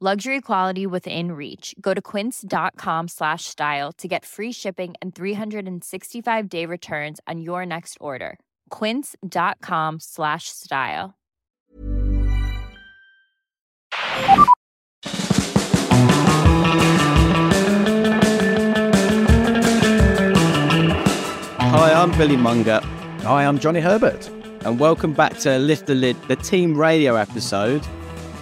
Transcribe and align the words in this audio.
Luxury 0.00 0.40
quality 0.40 0.86
within 0.86 1.32
reach. 1.32 1.74
Go 1.80 1.92
to 1.92 2.00
quince.com 2.00 3.08
slash 3.08 3.46
style 3.46 3.90
to 3.94 4.06
get 4.06 4.24
free 4.24 4.52
shipping 4.52 4.94
and 5.02 5.12
365 5.12 6.48
day 6.48 6.64
returns 6.66 7.18
on 7.26 7.40
your 7.40 7.66
next 7.66 7.98
order. 8.00 8.38
Quince.com 8.70 9.98
slash 9.98 10.44
style. 10.50 11.16
Hi, 21.60 21.92
I'm 21.92 22.10
Billy 22.16 22.36
Monger, 22.36 22.80
Hi, 23.22 23.46
I'm 23.46 23.58
Johnny 23.58 23.80
Herbert. 23.80 24.28
and 24.64 24.78
welcome 24.78 25.12
back 25.12 25.38
to 25.38 25.58
Lift 25.58 25.86
the 25.86 25.94
Lid, 25.94 26.16
the 26.28 26.36
team 26.36 26.76
radio 26.76 27.16
episode. 27.16 27.84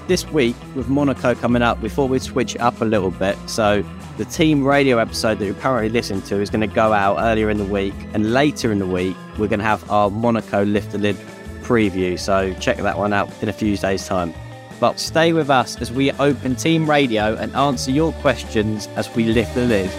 This 0.06 0.24
week, 0.28 0.54
with 0.76 0.88
Monaco 0.88 1.34
coming 1.34 1.62
up, 1.62 1.82
we 1.82 1.88
thought 1.88 2.10
we'd 2.10 2.22
switch 2.22 2.54
it 2.54 2.60
up 2.60 2.80
a 2.80 2.84
little 2.84 3.10
bit. 3.10 3.36
So, 3.46 3.84
the 4.18 4.24
team 4.24 4.64
radio 4.64 4.98
episode 4.98 5.40
that 5.40 5.44
you're 5.44 5.54
currently 5.54 5.88
listening 5.88 6.22
to 6.22 6.40
is 6.40 6.48
going 6.48 6.60
to 6.60 6.72
go 6.72 6.92
out 6.92 7.16
earlier 7.18 7.50
in 7.50 7.58
the 7.58 7.64
week, 7.64 7.94
and 8.14 8.32
later 8.32 8.70
in 8.70 8.78
the 8.78 8.86
week, 8.86 9.16
we're 9.36 9.48
going 9.48 9.58
to 9.58 9.64
have 9.64 9.90
our 9.90 10.08
Monaco 10.08 10.64
Lift 10.64 10.92
the 10.92 10.98
Lid 10.98 11.16
preview. 11.62 12.16
So, 12.16 12.54
check 12.60 12.76
that 12.76 12.96
one 12.96 13.12
out 13.12 13.28
in 13.42 13.48
a 13.48 13.52
few 13.52 13.76
days' 13.76 14.06
time. 14.06 14.32
But 14.78 15.00
stay 15.00 15.32
with 15.32 15.50
us 15.50 15.80
as 15.80 15.90
we 15.90 16.12
open 16.12 16.54
team 16.54 16.88
radio 16.88 17.34
and 17.34 17.52
answer 17.56 17.90
your 17.90 18.12
questions 18.12 18.86
as 18.94 19.12
we 19.16 19.24
lift 19.24 19.56
the 19.56 19.64
lid. 19.64 19.90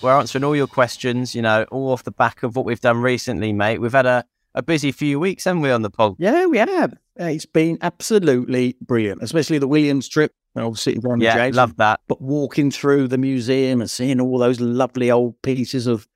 We're 0.00 0.18
answering 0.18 0.44
all 0.44 0.56
your 0.56 0.66
questions, 0.66 1.34
you 1.34 1.42
know, 1.42 1.64
all 1.70 1.92
off 1.92 2.04
the 2.04 2.10
back 2.10 2.42
of 2.42 2.56
what 2.56 2.64
we've 2.64 2.80
done 2.80 3.02
recently, 3.02 3.52
mate. 3.52 3.82
We've 3.82 3.92
had 3.92 4.06
a, 4.06 4.24
a 4.54 4.62
busy 4.62 4.92
few 4.92 5.20
weeks, 5.20 5.44
haven't 5.44 5.62
we, 5.62 5.70
on 5.70 5.82
the 5.82 5.90
pod? 5.90 6.16
Yeah, 6.18 6.46
we 6.46 6.58
have. 6.58 6.94
It's 7.16 7.46
been 7.46 7.78
absolutely 7.82 8.76
brilliant, 8.80 9.22
especially 9.22 9.58
the 9.58 9.68
Williams 9.68 10.08
trip. 10.08 10.32
and 10.54 10.64
Obviously, 10.64 10.98
Ron 11.02 11.20
Yeah, 11.20 11.36
James. 11.36 11.56
love 11.56 11.76
that. 11.76 12.00
But 12.08 12.20
walking 12.22 12.70
through 12.70 13.08
the 13.08 13.18
museum 13.18 13.80
and 13.80 13.90
seeing 13.90 14.20
all 14.20 14.38
those 14.38 14.58
lovely 14.60 15.10
old 15.10 15.40
pieces 15.42 15.86
of, 15.86 16.08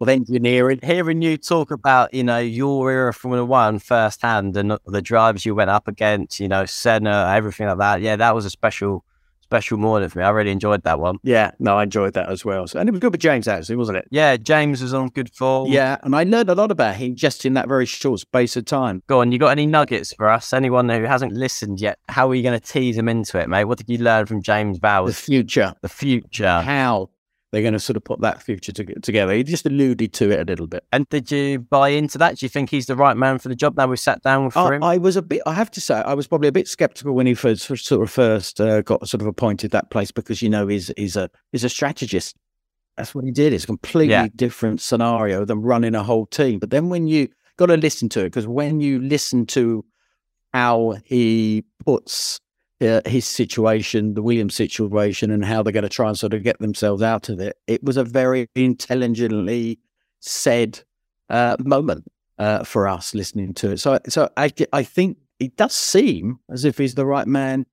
of 0.00 0.08
engineering. 0.08 0.78
Hearing 0.82 1.22
you 1.22 1.36
talk 1.38 1.70
about, 1.70 2.12
you 2.14 2.22
know, 2.24 2.38
your 2.38 2.90
era 2.90 3.08
of 3.10 3.16
Formula 3.16 3.44
One 3.44 3.78
firsthand 3.78 4.56
and 4.56 4.76
the 4.86 5.02
drivers 5.02 5.44
you 5.46 5.54
went 5.54 5.70
up 5.70 5.88
against, 5.88 6.40
you 6.40 6.48
know, 6.48 6.66
Senna, 6.66 7.32
everything 7.34 7.66
like 7.68 7.78
that. 7.78 8.00
Yeah, 8.02 8.16
that 8.16 8.34
was 8.34 8.44
a 8.44 8.50
special, 8.50 9.04
special 9.50 9.78
morning 9.78 10.08
for 10.08 10.20
me. 10.20 10.24
I 10.24 10.30
really 10.30 10.52
enjoyed 10.52 10.84
that 10.84 11.00
one. 11.00 11.16
Yeah, 11.24 11.50
no, 11.58 11.76
I 11.76 11.82
enjoyed 11.82 12.14
that 12.14 12.28
as 12.28 12.44
well. 12.44 12.68
So, 12.68 12.78
and 12.78 12.88
it 12.88 12.92
was 12.92 13.00
good 13.00 13.10
with 13.10 13.20
James, 13.20 13.48
actually, 13.48 13.74
wasn't 13.74 13.98
it? 13.98 14.06
Yeah, 14.12 14.36
James 14.36 14.80
was 14.80 14.94
on 14.94 15.08
good 15.08 15.28
form. 15.34 15.72
Yeah, 15.72 15.96
and 16.04 16.14
I 16.14 16.22
learned 16.22 16.50
a 16.50 16.54
lot 16.54 16.70
about 16.70 16.94
him 16.94 17.16
just 17.16 17.44
in 17.44 17.54
that 17.54 17.66
very 17.66 17.84
short 17.84 18.20
space 18.20 18.56
of 18.56 18.64
time. 18.64 19.02
Go 19.08 19.20
on, 19.22 19.32
you 19.32 19.38
got 19.40 19.48
any 19.48 19.66
nuggets 19.66 20.14
for 20.14 20.28
us? 20.28 20.52
Anyone 20.52 20.88
who 20.88 21.02
hasn't 21.02 21.32
listened 21.32 21.80
yet, 21.80 21.98
how 22.08 22.30
are 22.30 22.34
you 22.36 22.44
going 22.44 22.58
to 22.60 22.64
tease 22.64 22.94
them 22.94 23.08
into 23.08 23.40
it, 23.40 23.48
mate? 23.48 23.64
What 23.64 23.78
did 23.78 23.88
you 23.88 23.98
learn 23.98 24.26
from 24.26 24.40
James 24.40 24.78
Vowles? 24.78 25.06
The 25.08 25.14
future, 25.14 25.74
The 25.82 25.88
future. 25.88 26.60
how 26.60 27.10
they're 27.52 27.62
going 27.62 27.74
to 27.74 27.80
sort 27.80 27.96
of 27.96 28.04
put 28.04 28.20
that 28.20 28.42
future 28.42 28.72
to, 28.72 28.84
together. 29.00 29.32
He 29.32 29.42
just 29.42 29.66
alluded 29.66 30.12
to 30.14 30.30
it 30.30 30.40
a 30.40 30.44
little 30.44 30.66
bit. 30.66 30.84
And 30.92 31.08
did 31.08 31.30
you 31.30 31.58
buy 31.58 31.88
into 31.88 32.16
that? 32.18 32.38
Do 32.38 32.46
you 32.46 32.48
think 32.50 32.70
he's 32.70 32.86
the 32.86 32.94
right 32.96 33.16
man 33.16 33.38
for 33.38 33.48
the 33.48 33.56
job 33.56 33.76
now 33.76 33.88
we've 33.88 33.98
sat 33.98 34.22
down 34.22 34.44
with 34.44 34.56
I, 34.56 34.76
him? 34.76 34.84
I 34.84 34.98
was 34.98 35.16
a 35.16 35.22
bit. 35.22 35.42
I 35.46 35.54
have 35.54 35.70
to 35.72 35.80
say, 35.80 35.96
I 35.96 36.14
was 36.14 36.26
probably 36.26 36.48
a 36.48 36.52
bit 36.52 36.68
skeptical 36.68 37.12
when 37.12 37.26
he 37.26 37.34
first 37.34 37.64
sort 37.64 38.02
of 38.02 38.10
first 38.10 38.60
uh, 38.60 38.82
got 38.82 39.08
sort 39.08 39.20
of 39.20 39.26
appointed 39.26 39.72
that 39.72 39.90
place 39.90 40.12
because 40.12 40.42
you 40.42 40.48
know 40.48 40.68
he's 40.68 40.92
he's 40.96 41.16
a 41.16 41.28
he's 41.50 41.64
a 41.64 41.68
strategist. 41.68 42.36
That's 42.96 43.14
what 43.14 43.24
he 43.24 43.30
did. 43.30 43.52
It's 43.52 43.64
a 43.64 43.68
completely 43.68 44.12
Yeah. 44.12 44.28
different 44.36 44.80
scenario 44.80 45.44
than 45.44 45.62
running 45.62 45.94
a 45.94 46.02
whole 46.02 46.26
team. 46.26 46.58
But 46.58 46.70
then 46.70 46.88
when 46.88 47.06
you 47.06 47.28
got 47.56 47.66
to 47.66 47.76
listen 47.76 48.08
to 48.10 48.20
it, 48.20 48.24
because 48.24 48.46
when 48.46 48.80
you 48.80 49.00
listen 49.00 49.46
to 49.46 49.84
how 50.52 50.96
he 51.04 51.64
puts 51.84 52.40
uh, 52.80 53.00
his 53.06 53.26
situation, 53.26 54.14
the 54.14 54.22
Williams 54.22 54.54
situation, 54.54 55.30
and 55.30 55.44
how 55.44 55.62
they're 55.62 55.72
going 55.72 55.82
to 55.82 55.88
try 55.88 56.08
and 56.08 56.18
sort 56.18 56.34
of 56.34 56.42
get 56.42 56.58
themselves 56.58 57.02
out 57.02 57.28
of 57.28 57.40
it, 57.40 57.56
it 57.66 57.82
was 57.82 57.96
a 57.96 58.04
very 58.04 58.48
intelligently 58.54 59.78
said 60.20 60.80
uh, 61.28 61.56
moment 61.60 62.04
uh, 62.38 62.64
for 62.64 62.88
us 62.88 63.14
listening 63.14 63.54
to 63.54 63.72
it. 63.72 63.78
So, 63.78 63.98
so 64.08 64.30
I, 64.36 64.50
I 64.72 64.82
think 64.82 65.18
it 65.38 65.56
does 65.56 65.74
seem 65.74 66.38
as 66.50 66.64
if 66.64 66.78
he's 66.78 66.94
the 66.94 67.06
right 67.06 67.26
man 67.26 67.66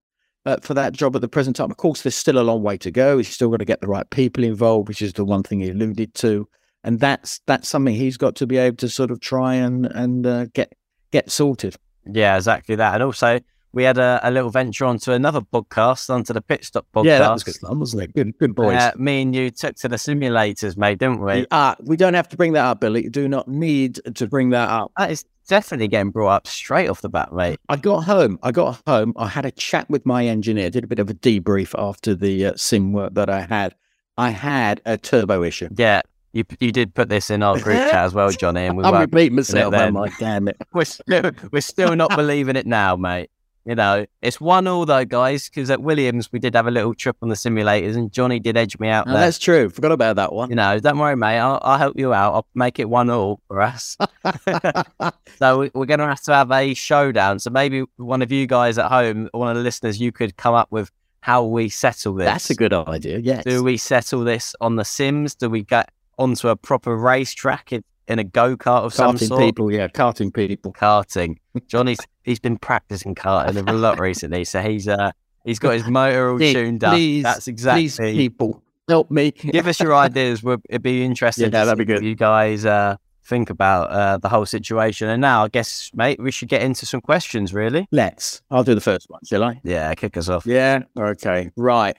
uh, 0.46 0.58
for 0.62 0.74
that 0.74 0.94
job 0.94 1.16
at 1.16 1.22
the 1.22 1.28
present 1.28 1.56
time. 1.56 1.72
Of 1.72 1.78
course, 1.78 2.02
there's 2.02 2.16
still 2.16 2.40
a 2.40 2.42
long 2.42 2.64
way 2.64 2.78
to 2.78 2.92
go. 2.92 3.18
He's 3.18 3.30
still 3.30 3.50
got 3.50 3.58
to 3.58 3.66
get 3.66 3.82
the 3.82 3.88
right 3.88 4.10
people 4.10 4.44
involved, 4.44 4.88
which 4.88 5.02
is 5.02 5.14
the 5.14 5.26
one 5.26 5.44
thing 5.44 5.60
he 5.60 5.70
alluded 5.70 6.14
to, 6.16 6.48
and 6.84 7.00
that's 7.00 7.42
that's 7.46 7.68
something 7.68 7.94
he's 7.94 8.18
got 8.18 8.36
to 8.38 8.48
be 8.48 8.58
able 8.58 8.78
to 8.78 8.90
sort 8.90 9.12
of 9.12 9.20
try 9.20 9.56
and 9.56 9.86
and 9.88 10.26
uh, 10.26 10.46
get 10.54 10.74
get 11.12 11.30
sorted. 11.30 11.76
yeah, 12.06 12.36
exactly 12.36 12.76
that. 12.76 12.94
And 12.94 13.04
also, 13.04 13.40
we 13.74 13.84
had 13.84 13.98
a, 13.98 14.20
a 14.24 14.32
little 14.32 14.50
venture 14.50 14.86
onto 14.86 15.12
another 15.12 15.42
podcast, 15.42 16.10
onto 16.10 16.34
the 16.34 16.42
Pit 16.42 16.66
Stop 16.66 16.88
podcast. 16.94 17.06
Yeah, 17.06 17.20
that 17.20 17.32
was 17.32 17.44
good 17.44 17.56
fun, 17.56 17.80
wasn't 17.80 18.04
it? 18.04 18.16
Good, 18.16 18.38
good 18.38 18.56
boys. 18.56 18.78
Uh, 18.82 18.92
me 18.98 19.22
and 19.22 19.36
you 19.36 19.52
took 19.52 19.76
to 19.78 19.88
the 19.88 19.98
simulators, 19.98 20.78
mate, 20.78 21.00
didn't 21.00 21.22
we? 21.22 21.46
Uh, 21.52 21.76
we 21.84 21.98
don't 21.98 22.14
have 22.14 22.30
to 22.30 22.38
bring 22.38 22.54
that 22.54 22.66
up, 22.66 22.80
Billy. 22.80 23.04
You 23.04 23.10
do 23.10 23.28
not 23.28 23.48
need 23.48 24.00
to 24.16 24.28
bring 24.28 24.50
that 24.52 24.70
up. 24.70 24.92
That 24.98 25.12
is 25.12 25.26
definitely 25.48 25.88
getting 25.88 26.12
brought 26.12 26.30
up 26.30 26.48
straight 26.48 26.90
off 26.90 27.02
the 27.02 27.10
bat, 27.10 27.34
mate. 27.34 27.60
I 27.70 27.76
got 27.78 28.04
home. 28.04 28.40
I 28.44 28.52
got 28.52 28.82
home. 28.88 29.14
I 29.18 29.28
had 29.28 29.46
a 29.46 29.52
chat 29.52 29.90
with 29.90 30.06
my 30.06 30.26
engineer. 30.26 30.70
Did 30.70 30.84
a 30.84 30.88
bit 30.88 31.00
of 31.00 31.10
a 31.10 31.14
debrief 31.14 31.76
after 31.78 32.16
the 32.16 32.48
uh, 32.48 32.54
sim 32.56 32.94
work 32.94 33.14
that 33.16 33.30
I 33.30 33.42
had. 33.42 33.76
I 34.18 34.32
had 34.32 34.82
a 34.86 34.98
turbo 34.98 35.44
issue. 35.44 35.70
Yeah, 35.76 36.02
you 36.34 36.44
you 36.60 36.72
did 36.72 36.94
put 36.94 37.10
this 37.10 37.30
in 37.30 37.44
our 37.44 37.60
group 37.60 37.78
chat 37.78 38.06
as 38.06 38.14
well, 38.14 38.30
Johnny, 38.32 38.66
and 38.66 38.78
we 38.78 38.84
I'm 38.86 39.02
repeating 39.02 39.36
myself. 39.36 39.74
Am 39.74 39.98
I? 39.98 40.10
Damn 40.20 40.48
it. 40.48 40.58
we're 40.74 40.86
still, 40.86 41.32
we're 41.52 41.62
still 41.62 41.96
not 41.96 42.16
believing 42.16 42.56
it 42.56 42.66
now, 42.66 42.96
mate. 42.96 43.30
You 43.68 43.76
know, 43.76 44.06
it's 44.22 44.40
one 44.40 44.66
all 44.66 44.86
though, 44.86 45.04
guys, 45.04 45.50
because 45.50 45.70
at 45.70 45.82
Williams 45.82 46.32
we 46.32 46.40
did 46.40 46.56
have 46.56 46.68
a 46.68 46.72
little 46.72 46.94
trip 46.94 47.18
on 47.22 47.28
the 47.28 47.36
simulators, 47.36 47.98
and 47.98 48.10
Johnny 48.12 48.40
did 48.40 48.56
edge 48.56 48.80
me 48.80 48.88
out 48.88 49.06
No, 49.08 49.12
there. 49.14 49.24
that's 49.24 49.38
true. 49.38 49.70
Forgot 49.70 49.92
about 49.92 50.16
that 50.16 50.32
one. 50.32 50.50
You 50.50 50.56
know, 50.56 50.80
don't 50.80 50.98
worry, 50.98 51.18
mate. 51.18 51.38
I'll, 51.38 51.60
I'll 51.62 51.78
help 51.78 52.00
you 52.00 52.14
out. 52.14 52.34
I'll 52.34 52.48
make 52.56 52.80
it 52.80 52.88
one 52.90 53.10
all 53.10 53.42
for 53.50 53.62
us. 53.62 53.98
so 55.38 55.60
we- 55.60 55.72
we're 55.74 55.86
going 55.86 56.00
to 56.00 56.08
have 56.08 56.22
to 56.24 56.34
have 56.34 56.52
a 56.52 56.74
showdown. 56.74 57.40
So 57.40 57.50
maybe 57.50 57.84
one 57.98 58.22
of 58.22 58.32
you 58.32 58.48
guys 58.48 58.78
at 58.78 58.90
home, 58.90 59.30
one 59.34 59.50
of 59.50 59.56
the 59.58 59.64
listeners, 59.64 60.00
you 60.00 60.12
could 60.12 60.38
come 60.38 60.54
up 60.56 60.72
with 60.72 60.90
how 61.22 61.44
we 61.44 61.68
settle 61.70 62.14
this. 62.14 62.26
That's 62.26 62.50
a 62.50 62.56
good 62.56 62.74
idea. 62.74 63.20
Yes. 63.20 63.44
Do 63.44 63.64
we 63.64 63.78
settle 63.78 64.24
this 64.24 64.56
on 64.62 64.78
the 64.78 64.86
Sims? 64.86 65.36
Do 65.36 65.50
we 65.50 65.64
get 65.64 65.90
onto 66.18 66.48
a 66.48 66.56
proper 66.56 66.96
racetrack 66.96 67.74
in, 67.74 67.84
in 68.08 68.20
a 68.20 68.24
go 68.24 68.56
kart 68.58 68.84
of 68.84 68.94
some 68.94 69.16
Karting 69.16 69.28
sort? 69.28 69.42
people. 69.42 69.72
Yeah, 69.72 69.88
karting 69.88 70.34
people. 70.34 70.74
Karting. 70.74 71.38
Johnny's 71.68 72.00
he's 72.24 72.40
been 72.40 72.58
practicing 72.58 73.16
karting 73.16 73.68
a 73.70 73.74
lot 73.74 74.00
recently, 74.10 74.44
so 74.44 74.62
he's 74.62 74.88
uh 74.88 75.12
He's 75.48 75.60
got 75.60 75.76
his 75.76 75.88
motor 75.88 76.32
all 76.32 76.38
Please, 76.38 76.54
tuned 76.54 76.84
up. 76.84 76.92
please, 76.92 77.24
That's 77.24 77.48
exactly. 77.48 77.84
Please, 77.84 77.98
people, 77.98 78.62
help 78.90 79.10
me. 79.10 79.32
Give 79.32 79.66
us 79.66 79.80
your 79.80 79.96
ideas. 79.96 80.44
We'll, 80.44 80.58
it'd 80.70 80.84
be 80.84 81.06
interesting. 81.06 81.46
Yeah, 81.54 81.62
to 81.62 81.66
that'd 81.68 81.78
be 81.78 81.86
good. 81.86 82.04
You 82.04 82.16
guys 82.16 82.66
uh, 82.66 82.98
think 83.24 83.50
about 83.50 83.90
uh, 83.90 84.18
the 84.18 84.28
whole 84.28 84.46
situation. 84.46 85.08
And 85.08 85.22
now, 85.22 85.46
I 85.46 85.48
guess, 85.48 85.90
mate, 85.94 86.22
we 86.22 86.32
should 86.32 86.50
get 86.50 86.64
into 86.64 86.86
some 86.86 87.00
questions. 87.00 87.54
Really? 87.54 87.88
Let's. 87.94 88.42
I'll 88.52 88.66
do 88.66 88.76
the 88.76 88.82
first 88.82 89.10
one, 89.10 89.22
shall 89.24 89.42
I? 89.46 89.62
Yeah, 89.64 89.94
kick 89.96 90.18
us 90.18 90.28
off. 90.28 90.46
Yeah. 90.46 90.82
Okay. 91.00 91.50
Right. 91.56 91.96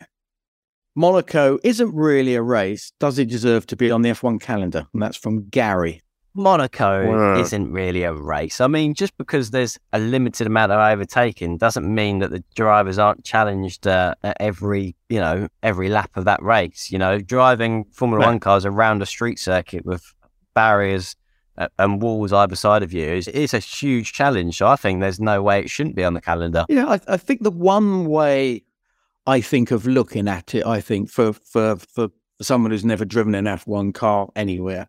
Monaco 0.98 1.60
isn't 1.62 1.94
really 1.94 2.34
a 2.34 2.42
race. 2.42 2.90
Does 2.98 3.20
it 3.20 3.28
deserve 3.28 3.68
to 3.68 3.76
be 3.76 3.88
on 3.88 4.02
the 4.02 4.10
F1 4.10 4.40
calendar? 4.40 4.88
And 4.92 5.00
that's 5.00 5.16
from 5.16 5.48
Gary. 5.48 6.02
Monaco 6.34 7.08
Wow. 7.08 7.40
isn't 7.40 7.70
really 7.70 8.02
a 8.02 8.12
race. 8.12 8.60
I 8.60 8.66
mean, 8.66 8.94
just 8.94 9.16
because 9.16 9.52
there's 9.52 9.78
a 9.92 10.00
limited 10.00 10.48
amount 10.48 10.72
of 10.72 10.80
overtaking 10.80 11.56
doesn't 11.56 11.86
mean 11.86 12.18
that 12.18 12.32
the 12.32 12.42
drivers 12.56 12.98
aren't 12.98 13.24
challenged 13.24 13.86
uh, 13.86 14.14
at 14.24 14.36
every, 14.40 14.96
you 15.08 15.20
know, 15.20 15.46
every 15.62 15.88
lap 15.88 16.10
of 16.16 16.24
that 16.24 16.42
race. 16.42 16.90
You 16.90 16.98
know, 16.98 17.20
driving 17.20 17.84
Formula 17.92 18.18
Right. 18.18 18.30
One 18.32 18.40
cars 18.40 18.66
around 18.66 19.00
a 19.00 19.06
street 19.06 19.38
circuit 19.38 19.86
with 19.86 20.02
barriers 20.54 21.14
uh, 21.56 21.68
and 21.78 22.02
walls 22.02 22.32
either 22.32 22.56
side 22.56 22.82
of 22.82 22.92
you 22.92 23.04
is, 23.04 23.28
is 23.28 23.54
a 23.54 23.60
huge 23.60 24.12
challenge. 24.12 24.58
So 24.58 24.66
I 24.66 24.74
think 24.74 25.00
there's 25.00 25.20
no 25.20 25.42
way 25.42 25.60
it 25.60 25.70
shouldn't 25.70 25.94
be 25.94 26.02
on 26.02 26.14
the 26.14 26.20
calendar. 26.20 26.64
Yeah, 26.68 26.86
I, 26.88 27.00
I 27.06 27.16
think 27.18 27.44
the 27.44 27.52
one 27.52 28.06
way 28.06 28.64
I 29.28 29.40
think 29.42 29.70
of 29.70 29.86
looking 29.86 30.26
at 30.26 30.54
it, 30.54 30.64
I 30.66 30.80
think 30.80 31.10
for 31.10 31.32
for 31.34 31.76
for 31.76 32.08
someone 32.40 32.70
who's 32.70 32.84
never 32.84 33.04
driven 33.04 33.34
an 33.34 33.44
F1 33.44 33.92
car 33.92 34.28
anywhere, 34.34 34.88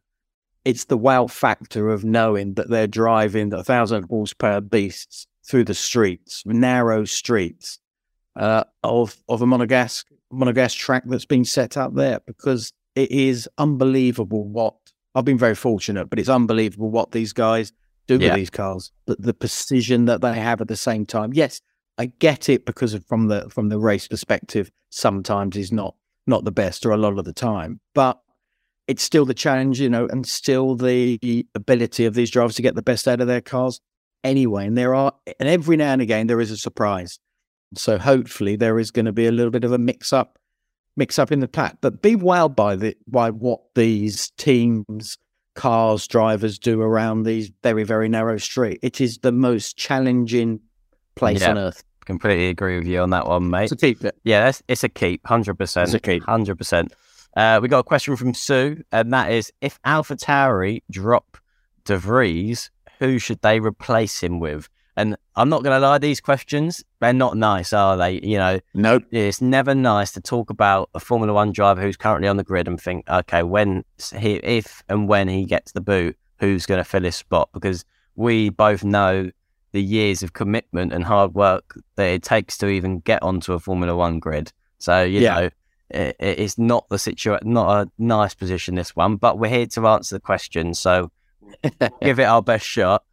it's 0.63 0.85
the 0.85 0.97
wow 0.97 1.27
factor 1.27 1.89
of 1.89 2.03
knowing 2.03 2.53
that 2.53 2.69
they're 2.69 2.87
driving 2.87 3.51
a 3.53 3.63
thousand 3.63 4.03
horsepower 4.09 4.61
beasts 4.61 5.27
through 5.45 5.65
the 5.65 5.73
streets, 5.73 6.43
narrow 6.45 7.03
streets 7.05 7.79
uh, 8.35 8.63
of 8.83 9.17
of 9.27 9.41
a 9.41 9.45
Monegasque 9.45 10.05
Monegasque 10.31 10.77
track 10.77 11.03
that's 11.05 11.25
been 11.25 11.43
set 11.45 11.75
up 11.75 11.95
there 11.95 12.19
because 12.25 12.71
it 12.95 13.11
is 13.11 13.49
unbelievable 13.57 14.47
what 14.47 14.75
I've 15.15 15.25
been 15.25 15.37
very 15.37 15.55
fortunate, 15.55 16.09
but 16.09 16.19
it's 16.19 16.29
unbelievable 16.29 16.91
what 16.91 17.11
these 17.11 17.33
guys 17.33 17.73
do 18.07 18.17
Yeah. 18.17 18.29
with 18.29 18.35
these 18.35 18.49
cars. 18.49 18.91
But 19.05 19.21
the 19.21 19.33
precision 19.33 20.05
that 20.05 20.21
they 20.21 20.39
have 20.39 20.61
at 20.61 20.67
the 20.69 20.77
same 20.77 21.05
time. 21.05 21.33
Yes, 21.33 21.61
I 21.99 22.07
get 22.19 22.47
it 22.49 22.65
because 22.65 22.93
of, 22.93 23.05
from 23.05 23.27
the 23.27 23.49
from 23.49 23.69
the 23.69 23.77
race 23.77 24.07
perspective, 24.07 24.71
sometimes 24.89 25.55
is 25.57 25.71
not 25.71 25.95
not 26.25 26.45
the 26.45 26.51
best 26.51 26.85
or 26.85 26.91
a 26.91 26.97
lot 26.97 27.19
of 27.19 27.25
the 27.25 27.33
time, 27.33 27.81
but 27.93 28.19
it's 28.87 29.03
still 29.03 29.25
the 29.25 29.33
challenge, 29.33 29.79
you 29.79 29.89
know, 29.89 30.07
and 30.07 30.25
still 30.25 30.75
the 30.75 31.19
ability 31.53 32.05
of 32.05 32.13
these 32.15 32.31
drivers 32.31 32.55
to 32.55 32.61
get 32.61 32.75
the 32.75 32.81
best 32.81 33.07
out 33.07 33.21
of 33.21 33.27
their 33.27 33.41
cars 33.41 33.81
anyway. 34.23 34.65
And 34.65 34.77
there 34.77 34.95
are, 34.95 35.13
and 35.39 35.47
every 35.47 35.77
now 35.77 35.93
and 35.93 36.01
again, 36.01 36.25
there 36.27 36.41
is 36.41 36.49
a 36.49 36.57
surprise. 36.57 37.19
So 37.75 37.99
hopefully 37.99 38.55
there 38.55 38.79
is 38.79 38.89
going 38.89 39.05
to 39.05 39.11
be 39.11 39.27
a 39.27 39.31
little 39.31 39.51
bit 39.51 39.63
of 39.63 39.71
a 39.71 39.77
mix 39.77 40.11
up, 40.11 40.39
mix 40.97 41.19
up 41.19 41.31
in 41.31 41.39
the 41.39 41.47
pack. 41.47 41.77
But 41.81 42.01
be 42.01 42.15
wowed 42.15 42.55
by 42.55 42.75
the 42.75 42.95
by 43.07 43.29
what 43.29 43.59
these 43.75 44.31
teams, 44.37 45.17
cars, 45.53 46.07
drivers 46.07 46.57
do 46.57 46.81
around 46.81 47.23
these 47.23 47.51
very 47.61 47.83
very 47.83 48.09
narrow 48.09 48.37
street. 48.37 48.79
It 48.81 49.01
is 49.01 49.19
the 49.19 49.31
most 49.31 49.77
challenging 49.77 50.61
place 51.15 51.41
Yeah. 51.41 51.51
on 51.51 51.57
earth. 51.57 51.83
Completely 52.09 52.47
agree 52.49 52.79
with 52.79 52.87
you 52.87 53.01
on 53.01 53.11
that 53.11 53.27
one, 53.27 53.51
mate. 53.51 53.69
So 53.69 53.75
keep 53.75 54.03
it. 54.03 54.17
Yeah, 54.23 54.45
that's, 54.45 54.63
it's 54.67 54.83
a 54.83 54.89
keep, 54.89 55.27
hundred 55.27 55.59
percent. 55.59 55.89
It's 55.89 55.93
a 55.93 55.99
keep. 55.99 56.23
hundred 56.23 56.57
percent. 56.57 56.91
Uh, 57.37 57.59
we 57.61 57.67
got 57.67 57.77
a 57.77 57.83
question 57.83 58.15
from 58.15 58.33
Sue, 58.33 58.83
and 58.91 59.13
that 59.13 59.31
is: 59.31 59.53
If 59.61 59.79
Alpha 59.85 60.15
Tauri 60.15 60.81
drop 60.89 61.37
De 61.85 61.95
Vries, 61.95 62.71
who 62.97 63.19
should 63.19 63.39
they 63.43 63.59
replace 63.59 64.23
him 64.23 64.39
with? 64.39 64.67
And 64.97 65.17
I'm 65.35 65.49
not 65.49 65.61
going 65.63 65.79
to 65.79 65.87
lie, 65.87 65.99
these 65.99 66.19
questions 66.19 66.83
they're 66.99 67.13
not 67.13 67.37
nice, 67.37 67.73
are 67.73 67.95
they? 67.95 68.19
You 68.21 68.37
know, 68.37 68.59
Nope. 68.73 69.03
it's 69.11 69.39
never 69.39 69.75
nice 69.75 70.11
to 70.13 70.19
talk 70.19 70.49
about 70.49 70.89
a 70.95 70.99
Formula 70.99 71.31
One 71.31 71.51
driver 71.51 71.79
who's 71.81 71.95
currently 71.95 72.27
on 72.27 72.37
the 72.37 72.43
grid 72.43 72.67
and 72.67 72.81
think, 72.81 73.07
okay, 73.07 73.43
when 73.43 73.85
he, 74.17 74.37
if 74.37 74.83
and 74.89 75.07
when 75.07 75.27
he 75.27 75.45
gets 75.45 75.73
the 75.73 75.79
boot, 75.79 76.17
who's 76.39 76.65
going 76.65 76.79
to 76.79 76.83
fill 76.83 77.03
his 77.03 77.15
spot? 77.15 77.49
Because 77.53 77.85
we 78.15 78.49
both 78.49 78.83
know 78.83 79.29
the 79.71 79.81
years 79.81 80.23
of 80.23 80.33
commitment 80.33 80.91
and 80.93 81.03
hard 81.03 81.33
work 81.33 81.75
that 81.95 82.05
it 82.07 82.23
takes 82.23 82.57
to 82.59 82.67
even 82.67 82.99
get 82.99 83.21
onto 83.23 83.53
a 83.53 83.59
Formula 83.59 83.95
One 83.95 84.19
grid. 84.19 84.51
So 84.79 85.03
you 85.03 85.21
Yeah. 85.21 85.39
know, 85.39 85.49
it, 85.91 86.15
it's 86.19 86.57
not 86.57 86.87
the 86.89 86.99
situation, 86.99 87.51
not 87.53 87.87
a 87.87 87.91
nice 87.97 88.33
position 88.33 88.75
this 88.75 88.95
one. 88.95 89.15
But 89.17 89.39
we're 89.39 89.49
here 89.49 89.67
to 89.67 89.87
answer 89.87 90.15
the 90.15 90.19
question, 90.21 90.73
so 90.73 91.11
give 92.01 92.19
it 92.19 92.23
our 92.23 92.41
best 92.41 92.65
shot. 92.65 93.03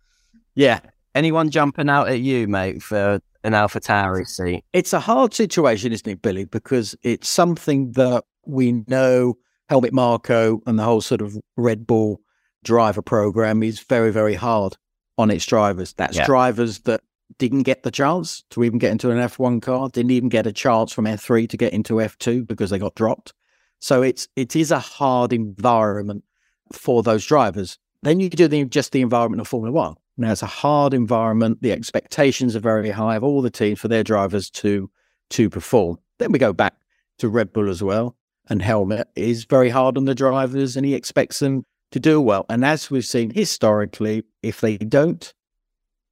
Yeah. 0.54 0.80
Anyone 1.14 1.50
jumping 1.50 1.88
out 1.88 2.08
at 2.08 2.20
you, 2.20 2.46
mate, 2.46 2.82
for 2.82 3.20
an 3.42 3.54
Alpha 3.54 3.80
Tauri 3.80 4.26
seat? 4.26 4.64
It's 4.72 4.92
a 4.92 5.00
hard 5.00 5.32
situation, 5.32 5.92
isn't 5.92 6.08
it, 6.08 6.20
Billy? 6.22 6.44
Because 6.44 6.94
it's 7.02 7.28
something 7.28 7.92
that 7.92 8.24
we 8.44 8.72
know 8.86 9.38
Helmut 9.68 9.92
Marko 9.94 10.60
and 10.66 10.78
the 10.78 10.82
whole 10.84 11.00
sort 11.00 11.22
of 11.22 11.36
Red 11.56 11.86
Bull 11.86 12.20
driver 12.64 13.00
program 13.02 13.62
is 13.62 13.80
very, 13.80 14.12
very 14.12 14.34
hard 14.34 14.76
on 15.18 15.30
its 15.30 15.46
drivers. 15.46 15.92
That's 15.94 16.16
Yeah. 16.16 16.26
drivers 16.26 16.80
that 16.80 17.00
didn't 17.38 17.64
get 17.64 17.82
the 17.82 17.90
chance 17.90 18.44
to 18.50 18.62
even 18.62 18.78
get 18.78 18.92
into 18.92 19.10
an 19.10 19.18
F1 19.18 19.60
car, 19.60 19.88
didn't 19.88 20.12
even 20.12 20.28
get 20.28 20.46
a 20.46 20.52
chance 20.52 20.92
from 20.92 21.06
F3 21.06 21.46
to 21.48 21.56
get 21.56 21.72
into 21.72 22.00
F2 22.00 22.46
because 22.46 22.70
they 22.70 22.78
got 22.78 22.94
dropped. 22.94 23.32
So 23.80 24.02
it's 24.02 24.28
it 24.36 24.56
is 24.56 24.70
a 24.70 24.78
hard 24.78 25.32
environment 25.32 26.24
for 26.72 27.02
those 27.02 27.26
drivers. 27.26 27.78
Then 28.02 28.20
you 28.20 28.28
do 28.30 28.48
the, 28.48 28.64
just 28.64 28.92
the 28.92 29.00
environment 29.00 29.40
of 29.40 29.48
Formula 29.48 29.72
One. 29.72 29.96
Now 30.16 30.32
it's 30.32 30.42
a 30.42 30.46
hard 30.46 30.94
environment. 30.94 31.58
The 31.62 31.72
expectations 31.72 32.56
are 32.56 32.60
very 32.60 32.90
high 32.90 33.16
of 33.16 33.24
all 33.24 33.42
the 33.42 33.50
teams 33.50 33.78
for 33.80 33.88
their 33.88 34.04
drivers 34.04 34.50
to 34.50 34.90
to 35.30 35.50
perform. 35.50 35.98
Then 36.18 36.30
we 36.32 36.38
go 36.38 36.52
back 36.52 36.74
to 37.18 37.28
Red 37.28 37.52
Bull 37.52 37.68
as 37.68 37.82
well, 37.82 38.16
and 38.48 38.62
Helmut 38.62 39.08
is 39.16 39.44
very 39.44 39.70
hard 39.70 39.98
on 39.98 40.04
the 40.04 40.14
drivers, 40.14 40.76
and 40.76 40.86
he 40.86 40.94
expects 40.94 41.40
them 41.40 41.64
to 41.92 42.00
do 42.00 42.20
well. 42.20 42.46
And 42.48 42.64
as 42.64 42.90
we've 42.90 43.04
seen 43.04 43.30
historically, 43.30 44.24
if 44.42 44.60
they 44.60 44.76
don't, 44.76 45.32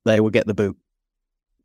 they 0.04 0.20
will 0.20 0.30
get 0.30 0.46
the 0.46 0.54
boot 0.54 0.76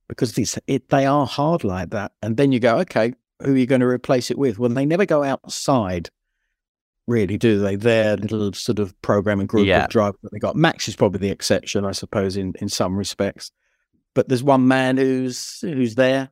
because 0.07 0.37
it's, 0.37 0.57
it, 0.67 0.89
they 0.89 1.05
are 1.05 1.25
hard 1.27 1.63
like 1.63 1.91
that. 1.91 2.13
And 2.21 2.37
then 2.37 2.51
you 2.51 2.59
go, 2.59 2.77
okay, 2.79 3.13
who 3.43 3.53
are 3.53 3.57
you 3.57 3.65
going 3.67 3.81
to 3.81 3.87
replace 3.87 4.31
it 4.31 4.37
with? 4.37 4.57
Well, 4.59 4.69
they 4.69 4.85
never 4.85 5.05
go 5.05 5.23
outside, 5.23 6.09
really, 7.07 7.37
do 7.37 7.59
they? 7.59 7.75
Their 7.75 8.17
little 8.17 8.51
sort 8.53 8.79
of 8.79 8.99
programming 9.01 9.47
group 9.47 9.67
Yeah. 9.67 9.83
of 9.85 9.89
drivers 9.89 10.19
that 10.23 10.31
they 10.31 10.39
got. 10.39 10.55
Max 10.55 10.87
is 10.87 10.95
probably 10.95 11.19
the 11.19 11.31
exception, 11.31 11.85
I 11.85 11.91
suppose, 11.91 12.37
in, 12.37 12.53
in 12.59 12.69
some 12.69 12.97
respects. 12.97 13.51
But 14.15 14.27
there's 14.27 14.43
one 14.43 14.67
man 14.67 14.97
who's 14.97 15.59
who's 15.61 15.95
there, 15.95 16.29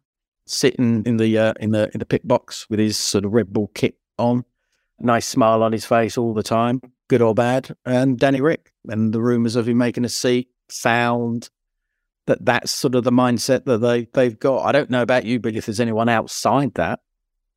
sitting 0.47 1.03
in 1.05 1.17
the 1.17 1.37
uh, 1.37 1.53
in 1.59 1.71
the 1.71 1.89
in 1.93 1.99
the 1.99 2.05
pit 2.05 2.27
box 2.27 2.65
with 2.69 2.79
his 2.79 2.97
sort 2.97 3.23
of 3.23 3.31
Red 3.33 3.53
Bull 3.53 3.69
kit 3.75 3.95
on, 4.17 4.43
nice 4.99 5.27
smile 5.27 5.61
on 5.61 5.71
his 5.71 5.85
face 5.85 6.17
all 6.17 6.33
the 6.33 6.41
time, 6.43 6.81
good 7.07 7.21
or 7.21 7.33
bad. 7.33 7.75
And 7.85 8.17
Danny 8.19 8.41
Rick, 8.41 8.71
and 8.87 9.13
the 9.13 9.21
rumours 9.21 9.55
of 9.55 9.67
him 9.67 9.77
making 9.77 10.05
a 10.05 10.09
seat 10.09 10.49
sound 10.69 11.49
that 12.25 12.43
that's 12.45 12.71
sort 12.71 12.95
of 12.95 13.03
the 13.03 13.11
mindset 13.11 13.65
that 13.65 13.77
they 13.79 14.07
they've 14.13 14.37
got. 14.37 14.65
I 14.65 14.71
don't 14.71 14.89
know 14.89 15.01
about 15.01 15.25
you, 15.25 15.39
but 15.39 15.55
if 15.55 15.65
there's 15.65 15.79
anyone 15.79 16.09
outside 16.09 16.73
that 16.75 16.99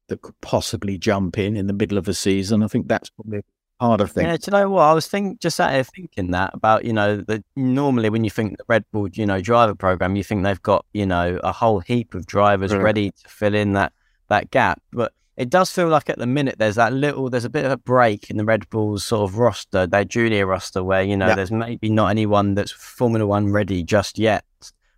that 0.08 0.22
could 0.22 0.40
possibly 0.40 0.98
jump 0.98 1.38
in 1.38 1.56
in 1.56 1.66
the 1.66 1.72
middle 1.72 1.98
of 1.98 2.08
a 2.08 2.14
season, 2.14 2.62
I 2.62 2.68
think 2.68 2.88
that's 2.88 3.10
probably 3.10 3.38
a 3.38 3.84
harder 3.84 4.06
thing. 4.06 4.26
Yeah, 4.26 4.36
do 4.36 4.42
you 4.46 4.50
know 4.52 4.70
what? 4.70 4.82
I 4.82 4.92
was 4.92 5.08
think 5.08 5.40
just 5.40 5.56
sat 5.56 5.72
here 5.72 5.84
thinking 5.84 6.30
that 6.32 6.50
about, 6.54 6.84
you 6.84 6.92
know, 6.92 7.16
that 7.22 7.44
normally 7.56 8.10
when 8.10 8.22
you 8.24 8.30
think 8.30 8.58
the 8.58 8.64
Red 8.68 8.84
Bull, 8.92 9.08
you 9.08 9.26
know, 9.26 9.40
driver 9.40 9.74
program, 9.74 10.14
you 10.16 10.22
think 10.24 10.44
they've 10.44 10.62
got, 10.62 10.84
you 10.92 11.06
know, 11.06 11.40
a 11.42 11.52
whole 11.52 11.80
heap 11.80 12.14
of 12.14 12.26
drivers 12.26 12.72
Mm. 12.72 12.82
ready 12.82 13.10
to 13.10 13.28
fill 13.28 13.54
in 13.54 13.72
that 13.72 13.92
that 14.28 14.50
gap. 14.52 14.80
But 14.92 15.12
it 15.40 15.48
does 15.50 15.70
feel 15.70 15.88
like 15.88 16.10
at 16.10 16.18
the 16.18 16.26
minute 16.26 16.56
there's 16.58 16.74
that 16.76 16.92
little 16.92 17.30
there's 17.30 17.44
a 17.46 17.50
bit 17.50 17.64
of 17.64 17.72
a 17.72 17.76
break 17.76 18.28
in 18.30 18.36
the 18.36 18.44
Red 18.44 18.68
Bull's 18.70 19.04
sort 19.04 19.28
of 19.28 19.38
roster, 19.38 19.86
their 19.86 20.04
junior 20.04 20.46
roster 20.46 20.82
where, 20.84 21.02
you 21.02 21.16
know, 21.16 21.28
Yeah. 21.28 21.34
there's 21.36 21.50
maybe 21.50 21.88
not 21.88 22.08
anyone 22.08 22.54
that's 22.54 22.72
Formula 22.72 23.26
One 23.26 23.50
ready 23.52 23.82
just 23.82 24.18
yet 24.18 24.44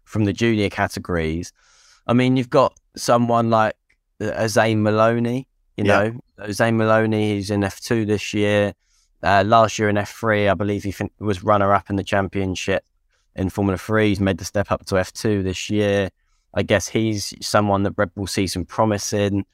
from 0.05 0.25
the 0.25 0.33
junior 0.33 0.69
categories. 0.69 1.53
I 2.07 2.13
mean, 2.13 2.37
you've 2.37 2.51
got 2.51 2.73
someone 2.97 3.51
like 3.51 3.75
uh, 4.21 4.49
Zane 4.49 4.83
Maloney, 4.83 5.47
you 5.77 5.85
Yeah. 5.85 6.11
know, 6.39 6.53
Zane 6.53 6.77
Maloney, 6.77 7.35
he's 7.35 7.51
in 7.51 7.61
F2 7.63 8.05
this 8.07 8.35
year. 8.35 8.75
Uh, 9.23 9.45
last 9.47 9.79
year 9.79 9.89
in 9.89 9.97
F3, 9.97 10.51
I 10.51 10.55
believe 10.55 10.83
he 10.83 10.91
fin- 10.91 11.11
was 11.21 11.45
runner 11.45 11.73
up 11.73 11.89
in 11.91 11.97
the 11.97 12.03
championship 12.05 12.85
in 13.37 13.49
Formula 13.49 13.79
3. 13.79 14.09
He's 14.09 14.21
made 14.21 14.39
the 14.39 14.45
step 14.45 14.73
up 14.73 14.85
to 14.87 14.97
F2 14.97 15.43
this 15.45 15.71
year. 15.71 16.11
I 16.55 16.63
guess 16.65 16.89
he's 16.89 17.33
someone 17.41 17.85
that 17.85 17.95
Red 17.97 18.13
Bull 18.15 18.27
sees 18.27 18.53
some 18.53 18.65
promise 18.65 19.13
in. 19.13 19.45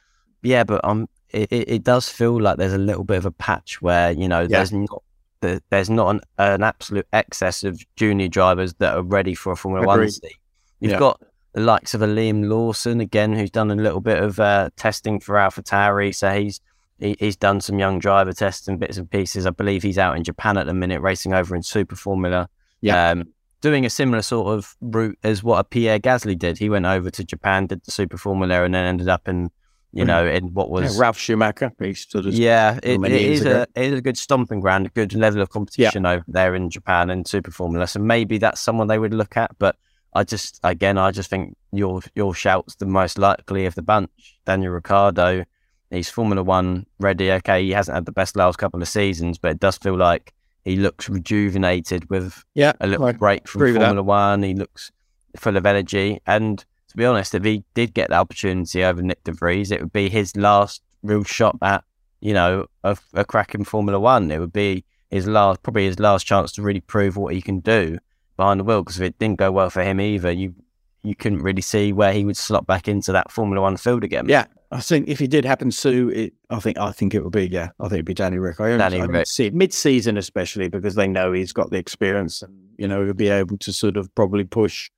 Yeah, 0.43 0.65
but 0.65 0.85
um, 0.85 1.09
it, 1.31 1.49
it, 1.51 1.85
does 1.85 2.09
feel 2.09 2.41
like 2.41 2.57
there's 2.57 2.73
a 2.73 2.79
little 2.79 3.05
bit 3.05 3.19
of 3.19 3.27
a 3.27 3.31
patch 3.31 3.83
where, 3.83 4.13
you 4.13 4.29
know, 4.29 4.47
there's 4.47 4.73
not 4.73 5.03
the, 5.41 5.63
there's 5.71 5.91
not 5.91 6.11
an, 6.11 6.21
an 6.39 6.63
absolute 6.63 7.07
excess 7.13 7.65
of 7.65 7.81
junior 7.97 8.29
drivers 8.29 8.75
that 8.75 8.95
are 8.95 9.03
ready 9.03 9.35
for 9.35 9.53
a 9.53 9.57
Formula 9.57 9.87
One 9.87 10.11
seat. 10.11 10.37
You've 10.81 10.93
Yeah. 10.93 10.99
got 10.99 11.23
the 11.53 11.61
likes 11.61 11.95
of 11.95 12.03
a 12.03 12.07
Liam 12.07 12.49
Lawson 12.49 13.01
again, 13.01 13.35
who's 13.35 13.51
done 13.51 13.71
a 13.71 13.75
little 13.75 14.01
bit 14.01 14.23
of 14.23 14.39
uh, 14.39 14.71
testing 14.77 15.21
for 15.21 15.35
AlphaTauri. 15.35 16.15
So 16.15 16.31
he's 16.31 16.61
he, 16.99 17.17
he's 17.19 17.37
done 17.37 17.61
some 17.61 17.79
young 17.79 17.99
driver 17.99 18.33
tests 18.33 18.67
and 18.67 18.79
bits 18.79 18.97
and 18.97 19.09
pieces. 19.09 19.47
I 19.47 19.51
believe 19.51 19.83
he's 19.83 19.99
out 19.99 20.17
in 20.17 20.25
Japan 20.25 20.57
at 20.57 20.67
the 20.67 20.75
minute, 20.75 21.01
racing 21.01 21.33
over 21.33 21.55
in 21.55 21.63
Super 21.63 21.97
Formula. 21.97 22.49
Yeah. 22.81 23.11
Um, 23.11 23.29
doing 23.61 23.85
a 23.85 23.91
similar 23.91 24.23
sort 24.23 24.57
of 24.57 24.77
route 24.81 25.19
as 25.23 25.43
what 25.43 25.59
a 25.59 25.65
Pierre 25.65 25.99
Gasly 25.99 26.39
did. 26.39 26.59
He 26.59 26.69
went 26.69 26.87
over 26.87 27.11
to 27.11 27.25
Japan, 27.25 27.67
did 27.67 27.85
the 27.85 27.91
Super 27.91 28.17
Formula, 28.17 28.65
and 28.65 28.75
then 28.75 28.85
ended 28.85 29.09
up 29.09 29.29
in 29.29 29.51
you 29.93 30.03
hmm. 30.03 30.09
know 30.09 30.27
in 30.27 30.55
what 30.55 30.71
was 30.71 30.97
Yeah, 30.97 31.03
Ralf 31.03 31.19
Schumacher. 31.19 31.73
He 31.79 31.95
sort 31.95 32.27
of 32.27 32.35
yeah, 32.35 32.79
it, 32.83 33.03
it 33.05 33.13
is 33.13 33.41
ago. 33.43 33.65
a 33.75 33.81
it 33.81 33.93
is 33.93 33.99
a 33.99 34.03
good 34.03 34.19
stomping 34.19 34.61
ground, 34.61 34.87
a 34.87 34.91
good 34.91 35.15
level 35.15 35.41
of 35.41 35.51
competition 35.51 36.07
over 36.07 36.25
there 36.29 36.55
in 36.55 36.71
Japan 36.71 37.11
and 37.11 37.27
Super 37.27 37.51
Formula. 37.51 37.87
So 37.87 38.01
maybe 38.01 38.39
that's 38.39 38.61
someone 38.61 38.89
they 38.89 38.99
would 38.99 39.15
look 39.15 39.37
at. 39.37 39.57
But 39.59 39.77
I 40.15 40.25
just 40.25 40.61
again, 40.63 40.99
I 40.99 41.11
just 41.11 41.31
think 41.31 41.57
your 41.73 42.01
your 42.15 42.35
shout's 42.35 42.77
the 42.77 42.87
most 42.87 43.19
likely 43.19 43.67
of 43.67 43.75
the 43.75 43.83
bunch. 43.83 44.39
Daniel 44.45 44.73
Ricciardo, 44.73 45.45
he's 45.91 46.11
Formula 46.11 46.43
One 46.43 46.87
ready. 47.01 47.33
Okay, 47.33 47.65
he 47.65 47.71
hasn't 47.71 47.95
had 47.95 48.07
the 48.07 48.13
best 48.13 48.37
last 48.37 48.59
couple 48.59 48.83
of 48.83 48.89
seasons, 48.89 49.39
but 49.39 49.53
it 49.53 49.61
does 49.61 49.79
feel 49.79 49.97
like 49.97 50.33
he 50.65 50.77
looks 50.77 51.09
rejuvenated 51.09 52.09
with 52.11 52.45
yeah, 52.55 52.73
a 52.81 52.87
little 52.87 53.07
I 53.07 53.13
break 53.13 53.49
from. 53.49 53.61
Formula 53.61 54.03
One. 54.03 54.43
He 54.43 54.55
looks 54.55 54.93
full 55.37 55.57
of 55.57 55.67
energy. 55.67 56.21
And 56.27 56.65
to 56.89 56.97
be 56.97 57.05
honest, 57.05 57.35
if 57.35 57.45
he 57.45 57.65
did 57.75 57.95
get 57.95 58.09
the 58.11 58.17
opportunity 58.17 58.83
over 58.83 59.03
Nyck 59.03 59.23
De 59.25 59.33
Vries, 59.33 59.71
it 59.71 59.81
would 59.81 59.93
be 59.93 60.09
his 60.09 60.37
last 60.37 60.83
real 61.03 61.25
shot 61.25 61.57
at, 61.63 61.85
you 62.21 62.33
know, 62.33 62.67
a, 62.85 62.97
a 63.15 63.25
crack 63.25 63.55
in 63.55 63.65
Formula 63.65 64.01
One. 64.01 64.31
It 64.31 64.39
would 64.39 64.53
be 64.53 64.85
his 65.11 65.27
last, 65.27 65.63
probably 65.63 65.85
his 65.85 65.99
last 65.99 66.27
chance 66.27 66.53
to 66.53 66.63
really 66.63 66.81
prove 66.81 67.17
what 67.17 67.35
he 67.35 67.43
can 67.43 67.61
do 67.61 67.99
behind 68.37 68.61
the 68.61 68.65
wheel. 68.65 68.83
Because 68.83 68.99
if 68.99 69.07
it 69.07 69.19
didn't 69.19 69.39
go 69.39 69.53
well 69.53 69.71
for 69.71 69.83
him 69.83 70.01
either, 70.01 70.31
you 70.31 70.55
you 71.03 71.15
couldn't 71.15 71.43
really 71.43 71.63
see 71.63 71.93
where 71.93 72.13
he 72.13 72.25
would 72.25 72.37
slot 72.37 72.67
back 72.67 72.89
into 72.89 73.13
that 73.13 73.31
Formula 73.31 73.63
One 73.63 73.77
field 73.77 74.03
again. 74.03 74.29
Yeah, 74.29 74.47
I 74.71 74.81
think 74.81 75.09
if 75.09 75.19
he 75.19 75.27
did 75.27 75.45
happen 75.45 75.71
to, 75.71 76.11
it, 76.11 76.35
I 76.51 76.59
think 76.61 76.79
I 76.79 76.93
think 76.93 77.15
it 77.15 77.23
would 77.23 77.33
be 77.33 77.49
yeah, 77.49 77.71
I 77.81 77.85
think 77.85 77.95
it'd 77.95 78.05
be 78.07 78.15
Danny 78.15 78.39
Rick. 78.39 78.61
I, 78.61 78.77
Danny 78.77 79.01
Rick. 79.01 79.27
see 79.27 79.47
it 79.47 79.55
mid-season, 79.55 80.17
especially 80.17 80.69
because 80.69 80.95
they 80.95 81.07
know 81.07 81.33
he's 81.33 81.53
got 81.53 81.71
the 81.71 81.79
experience 81.79 82.43
and 82.43 82.55
you 82.77 82.89
know 82.89 83.05
he'll 83.05 83.15
be 83.15 83.29
able 83.29 83.57
to 83.59 83.73
sort 83.73 83.97
of 83.97 84.13
probably 84.15 84.45
push 84.45 84.91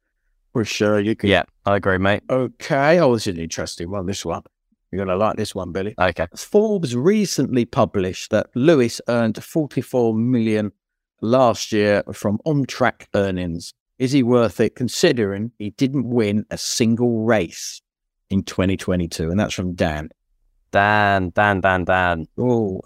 push. 0.52 0.70
sure. 0.72 1.00
you 1.00 1.14
could, 1.16 1.30
Yeah, 1.30 1.44
I 1.64 1.76
agree, 1.76 1.98
mate. 1.98 2.22
Okay, 2.30 2.98
oh, 3.00 3.14
this 3.14 3.26
is 3.26 3.34
an 3.36 3.40
interesting 3.42 3.90
one. 3.90 4.06
This 4.06 4.24
one 4.24 4.42
you're 4.90 5.04
gonna 5.04 5.16
like 5.16 5.36
this 5.36 5.54
one, 5.54 5.72
Billy. 5.72 5.94
Okay. 5.98 6.26
Forbes 6.36 6.96
recently 6.96 7.64
published 7.64 8.30
that 8.30 8.48
Lewis 8.54 9.00
earned 9.08 9.42
44 9.42 10.14
million 10.14 10.72
last 11.20 11.70
year 11.72 12.02
from 12.12 12.40
on-track 12.44 13.08
earnings. 13.14 13.72
Is 13.98 14.12
he 14.12 14.22
worth 14.22 14.58
it 14.60 14.74
considering 14.74 15.52
he 15.58 15.70
didn't 15.70 16.08
win 16.08 16.44
a 16.50 16.58
single 16.58 17.24
race 17.24 17.82
in 18.30 18.42
2022? 18.42 19.30
And 19.30 19.38
that's 19.38 19.54
from 19.54 19.74
Dan. 19.74 20.08
Dan, 20.72 21.30
Dan, 21.34 21.60
Dan, 21.60 21.84
Dan. 21.84 22.26
Oh, 22.38 22.80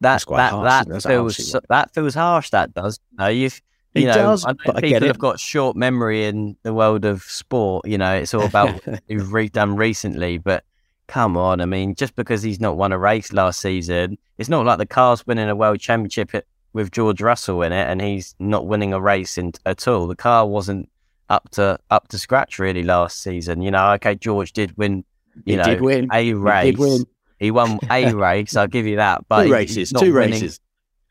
That 0.00 0.14
That's 0.14 0.24
quite 0.24 0.36
that 0.38 0.52
harsh, 0.52 0.64
that 0.64 0.80
isn't 0.80 0.90
it? 0.90 0.94
That's 0.94 1.04
a 1.04 1.08
feels 1.08 1.36
harshy 1.36 1.42
so- 1.42 1.60
that 1.68 1.94
feels 1.94 2.14
harsh. 2.14 2.50
That 2.50 2.74
does. 2.74 2.98
No, 3.12 3.28
you've 3.28 3.60
You 3.94 4.06
know, 4.06 4.14
does, 4.14 4.44
but 4.66 4.82
people 4.82 5.06
have 5.06 5.18
got 5.18 5.38
short 5.38 5.76
memory 5.76 6.24
in 6.26 6.56
the 6.64 6.74
world 6.74 7.04
of 7.04 7.22
sport. 7.22 7.86
You 7.86 7.96
know, 7.98 8.14
it's 8.14 8.34
all 8.34 8.44
about 8.44 8.84
what 8.86 9.02
you've 9.08 9.32
re- 9.32 9.48
done 9.48 9.76
recently. 9.76 10.38
But 10.38 10.64
come 11.06 11.36
on, 11.36 11.60
I 11.60 11.64
mean, 11.66 11.94
just 11.94 12.16
because 12.16 12.42
he's 12.42 12.60
not 12.60 12.76
won 12.76 12.92
a 12.92 12.98
race 12.98 13.32
last 13.32 13.60
season, 13.60 14.18
it's 14.38 14.48
not 14.48 14.66
like 14.66 14.78
the 14.78 14.86
car's 14.86 15.26
winning 15.26 15.48
a 15.48 15.54
world 15.54 15.78
championship 15.80 16.34
it- 16.34 16.46
with 16.72 16.90
George 16.90 17.20
Russell 17.20 17.62
in 17.62 17.72
it, 17.72 17.86
and 17.88 18.02
he's 18.02 18.34
not 18.40 18.66
winning 18.66 18.92
a 18.92 19.00
race 19.00 19.38
in, 19.38 19.52
at 19.64 19.86
all. 19.86 20.08
The 20.08 20.16
car 20.16 20.44
wasn't 20.44 20.88
up 21.30 21.48
to 21.52 21.78
up 21.90 22.08
to 22.08 22.18
scratch 22.18 22.58
really 22.58 22.82
last 22.82 23.22
season. 23.22 23.62
You 23.62 23.70
know, 23.70 23.92
okay, 23.92 24.16
George 24.16 24.52
did 24.52 24.76
win. 24.76 25.04
You 25.44 25.52
He 25.52 25.56
know, 25.56 25.64
did 25.64 25.80
win. 25.82 26.08
a 26.12 26.20
He 26.20 26.34
race. 26.34 26.64
did 26.72 26.78
win. 26.78 27.04
He 27.38 27.50
won 27.52 27.78
a 27.90 28.12
race. 28.14 28.56
I'll 28.56 28.66
give 28.66 28.86
you 28.86 28.96
that. 28.96 29.24
But 29.28 29.44
two 29.44 29.52
races, 29.52 29.92
not 29.92 30.00
two 30.02 30.12
winning- 30.14 30.32
races. 30.32 30.58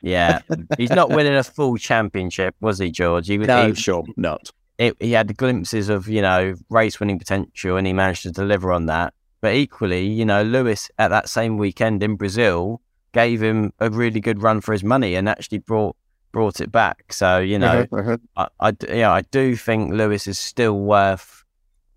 Yeah, 0.03 0.41
he's 0.77 0.89
not 0.89 1.09
winning 1.09 1.33
a 1.33 1.43
full 1.43 1.77
championship, 1.77 2.55
was 2.59 2.77
he, 2.77 2.91
George? 2.91 3.27
He, 3.27 3.37
No, 3.37 3.69
he, 3.69 3.73
sure, 3.73 4.03
not. 4.17 4.51
it, 4.77 4.97
he 4.99 5.13
had 5.13 5.35
glimpses 5.37 5.87
of 5.89 6.07
you 6.09 6.21
know 6.21 6.55
race 6.69 6.99
winning 6.99 7.17
potential, 7.17 7.77
and 7.77 7.87
he 7.87 7.93
managed 7.93 8.23
to 8.23 8.31
deliver 8.31 8.71
on 8.71 8.85
that. 8.87 9.13
But 9.39 9.55
equally, 9.55 10.05
you 10.07 10.25
know, 10.25 10.43
Lewis 10.43 10.91
at 10.99 11.07
that 11.07 11.29
same 11.29 11.57
weekend 11.57 12.03
in 12.03 12.15
Brazil 12.17 12.81
gave 13.13 13.41
him 13.41 13.71
a 13.79 13.89
really 13.89 14.19
good 14.19 14.41
run 14.41 14.59
for 14.61 14.73
his 14.73 14.83
money, 14.83 15.15
and 15.15 15.29
actually 15.29 15.59
brought 15.59 15.95
brought 16.33 16.59
it 16.59 16.71
back. 16.71 17.13
So 17.13 17.39
you 17.39 17.57
know, 17.57 17.85
Uh-huh, 17.91 18.17
uh-huh. 18.35 18.49
I, 18.59 18.69
I 18.69 18.93
yeah, 18.93 19.11
I 19.11 19.21
do 19.21 19.55
think 19.55 19.93
Lewis 19.93 20.27
is 20.27 20.37
still 20.37 20.79
worth 20.79 21.45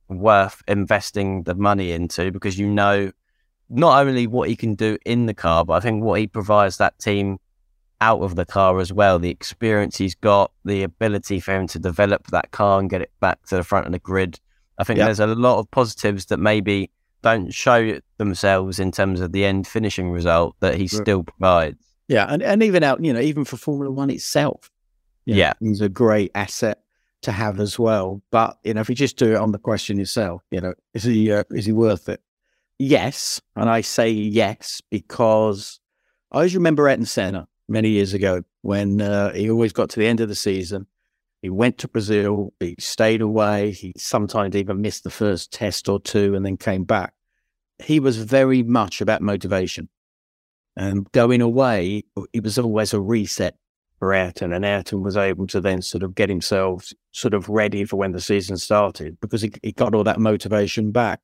worth 0.08 0.62
investing 0.68 1.42
the 1.42 1.56
money 1.56 1.90
into 1.90 2.30
because 2.30 2.56
you 2.56 2.68
know 2.68 3.10
not 3.68 4.06
only 4.06 4.28
what 4.28 4.48
he 4.48 4.54
can 4.54 4.76
do 4.76 4.96
in 5.04 5.26
the 5.26 5.34
car, 5.34 5.64
but 5.64 5.72
I 5.72 5.80
think 5.80 6.04
what 6.04 6.20
he 6.20 6.28
provides 6.28 6.76
that 6.76 6.96
team 7.00 7.38
out 8.00 8.20
of 8.22 8.36
the 8.36 8.44
car 8.44 8.78
as 8.80 8.92
well. 8.92 9.18
The 9.18 9.30
experience 9.30 9.96
he's 9.96 10.14
got, 10.14 10.52
the 10.64 10.82
ability 10.82 11.40
for 11.40 11.54
him 11.54 11.66
to 11.68 11.78
develop 11.78 12.26
that 12.28 12.50
car 12.50 12.78
and 12.80 12.90
get 12.90 13.00
it 13.02 13.10
back 13.20 13.44
to 13.46 13.56
the 13.56 13.64
front 13.64 13.86
of 13.86 13.92
the 13.92 13.98
grid. 13.98 14.38
I 14.78 14.84
think 14.84 14.98
Yeah. 14.98 15.06
there's 15.06 15.20
a 15.20 15.26
lot 15.26 15.58
of 15.58 15.70
positives 15.70 16.26
that 16.26 16.38
maybe 16.38 16.90
don't 17.22 17.52
show 17.52 17.98
themselves 18.18 18.78
in 18.78 18.92
terms 18.92 19.20
of 19.20 19.32
the 19.32 19.44
end 19.44 19.66
finishing 19.66 20.10
result 20.10 20.54
that 20.60 20.74
he 20.76 20.86
still 20.86 21.24
provides. 21.24 21.78
Yeah, 22.08 22.26
and, 22.28 22.42
and 22.42 22.62
even 22.62 22.82
out, 22.84 23.04
you 23.04 23.12
know, 23.12 23.20
even 23.20 23.44
for 23.44 23.56
Formula 23.56 23.90
One 23.90 24.10
itself, 24.10 24.70
know, 25.26 25.34
Yeah. 25.34 25.54
he's 25.60 25.80
a 25.80 25.88
great 25.88 26.30
asset 26.34 26.82
to 27.22 27.32
have 27.32 27.58
as 27.58 27.78
well. 27.78 28.22
But 28.30 28.58
you 28.62 28.74
know, 28.74 28.80
if 28.82 28.88
you 28.88 28.94
just 28.94 29.16
do 29.16 29.32
it 29.32 29.36
on 29.36 29.50
the 29.52 29.58
question 29.58 29.98
itself, 29.98 30.42
you 30.50 30.60
know, 30.60 30.74
is 30.94 31.02
he 31.04 31.32
uh, 31.32 31.42
is 31.50 31.64
he 31.66 31.72
worth 31.72 32.08
it? 32.08 32.20
Yes, 32.78 33.40
and 33.56 33.68
I 33.70 33.80
say 33.80 34.10
yes 34.10 34.82
because 34.90 35.80
I 36.30 36.36
always 36.36 36.54
remember 36.54 36.88
Ayrton 36.88 37.06
Senna 37.06 37.48
many 37.68 37.90
years 37.90 38.14
ago 38.14 38.42
when 38.62 39.00
uh, 39.00 39.32
he 39.32 39.50
always 39.50 39.72
got 39.72 39.90
to 39.90 40.00
the 40.00 40.06
end 40.06 40.20
of 40.20 40.28
the 40.28 40.34
season. 40.34 40.86
He 41.42 41.50
went 41.50 41.78
to 41.78 41.88
Brazil. 41.88 42.52
He 42.60 42.76
stayed 42.78 43.20
away. 43.20 43.72
He 43.72 43.92
sometimes 43.96 44.56
even 44.56 44.80
missed 44.80 45.04
the 45.04 45.10
first 45.10 45.52
test 45.52 45.88
or 45.88 46.00
two 46.00 46.34
and 46.34 46.44
then 46.44 46.56
came 46.56 46.84
back. 46.84 47.14
He 47.82 48.00
was 48.00 48.16
very 48.16 48.62
much 48.62 49.00
about 49.00 49.20
motivation. 49.20 49.88
And 50.76 51.10
going 51.12 51.40
away, 51.40 52.04
it 52.32 52.42
was 52.42 52.58
always 52.58 52.92
a 52.92 53.00
reset 53.00 53.56
for 53.98 54.12
Ayrton, 54.12 54.52
and 54.52 54.64
Ayrton 54.64 55.02
was 55.02 55.16
able 55.16 55.46
to 55.48 55.60
then 55.60 55.80
sort 55.80 56.02
of 56.02 56.14
get 56.14 56.28
himself 56.28 56.92
sort 57.12 57.32
of 57.32 57.48
ready 57.48 57.84
for 57.84 57.96
when 57.96 58.12
the 58.12 58.20
season 58.20 58.58
started 58.58 59.18
because 59.20 59.40
he, 59.40 59.52
he 59.62 59.72
got 59.72 59.94
all 59.94 60.04
that 60.04 60.20
motivation 60.20 60.92
back. 60.92 61.20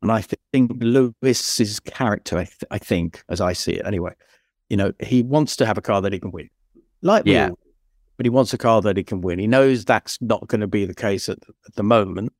And 0.00 0.10
I 0.10 0.24
think 0.52 0.72
Lewis's 0.80 1.80
character, 1.80 2.38
I, 2.38 2.44
th- 2.44 2.64
I 2.70 2.78
think, 2.78 3.22
as 3.28 3.40
I 3.40 3.52
see 3.52 3.72
it 3.72 3.86
anyway, 3.86 4.14
you 4.68 4.76
know, 4.76 4.92
he 5.00 5.22
wants 5.22 5.56
to 5.56 5.66
have 5.66 5.78
a 5.78 5.82
car 5.82 6.00
that 6.02 6.12
he 6.12 6.18
can 6.20 6.30
win, 6.30 6.48
like 7.02 7.24
Yeah. 7.26 7.50
all, 7.50 7.58
but 8.16 8.26
he 8.26 8.30
wants 8.30 8.52
a 8.52 8.58
car 8.58 8.80
that 8.82 8.96
he 8.96 9.04
can 9.04 9.20
win. 9.20 9.38
He 9.38 9.46
knows 9.46 9.84
that's 9.84 10.20
not 10.20 10.46
going 10.48 10.60
to 10.60 10.66
be 10.66 10.84
the 10.84 10.94
case 10.94 11.28
at, 11.28 11.38
at 11.66 11.74
the 11.74 11.82
moment, 11.82 12.32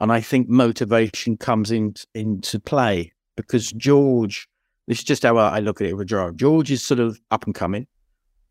and 0.00 0.12
I 0.12 0.20
think 0.20 0.48
motivation 0.48 1.36
comes 1.36 1.70
in, 1.70 1.94
into 2.14 2.58
play 2.60 3.12
because 3.36 3.72
George. 3.72 4.48
This 4.88 4.98
is 4.98 5.04
just 5.04 5.22
how 5.22 5.36
I 5.38 5.56
I 5.56 5.60
look 5.60 5.80
at 5.80 5.86
it 5.86 5.96
with 5.96 6.08
George. 6.08 6.34
George 6.36 6.70
is 6.72 6.84
sort 6.84 6.98
of 6.98 7.20
up 7.30 7.44
and 7.46 7.54
coming. 7.54 7.86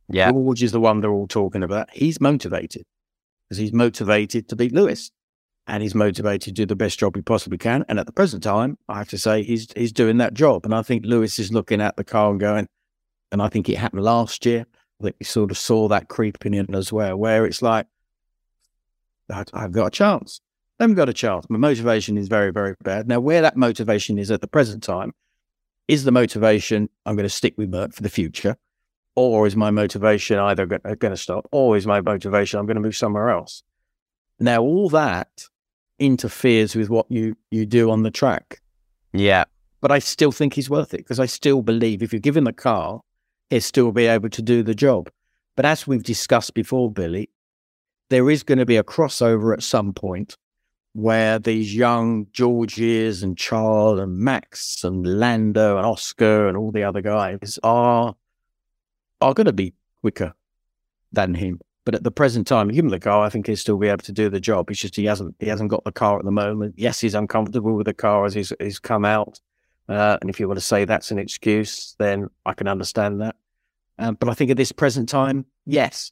Yeah. 0.09 0.31
George 0.31 0.63
is 0.63 0.71
the 0.71 0.79
one 0.79 1.01
they're 1.01 1.11
all 1.11 1.27
talking 1.27 1.61
about. 1.61 1.89
He's 1.91 2.21
motivated 2.21 2.83
because 3.49 3.57
he's 3.57 3.73
motivated 3.73 4.47
to 4.47 4.55
beat 4.55 4.71
Lewis 4.73 5.11
and 5.67 5.83
he's 5.83 5.93
motivated 5.93 6.41
to 6.43 6.51
do 6.53 6.65
the 6.65 6.75
best 6.75 6.99
job 6.99 7.17
he 7.17 7.21
possibly 7.21 7.57
can. 7.57 7.83
And 7.89 7.99
at 7.99 8.05
the 8.05 8.13
present 8.13 8.43
time, 8.43 8.77
I 8.87 8.97
have 8.97 9.09
to 9.09 9.17
say 9.17 9.43
he's 9.43 9.67
he's 9.75 9.91
doing 9.91 10.17
that 10.17 10.33
job. 10.33 10.65
And 10.65 10.73
I 10.73 10.81
think 10.83 11.05
Lewis 11.05 11.37
is 11.37 11.51
looking 11.51 11.81
at 11.81 11.97
the 11.97 12.03
car 12.05 12.31
and 12.31 12.39
going, 12.39 12.67
and 13.31 13.41
I 13.41 13.49
think 13.49 13.69
it 13.69 13.77
happened 13.77 14.03
last 14.03 14.45
year. 14.45 14.65
I 14.99 15.03
think 15.03 15.15
we 15.19 15.25
sort 15.25 15.51
of 15.51 15.57
saw 15.57 15.87
that 15.87 16.09
creeping 16.09 16.53
in 16.53 16.73
as 16.75 16.91
well, 16.91 17.15
where 17.17 17.45
it's 17.45 17.61
like, 17.61 17.87
I've 19.53 19.71
got 19.71 19.87
a 19.87 19.91
chance. 19.91 20.41
I 20.79 20.83
haven't 20.83 20.95
got 20.95 21.09
a 21.09 21.13
chance. 21.13 21.45
My 21.49 21.57
motivation 21.57 22.17
is 22.17 22.27
very, 22.27 22.51
very 22.51 22.75
bad. 22.83 23.07
Now, 23.07 23.19
where 23.19 23.41
that 23.41 23.55
motivation 23.55 24.17
is 24.17 24.31
at 24.31 24.41
the 24.41 24.47
present 24.47 24.83
time, 24.83 25.13
is 25.87 26.03
the 26.03 26.11
motivation 26.11 26.89
I'm 27.05 27.15
going 27.15 27.23
to 27.23 27.29
stick 27.29 27.53
with 27.57 27.69
Merc 27.69 27.93
for 27.93 28.03
the 28.03 28.09
future? 28.09 28.57
Or 29.15 29.45
is 29.45 29.55
my 29.55 29.71
motivation 29.71 30.39
either 30.39 30.65
going 30.65 30.81
uh, 30.85 30.95
to 30.95 31.17
stop, 31.17 31.47
or 31.51 31.75
is 31.75 31.85
my 31.85 32.01
motivation 32.01 32.59
I'm 32.59 32.65
going 32.65 32.75
to 32.75 32.81
move 32.81 32.95
somewhere 32.95 33.29
else? 33.29 33.61
Now, 34.39 34.61
all 34.61 34.89
that 34.89 35.45
interferes 35.99 36.75
with 36.75 36.89
what 36.89 37.05
you, 37.09 37.35
you 37.51 37.65
do 37.65 37.91
on 37.91 38.03
the 38.03 38.11
track. 38.11 38.61
Yeah. 39.13 39.43
But 39.81 39.91
I 39.91 39.99
still 39.99 40.31
think 40.31 40.53
he's 40.53 40.69
worth 40.69 40.93
it 40.93 40.97
because 40.97 41.19
I 41.19 41.25
still 41.25 41.61
believe 41.61 42.01
if 42.01 42.13
you 42.13 42.19
give 42.19 42.37
him 42.37 42.45
the 42.45 42.53
car, 42.53 43.01
he'll 43.51 43.61
still 43.61 43.91
be 43.91 44.07
able 44.07 44.29
to 44.29 44.41
do 44.41 44.63
the 44.63 44.73
job. 44.73 45.11
But 45.55 45.65
as 45.65 45.85
we've 45.85 46.01
discussed 46.01 46.53
before, 46.55 46.89
Billy, 46.91 47.29
there 48.09 48.29
is 48.31 48.43
going 48.43 48.57
to 48.57 48.65
be 48.65 48.77
a 48.77 48.83
crossover 48.83 49.53
at 49.53 49.61
some 49.61 49.93
point 49.93 50.37
where 50.93 51.37
these 51.37 51.75
young 51.75 52.27
Georges 52.31 53.21
and 53.21 53.37
Charles 53.37 53.99
and 53.99 54.17
Max 54.17 54.83
and 54.83 55.05
Lando 55.05 55.77
and 55.77 55.85
Oscar 55.85 56.47
and 56.47 56.57
all 56.57 56.71
the 56.71 56.83
other 56.83 57.01
guys 57.01 57.59
are 57.61 58.15
are 59.21 59.33
going 59.33 59.45
to 59.45 59.53
be 59.53 59.73
quicker 60.01 60.33
than 61.11 61.35
him. 61.35 61.59
But 61.85 61.95
at 61.95 62.03
the 62.03 62.11
present 62.11 62.47
time, 62.47 62.69
him 62.69 62.89
the 62.89 62.99
car, 62.99 63.25
I 63.25 63.29
think 63.29 63.47
he'll 63.47 63.55
still 63.55 63.77
be 63.77 63.87
able 63.87 64.03
to 64.03 64.11
do 64.11 64.29
the 64.29 64.39
job. 64.39 64.69
It's 64.69 64.79
just 64.79 64.95
he 64.95 65.05
hasn't 65.05 65.35
he 65.39 65.47
hasn't 65.47 65.69
got 65.69 65.83
the 65.83 65.91
car 65.91 66.17
at 66.17 66.25
the 66.25 66.31
moment. 66.31 66.75
Yes, 66.77 67.01
he's 67.01 67.15
uncomfortable 67.15 67.73
with 67.75 67.85
the 67.85 67.93
car 67.93 68.25
as 68.25 68.33
he's, 68.33 68.53
he's 68.59 68.79
come 68.79 69.03
out. 69.03 69.39
Uh, 69.89 70.17
and 70.21 70.29
if 70.29 70.39
you 70.39 70.47
want 70.47 70.59
to 70.59 70.65
say 70.65 70.85
that's 70.85 71.11
an 71.11 71.19
excuse, 71.19 71.95
then 71.99 72.29
I 72.45 72.53
can 72.53 72.67
understand 72.67 73.21
that. 73.21 73.35
Um, 73.99 74.15
but 74.19 74.29
I 74.29 74.33
think 74.33 74.51
at 74.51 74.57
this 74.57 74.71
present 74.71 75.09
time, 75.09 75.45
yes, 75.65 76.11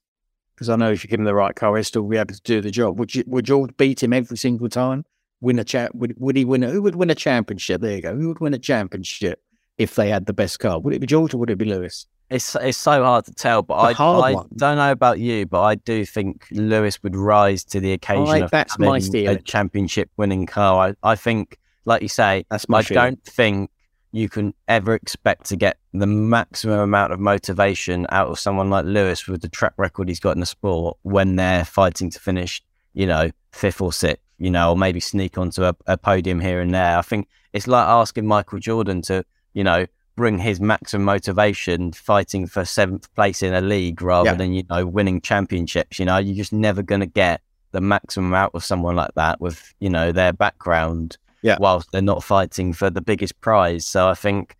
because 0.53 0.69
I 0.69 0.75
know 0.75 0.91
if 0.91 1.03
you 1.03 1.09
give 1.09 1.19
him 1.19 1.25
the 1.25 1.33
right 1.33 1.55
car, 1.55 1.75
he'll 1.75 1.83
still 1.83 2.03
be 2.03 2.17
able 2.17 2.33
to 2.33 2.41
do 2.41 2.61
the 2.61 2.71
job. 2.71 2.99
Would 2.99 3.15
you, 3.15 3.23
would 3.27 3.45
George 3.45 3.75
beat 3.77 4.03
him 4.03 4.11
every 4.11 4.37
single 4.37 4.69
time? 4.69 5.05
Win 5.41 5.57
a 5.59 5.63
cha- 5.63 5.87
would, 5.93 6.13
would 6.17 6.35
he 6.35 6.43
win? 6.43 6.63
A, 6.63 6.69
who 6.69 6.81
would 6.81 6.95
win 6.95 7.09
a 7.09 7.15
championship? 7.15 7.79
There 7.79 7.95
you 7.95 8.01
go. 8.01 8.15
Who 8.15 8.27
would 8.27 8.41
win 8.41 8.53
a 8.53 8.59
championship 8.59 9.41
if 9.77 9.95
they 9.95 10.09
had 10.09 10.25
the 10.25 10.33
best 10.33 10.59
car? 10.59 10.79
Would 10.79 10.93
it 10.93 10.99
be 10.99 11.07
George 11.07 11.33
or 11.33 11.37
would 11.37 11.49
it 11.49 11.57
be 11.57 11.65
Lewis? 11.65 12.05
It's 12.29 12.55
it's 12.55 12.77
so 12.77 13.03
hard 13.03 13.25
to 13.25 13.33
tell, 13.33 13.63
but 13.63 13.73
I, 13.73 13.93
I 14.05 14.33
don't 14.55 14.77
know 14.77 14.91
about 14.91 15.19
you, 15.19 15.47
but 15.47 15.63
I 15.63 15.75
do 15.75 16.05
think 16.05 16.45
Lewis 16.51 17.01
would 17.01 17.15
rise 17.15 17.63
to 17.65 17.79
the 17.79 17.93
occasion 17.93 18.27
I, 18.27 18.37
of 18.39 18.51
that's 18.51 18.77
my 18.77 18.97
a 18.97 19.37
championship 19.37 20.11
winning 20.15 20.45
car. 20.45 20.89
I, 20.89 21.11
I 21.11 21.15
think, 21.15 21.57
like 21.85 22.01
you 22.01 22.07
say, 22.07 22.45
that's 22.49 22.65
I 22.71 22.81
feeling. 22.81 23.03
don't 23.03 23.23
think 23.23 23.71
you 24.11 24.27
can 24.27 24.53
ever 24.67 24.95
expect 24.95 25.45
to 25.45 25.55
get 25.55 25.77
the 25.93 26.07
maximum 26.07 26.79
amount 26.79 27.13
of 27.13 27.19
motivation 27.19 28.07
out 28.09 28.27
of 28.27 28.39
someone 28.39 28.69
like 28.69 28.85
Lewis 28.85 29.27
with 29.27 29.41
the 29.41 29.49
track 29.49 29.73
record 29.77 30.07
he's 30.07 30.19
got 30.19 30.35
in 30.35 30.39
the 30.39 30.45
sport 30.45 30.97
when 31.03 31.35
they're 31.35 31.65
fighting 31.65 32.09
to 32.09 32.19
finish, 32.19 32.61
you 32.93 33.05
know, 33.05 33.29
fifth 33.51 33.81
or 33.81 33.93
sixth, 33.93 34.23
you 34.39 34.49
know, 34.49 34.71
or 34.71 34.77
maybe 34.77 34.99
sneak 34.99 35.37
onto 35.37 35.63
a, 35.63 35.75
a 35.85 35.97
podium 35.97 36.39
here 36.39 36.59
and 36.59 36.73
there. 36.73 36.97
I 36.97 37.01
think 37.01 37.27
it's 37.53 37.67
like 37.67 37.87
asking 37.87 38.25
Michael 38.25 38.59
Jordan 38.59 39.01
to, 39.03 39.23
you 39.53 39.63
know, 39.63 39.85
bring 40.15 40.39
his 40.39 40.59
maximum 40.59 41.05
motivation 41.05 41.93
fighting 41.93 42.47
for 42.47 42.65
seventh 42.65 43.13
place 43.15 43.41
in 43.41 43.53
a 43.53 43.61
league 43.61 44.01
rather 44.01 44.31
yeah. 44.31 44.35
than, 44.35 44.53
you 44.53 44.63
know, 44.69 44.85
winning 44.85 45.21
championships. 45.21 45.99
You 45.99 46.05
know, 46.05 46.17
you're 46.17 46.35
just 46.35 46.51
never 46.51 46.81
going 46.81 47.01
to 47.01 47.07
get 47.07 47.41
the 47.71 47.81
maximum 47.81 48.33
out 48.33 48.51
of 48.53 48.65
someone 48.65 48.95
like 48.95 49.13
that 49.15 49.39
with, 49.39 49.73
you 49.79 49.89
know, 49.89 50.11
their 50.11 50.33
background 50.33 51.17
yeah. 51.41 51.57
whilst 51.59 51.91
they're 51.91 52.01
not 52.01 52.23
fighting 52.23 52.73
for 52.73 52.89
the 52.89 53.01
biggest 53.01 53.39
prize. 53.41 53.85
So 53.85 54.07
I 54.07 54.13
think 54.13 54.55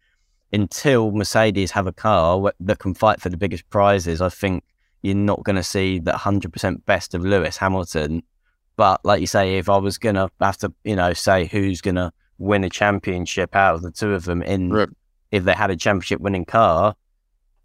until 0.52 1.12
Mercedes 1.12 1.72
have 1.72 1.88
a 1.88 1.94
car 1.94 2.52
that 2.60 2.80
can 2.80 2.94
fight 2.94 3.22
for 3.22 3.30
the 3.30 3.38
biggest 3.38 3.70
prizes, 3.70 4.22
I 4.22 4.30
think 4.30 4.64
you're 5.02 5.16
not 5.16 5.44
going 5.44 5.56
to 5.56 5.64
see 5.64 6.00
that 6.00 6.16
100% 6.16 6.86
best 6.86 7.14
of 7.14 7.24
Lewis 7.24 7.58
Hamilton. 7.58 8.24
But 8.76 9.04
like 9.04 9.22
you 9.22 9.28
say, 9.28 9.58
if 9.58 9.70
I 9.70 9.78
was 9.78 9.98
going 9.98 10.16
to 10.16 10.30
have 10.40 10.58
to, 10.58 10.74
you 10.84 10.96
know, 10.96 11.14
say 11.14 11.46
who's 11.46 11.82
going 11.82 11.96
to 11.96 12.12
win 12.38 12.64
a 12.64 12.70
championship 12.70 13.56
out 13.56 13.76
of 13.76 13.82
the 13.82 13.92
two 13.92 14.14
of 14.14 14.24
them 14.24 14.42
in 14.42 14.72
right 14.72 14.90
if 15.32 15.44
they 15.44 15.54
had 15.54 15.72
a 15.72 15.76
championship 15.76 16.20
winning 16.20 16.46
car, 16.46 16.96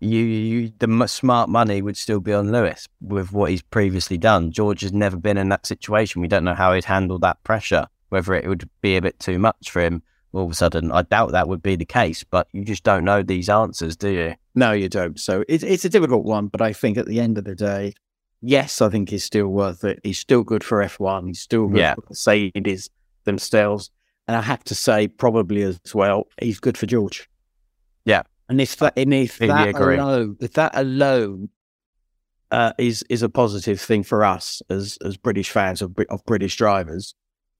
you, 0.00 0.20
you 0.20 0.72
the 0.78 1.06
smart 1.06 1.48
money 1.48 1.80
would 1.80 1.96
still 1.96 2.20
be 2.20 2.32
on 2.32 2.52
Lewis 2.52 2.88
with 3.00 3.32
what 3.32 3.50
he's 3.50 3.62
previously 3.62 4.18
done. 4.18 4.50
George 4.50 4.82
has 4.82 4.92
never 4.92 5.16
been 5.16 5.38
in 5.38 5.48
that 5.48 5.66
situation. 5.66 6.20
We 6.20 6.28
don't 6.28 6.44
know 6.44 6.54
how 6.54 6.74
he'd 6.74 6.84
handle 6.84 7.18
that 7.20 7.42
pressure, 7.44 7.86
whether 8.14 8.32
it 8.34 8.48
would 8.48 8.70
be 8.80 8.96
a 8.96 9.02
bit 9.02 9.18
too 9.18 9.40
much 9.40 9.70
for 9.70 9.82
him 9.82 10.02
all 10.32 10.44
of 10.44 10.50
a 10.52 10.54
sudden. 10.54 10.92
I 10.92 11.02
doubt 11.02 11.32
that 11.32 11.48
would 11.48 11.62
be 11.62 11.74
the 11.74 11.84
case, 11.84 12.22
but 12.22 12.46
you 12.52 12.64
just 12.64 12.84
don't 12.84 13.04
know 13.04 13.22
these 13.22 13.48
answers, 13.48 13.96
do 13.96 14.08
you? 14.08 14.34
No, 14.54 14.70
you 14.70 14.88
don't. 14.88 15.18
So 15.18 15.44
it's 15.48 15.64
it's 15.64 15.84
a 15.84 15.88
difficult 15.88 16.24
one, 16.24 16.46
but 16.46 16.62
I 16.62 16.72
think 16.72 16.96
at 16.96 17.06
the 17.06 17.18
end 17.18 17.38
of 17.38 17.44
the 17.44 17.56
day, 17.56 17.94
yes, 18.40 18.80
I 18.80 18.88
think 18.88 19.08
he's 19.08 19.24
still 19.24 19.48
worth 19.48 19.82
it. 19.82 19.98
He's 20.04 20.20
still 20.20 20.44
good 20.44 20.62
for 20.62 20.78
F1. 20.78 21.26
He's 21.26 21.40
still 21.40 21.66
good 21.66 21.78
yeah. 21.78 21.94
for 21.94 22.04
Mercedes 22.08 22.88
themselves. 23.24 23.90
And 24.28 24.36
I 24.36 24.42
have 24.42 24.62
to 24.64 24.74
say, 24.74 25.08
probably 25.08 25.62
as 25.62 25.80
well, 25.92 26.28
he's 26.40 26.60
good 26.60 26.78
for 26.78 26.86
George. 26.86 27.28
Yeah, 28.04 28.22
and 28.48 28.60
if 28.60 28.76
that, 28.76 28.94
and 28.96 29.12
if 29.12 29.38
that 29.38 29.74
alone, 29.74 30.36
if 30.40 30.52
that 30.52 30.76
alone 30.76 31.48
uh, 32.50 32.72
is 32.78 33.04
is 33.08 33.22
a 33.22 33.28
positive 33.28 33.80
thing 33.80 34.02
for 34.02 34.24
us 34.24 34.62
as 34.70 34.98
as 35.04 35.16
British 35.16 35.50
fans 35.50 35.82
of 35.82 35.96
of 36.08 36.24
British 36.24 36.56
drivers, 36.56 37.14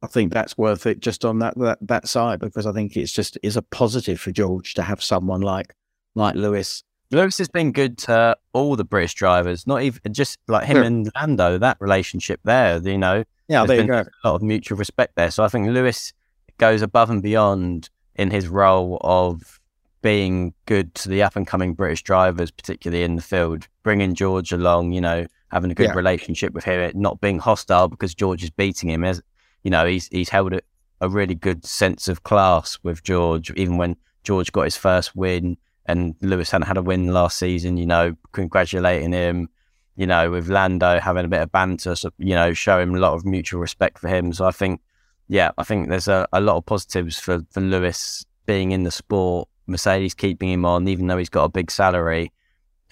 I 0.05 0.07
think 0.07 0.33
that's 0.33 0.59
worth 0.59 0.87
it 0.87 1.01
just 1.01 1.25
on 1.25 1.39
that 1.39 1.57
that 1.59 1.79
that 1.81 2.09
side 2.09 2.41
because 2.41 2.67
I 2.67 2.73
think 2.73 2.97
it's 2.97 3.13
just 3.13 3.39
is 3.43 3.57
a 3.57 3.63
positive 3.63 4.21
for 4.21 4.33
George 4.33 4.75
to 4.75 4.83
have 4.83 5.03
someone 5.03 5.41
like 5.41 5.75
like 6.15 6.35
Lewis. 6.35 6.85
Lewis 7.11 7.39
has 7.39 7.49
been 7.49 7.73
good 7.73 7.97
to 7.99 8.37
all 8.53 8.77
the 8.77 8.85
British 8.85 9.15
drivers, 9.15 9.67
not 9.67 9.83
even 9.83 10.13
just 10.13 10.39
like 10.47 10.67
him 10.67 10.77
sure. 10.77 10.85
and 10.85 11.11
Lando. 11.15 11.59
That 11.59 11.79
relationship 11.81 12.41
there, 12.45 12.79
you 12.79 12.99
know, 12.99 13.25
yeah, 13.49 13.65
there 13.65 13.81
you 13.81 13.87
go. 13.87 14.05
A 14.25 14.29
lot 14.29 14.35
of 14.37 14.43
mutual 14.43 14.77
respect 14.77 15.15
there. 15.17 15.31
So 15.31 15.43
I 15.43 15.49
think 15.49 15.69
Lewis 15.69 16.13
goes 16.59 16.83
above 16.83 17.09
and 17.09 17.23
beyond 17.23 17.89
in 18.15 18.31
his 18.31 18.47
role 18.47 18.99
of 19.03 19.59
being 20.03 20.53
good 20.67 20.95
to 20.97 21.09
the 21.09 21.23
up 21.23 21.35
and 21.35 21.47
coming 21.47 21.73
British 21.73 22.03
drivers, 22.03 22.51
particularly 22.51 23.05
in 23.05 23.17
the 23.17 23.23
field, 23.23 23.67
bringing 23.83 24.15
George 24.15 24.53
along, 24.53 24.93
you 24.93 25.01
know, 25.01 25.27
having 25.51 25.71
a 25.71 25.75
good 25.75 25.89
yeah. 25.89 25.95
relationship 25.95 26.53
with 26.53 26.65
him, 26.65 26.93
not 26.95 27.23
being 27.23 27.39
hostile 27.39 27.89
because 27.89 28.15
George 28.15 28.43
is 28.43 28.51
beating 28.51 28.91
him. 28.91 29.03
As 29.03 29.23
you 29.65 29.71
know, 29.71 29.85
he's 29.85 30.07
he's 30.09 30.29
held 30.29 30.53
a, 30.53 30.61
a 31.01 31.09
really 31.09 31.35
good 31.35 31.65
sense 31.65 32.07
of 32.07 32.23
class 32.23 32.79
with 32.83 33.03
George, 33.03 33.51
even 33.57 33.77
when 33.77 33.97
George 34.23 34.53
got 34.53 34.63
his 34.63 34.77
first 34.77 35.17
win 35.17 35.57
and 35.87 36.15
Lewis 36.21 36.51
hadn't 36.51 36.69
had 36.69 36.77
a 36.77 36.83
win 36.83 37.09
last 37.09 37.39
season. 37.39 37.77
You 37.77 37.87
know, 37.87 38.15
congratulating 38.33 39.13
him. 39.13 39.49
You 39.97 40.07
know, 40.07 40.31
with 40.31 40.49
Lando 40.49 40.99
having 40.99 41.25
a 41.25 41.29
bit 41.29 41.41
of 41.41 41.53
banter, 41.53 41.95
so, 41.95 42.11
you 42.19 42.35
know, 42.35 42.53
showing 42.53 42.97
a 42.97 42.99
lot 42.99 43.13
of 43.15 43.25
mutual 43.25 43.61
respect 43.61 43.99
for 44.01 44.09
him. 44.09 44.33
So 44.33 44.45
I 44.45 44.51
think, 44.51 44.81
yeah, 45.29 45.53
I 45.57 45.63
think 45.63 45.89
there's 45.89 46.09
a, 46.09 46.27
a 46.33 46.41
lot 46.41 46.57
of 46.57 46.67
positives 46.67 47.21
for, 47.21 47.47
for 47.53 47.61
Lewis 47.61 48.27
being 48.45 48.73
in 48.73 48.83
the 48.83 48.91
sport 48.91 49.49
Mercedes 49.67 50.15
keeping 50.15 50.51
him 50.51 50.65
on, 50.65 50.89
even 50.89 51.07
though 51.07 51.19
he's 51.19 51.29
got 51.29 51.45
a 51.45 51.49
big 51.49 51.71
salary. 51.71 52.33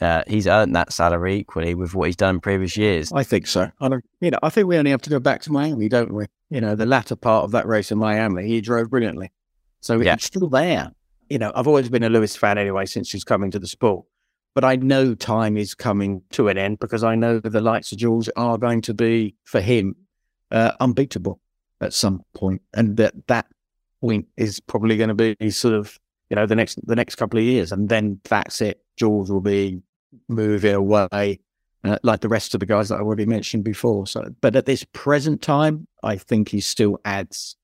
Uh, 0.02 0.24
he's 0.26 0.46
earned 0.46 0.74
that 0.74 0.92
salary 0.92 1.36
equally 1.36 1.74
with 1.74 1.94
what 1.94 2.06
he's 2.06 2.16
done 2.16 2.36
in 2.36 2.40
previous 2.40 2.76
years. 2.76 3.12
I 3.12 3.22
think 3.22 3.46
so. 3.46 3.70
I 3.80 3.88
don't, 3.88 4.04
you 4.20 4.30
know, 4.30 4.38
I 4.42 4.50
think 4.50 4.66
we 4.66 4.76
only 4.76 4.90
have 4.90 5.02
to 5.02 5.10
go 5.10 5.20
back 5.20 5.42
to 5.42 5.52
Miami, 5.52 5.88
don't 5.88 6.12
we? 6.12 6.26
You 6.50 6.60
know, 6.60 6.74
the 6.74 6.86
latter 6.86 7.14
part 7.14 7.44
of 7.44 7.52
that 7.52 7.66
race 7.66 7.92
in 7.92 7.98
Miami, 7.98 8.46
he 8.46 8.60
drove 8.60 8.90
brilliantly. 8.90 9.30
So 9.80 10.00
yeah. 10.00 10.14
it's 10.14 10.26
still 10.26 10.48
there. 10.48 10.90
You 11.28 11.38
know, 11.38 11.52
I've 11.54 11.68
always 11.68 11.88
been 11.88 12.02
a 12.02 12.08
Lewis 12.08 12.34
fan 12.34 12.58
anyway 12.58 12.86
since 12.86 13.10
he's 13.10 13.24
coming 13.24 13.50
to 13.52 13.58
the 13.58 13.68
sport. 13.68 14.04
But 14.54 14.64
I 14.64 14.76
know 14.76 15.14
time 15.14 15.56
is 15.56 15.74
coming 15.74 16.22
to 16.30 16.48
an 16.48 16.58
end 16.58 16.78
because 16.78 17.04
I 17.04 17.14
know 17.14 17.38
that 17.38 17.50
the 17.50 17.60
likes 17.60 17.92
of 17.92 17.98
Jules 17.98 18.28
are 18.36 18.58
going 18.58 18.82
to 18.82 18.94
be, 18.94 19.36
for 19.44 19.60
him, 19.60 19.96
uh, 20.50 20.72
unbeatable 20.78 21.40
at 21.80 21.94
some 21.94 22.22
point. 22.34 22.60
And 22.74 22.98
that 22.98 23.28
that 23.28 23.46
point 24.00 24.26
is 24.36 24.60
probably 24.60 24.98
going 24.98 25.16
to 25.16 25.36
be 25.36 25.50
sort 25.50 25.74
of 25.74 25.98
you 26.32 26.36
know, 26.36 26.46
the 26.46 26.56
next 26.56 26.78
the 26.86 26.96
next 26.96 27.16
couple 27.16 27.38
of 27.38 27.44
years, 27.44 27.72
and 27.72 27.90
then 27.90 28.18
that's 28.24 28.62
it. 28.62 28.82
Jules 28.96 29.30
will 29.30 29.42
be 29.42 29.82
moving 30.28 30.74
away, 30.74 31.40
uh, 31.84 31.98
like 32.02 32.20
the 32.20 32.28
rest 32.28 32.54
of 32.54 32.60
the 32.60 32.66
guys 32.66 32.88
that 32.88 32.96
I 32.96 33.00
already 33.00 33.26
mentioned 33.26 33.64
before. 33.64 34.06
So, 34.06 34.34
but 34.40 34.56
at 34.56 34.66
this 34.66 34.84
present 34.92 35.42
time, 35.42 35.86
I 36.02 36.16
think 36.16 36.48
he 36.48 36.60
still 36.60 36.98
adds 37.04 37.56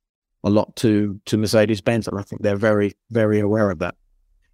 a 0.44 0.50
lot 0.50 0.74
to 0.76 1.20
to 1.26 1.36
Mercedes 1.36 1.80
Benz, 1.80 2.08
and 2.08 2.18
I 2.18 2.22
think 2.22 2.42
they're 2.42 2.56
very 2.56 2.94
very 3.10 3.40
aware 3.40 3.70
of 3.70 3.78
that. 3.80 3.94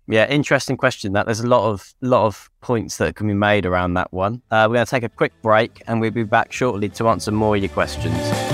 Yeah, 0.07 0.29
interesting 0.29 0.77
question. 0.77 1.15
That 1.15 1.27
there's 1.27 1.41
a 1.41 1.47
lot 1.47 1.71
of 1.71 1.95
lot 2.01 2.27
of 2.27 2.51
points 2.61 2.99
that 2.99 3.17
can 3.17 3.27
be 3.27 3.35
made 3.35 3.65
around 3.65 3.95
that 3.95 4.13
one. 4.13 4.43
Uh, 4.51 4.67
we're 4.69 4.75
going 4.75 4.87
to 4.87 4.91
take 4.91 5.03
a 5.03 5.09
quick 5.09 5.33
break, 5.43 5.83
and 5.87 6.01
we'll 6.01 6.11
be 6.11 6.25
back 6.25 6.53
shortly 6.53 6.89
to 6.91 7.09
answer 7.09 7.33
more 7.33 7.57
of 7.57 7.63
your 7.63 7.71
questions. 7.71 8.54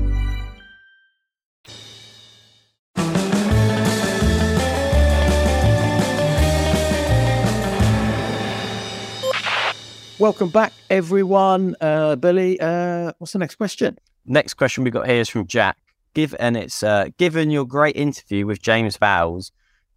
Welcome 10.21 10.49
back, 10.49 10.71
everyone. 10.91 11.75
Uh, 11.81 12.15
Billy, 12.15 12.59
uh, 12.59 13.11
what's 13.17 13.33
the 13.33 13.39
next 13.39 13.55
question? 13.55 13.97
Next 14.23 14.53
question 14.53 14.83
we 14.83 14.91
got 14.91 15.07
here 15.07 15.21
is 15.21 15.29
from 15.29 15.47
Jack. 15.47 15.79
Give 16.13 16.35
and 16.39 16.55
it's 16.55 16.83
uh, 16.83 17.07
given 17.17 17.49
your 17.49 17.65
great 17.65 17.95
interview 17.95 18.45
with 18.45 18.61
James 18.61 18.99
Vowles, 18.99 19.49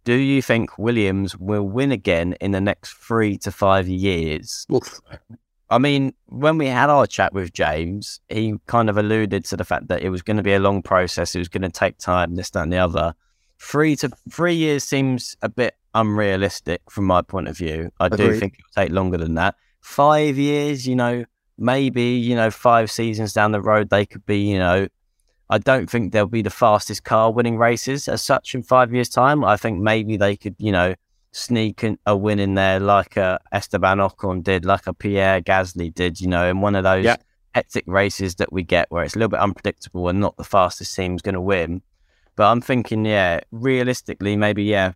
Do 0.03 0.15
you 0.15 0.41
think 0.41 0.79
Williams 0.79 1.37
will 1.37 1.69
win 1.69 1.91
again 1.91 2.33
in 2.41 2.49
the 2.51 2.59
next 2.59 2.93
three 2.93 3.37
to 3.37 3.51
five 3.51 3.87
years? 3.87 4.65
Oof. 4.73 4.99
I 5.69 5.77
mean, 5.77 6.15
when 6.25 6.57
we 6.57 6.65
had 6.65 6.89
our 6.89 7.05
chat 7.05 7.31
with 7.31 7.53
James, 7.53 8.19
he 8.27 8.55
kind 8.65 8.89
of 8.89 8.97
alluded 8.97 9.45
to 9.45 9.57
the 9.57 9.63
fact 9.63 9.89
that 9.89 10.01
it 10.01 10.09
was 10.09 10.23
going 10.23 10.37
to 10.37 10.43
be 10.43 10.53
a 10.53 10.59
long 10.59 10.81
process. 10.81 11.35
It 11.35 11.39
was 11.39 11.49
going 11.49 11.61
to 11.61 11.69
take 11.69 11.99
time, 11.99 12.33
this, 12.33 12.49
that, 12.49 12.63
and 12.63 12.73
the 12.73 12.79
other. 12.79 13.13
Three 13.59 13.95
to 13.97 14.09
three 14.31 14.55
years 14.55 14.83
seems 14.83 15.37
a 15.43 15.49
bit 15.49 15.75
unrealistic 15.93 16.81
from 16.89 17.05
my 17.05 17.21
point 17.21 17.47
of 17.47 17.55
view. 17.55 17.91
I 17.99 18.09
do 18.09 18.39
think 18.39 18.53
it 18.53 18.63
will 18.65 18.83
take 18.83 18.91
longer 18.91 19.17
than 19.17 19.35
that. 19.35 19.53
Five 19.85 20.39
years, 20.39 20.87
you 20.87 20.95
know, 20.95 21.25
maybe, 21.59 22.01
you 22.01 22.35
know, 22.35 22.49
five 22.49 22.89
seasons 22.89 23.33
down 23.33 23.51
the 23.51 23.61
road, 23.61 23.91
they 23.91 24.03
could 24.03 24.25
be, 24.25 24.39
you 24.39 24.57
know, 24.57 24.87
I 25.47 25.59
don't 25.59 25.87
think 25.87 26.11
they'll 26.11 26.25
be 26.25 26.41
the 26.41 26.49
fastest 26.49 27.03
car 27.03 27.31
winning 27.31 27.57
races 27.57 28.07
as 28.07 28.23
such 28.23 28.55
in 28.55 28.63
five 28.63 28.91
years' 28.95 29.09
time. 29.09 29.45
I 29.45 29.57
think 29.57 29.79
maybe 29.79 30.17
they 30.17 30.37
could, 30.37 30.55
you 30.57 30.71
know, 30.71 30.95
sneak 31.31 31.85
a 32.07 32.17
win 32.17 32.39
in 32.39 32.55
there 32.55 32.79
like 32.79 33.15
a 33.15 33.39
Esteban 33.51 33.99
Ocon 33.99 34.43
did, 34.43 34.65
like 34.65 34.87
a 34.87 34.93
Pierre 34.93 35.39
Gasly 35.39 35.93
did, 35.93 36.19
you 36.19 36.27
know, 36.27 36.49
in 36.49 36.61
one 36.61 36.75
of 36.75 36.83
those 36.83 37.05
Yeah. 37.05 37.17
hectic 37.53 37.83
races 37.85 38.35
that 38.35 38.51
we 38.51 38.63
get 38.63 38.87
where 38.89 39.03
it's 39.03 39.15
a 39.15 39.19
little 39.19 39.29
bit 39.29 39.39
unpredictable 39.39 40.09
and 40.09 40.19
not 40.19 40.35
the 40.35 40.43
fastest 40.43 40.95
team's 40.95 41.21
going 41.21 41.35
to 41.35 41.41
win. 41.41 41.83
But 42.35 42.51
I'm 42.51 42.59
thinking, 42.59 43.05
yeah, 43.05 43.41
realistically, 43.51 44.35
maybe, 44.35 44.63
yeah. 44.63 44.93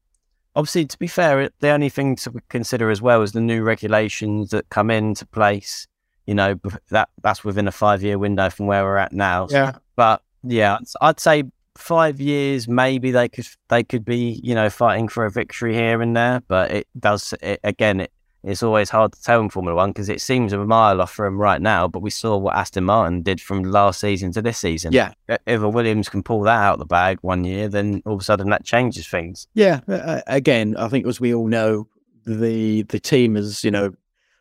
Obviously, 0.55 0.85
to 0.85 0.97
be 0.97 1.07
fair, 1.07 1.49
the 1.59 1.69
only 1.69 1.89
thing 1.89 2.15
to 2.17 2.33
consider 2.49 2.89
as 2.89 3.01
well 3.01 3.21
is 3.21 3.31
the 3.31 3.41
new 3.41 3.61
regulations 3.63 4.49
that 4.49 4.67
come 4.69 4.89
into 4.91 5.25
place. 5.25 5.87
You 6.25 6.35
know, 6.35 6.59
that 6.89 7.09
that's 7.23 7.43
within 7.43 7.67
a 7.67 7.71
five 7.71 8.03
year 8.03 8.17
window 8.17 8.49
from 8.49 8.67
where 8.67 8.83
we're 8.83 8.97
at 8.97 9.13
now. 9.13 9.47
Yeah. 9.49 9.77
But 9.95 10.21
yeah, 10.43 10.75
I'd- 10.75 10.85
I'd 11.01 11.19
say 11.19 11.43
five 11.75 12.19
years. 12.19 12.67
Maybe 12.67 13.11
they 13.11 13.29
could 13.29 13.47
they 13.69 13.83
could 13.83 14.05
be 14.05 14.39
you 14.43 14.53
know 14.53 14.69
fighting 14.69 15.07
for 15.07 15.25
a 15.25 15.31
victory 15.31 15.73
here 15.73 16.01
and 16.01 16.15
there. 16.15 16.41
But 16.47 16.71
it 16.71 16.87
does 16.99 17.33
it, 17.41 17.59
again. 17.63 18.01
It, 18.01 18.11
it's 18.43 18.63
always 18.63 18.89
hard 18.89 19.13
to 19.13 19.21
tell 19.21 19.41
in 19.41 19.49
Formula 19.49 19.75
One 19.75 19.89
because 19.89 20.07
it 20.07 20.21
seems 20.21 20.53
a 20.53 20.57
mile 20.57 21.01
off 21.01 21.11
for 21.11 21.25
them 21.25 21.37
right 21.37 21.61
now. 21.61 21.87
But 21.87 22.01
we 22.01 22.09
saw 22.09 22.37
what 22.37 22.55
Aston 22.55 22.85
Martin 22.85 23.21
did 23.21 23.41
from 23.41 23.63
last 23.63 23.99
season 23.99 24.31
to 24.33 24.41
this 24.41 24.57
season. 24.57 24.93
Yeah. 24.93 25.13
If 25.27 25.61
a 25.61 25.69
Williams 25.69 26.07
can 26.07 26.23
pull 26.23 26.41
that 26.43 26.57
out 26.57 26.73
of 26.73 26.79
the 26.79 26.85
bag 26.85 27.19
one 27.21 27.43
year, 27.43 27.67
then 27.67 28.01
all 28.05 28.13
of 28.13 28.21
a 28.21 28.23
sudden 28.23 28.49
that 28.49 28.63
changes 28.63 29.07
things. 29.07 29.47
Yeah. 29.53 29.81
Uh, 29.87 30.21
again, 30.27 30.77
I 30.77 30.87
think 30.87 31.05
as 31.05 31.19
we 31.19 31.33
all 31.33 31.47
know, 31.47 31.87
the 32.25 32.83
the 32.83 32.99
team 32.99 33.35
has 33.35 33.63
you 33.63 33.71
know 33.71 33.93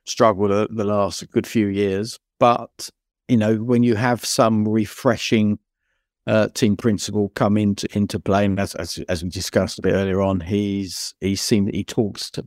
struggled 0.05 0.51
uh, 0.51 0.69
the 0.71 0.85
last 0.85 1.29
good 1.31 1.47
few 1.47 1.67
years, 1.67 2.19
but 2.39 2.91
you 3.29 3.37
know 3.37 3.57
when 3.57 3.83
you 3.83 3.95
have 3.95 4.25
some 4.25 4.69
refreshing 4.69 5.59
uh, 6.27 6.49
team 6.49 6.77
principal 6.77 7.31
come 7.31 7.57
into 7.57 7.89
into 7.97 8.21
play, 8.21 8.45
and 8.45 8.61
as, 8.61 8.75
as 8.75 8.99
as 9.09 9.25
we 9.25 9.31
discussed 9.31 9.79
a 9.79 9.83
bit 9.83 9.95
earlier 9.95 10.21
on, 10.21 10.41
he's 10.41 11.15
he 11.21 11.35
seemed 11.35 11.69
that 11.69 11.75
he 11.75 11.85
talks 11.85 12.31
to 12.31 12.47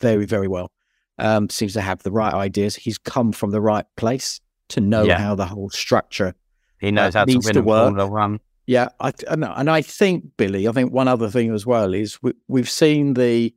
very 0.00 0.26
very 0.26 0.48
well. 0.48 0.70
Um, 1.18 1.48
seems 1.48 1.72
to 1.74 1.80
have 1.80 2.02
the 2.02 2.10
right 2.10 2.34
ideas. 2.34 2.74
He's 2.74 2.98
come 2.98 3.30
from 3.32 3.50
the 3.50 3.60
right 3.60 3.86
place 3.96 4.40
to 4.70 4.80
know 4.80 5.04
Yeah. 5.04 5.18
how 5.18 5.34
the 5.36 5.46
whole 5.46 5.70
structure 5.70 6.34
He 6.80 6.90
knows 6.90 7.14
Uh, 7.14 7.20
how 7.20 7.24
to 7.26 7.32
win 7.38 7.54
to 7.54 7.62
work. 7.62 7.84
Formula 7.86 8.10
One. 8.10 8.40
Yeah, 8.66 8.88
I, 8.98 9.12
and, 9.28 9.44
and 9.44 9.70
I 9.70 9.80
think 9.82 10.24
Billy. 10.36 10.66
I 10.66 10.72
think 10.72 10.92
one 10.92 11.06
other 11.06 11.28
thing 11.30 11.52
as 11.54 11.64
well 11.66 11.94
is 11.94 12.20
we, 12.22 12.32
we've 12.48 12.68
seen 12.70 13.14
the, 13.14 13.54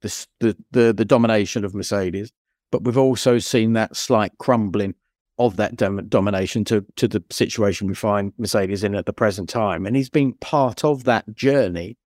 the 0.00 0.26
the 0.40 0.56
the 0.70 0.92
the 0.92 1.04
domination 1.04 1.64
of 1.64 1.74
Mercedes, 1.74 2.32
but 2.70 2.84
we've 2.84 2.96
also 2.98 3.38
seen 3.38 3.72
that 3.74 3.96
slight 3.96 4.32
crumbling 4.38 4.94
of 5.38 5.56
that 5.56 5.76
dom- 5.76 6.08
domination 6.08 6.64
to 6.64 6.84
to 6.96 7.08
the 7.08 7.22
situation 7.30 7.88
we 7.88 7.94
find 7.94 8.32
Mercedes 8.38 8.84
in 8.84 8.94
at 8.94 9.06
the 9.06 9.12
present 9.12 9.48
time, 9.48 9.86
and 9.86 9.94
he's 9.96 10.10
been 10.10 10.32
part 10.34 10.84
of 10.84 11.04
that 11.04 11.34
journey. 11.34 11.98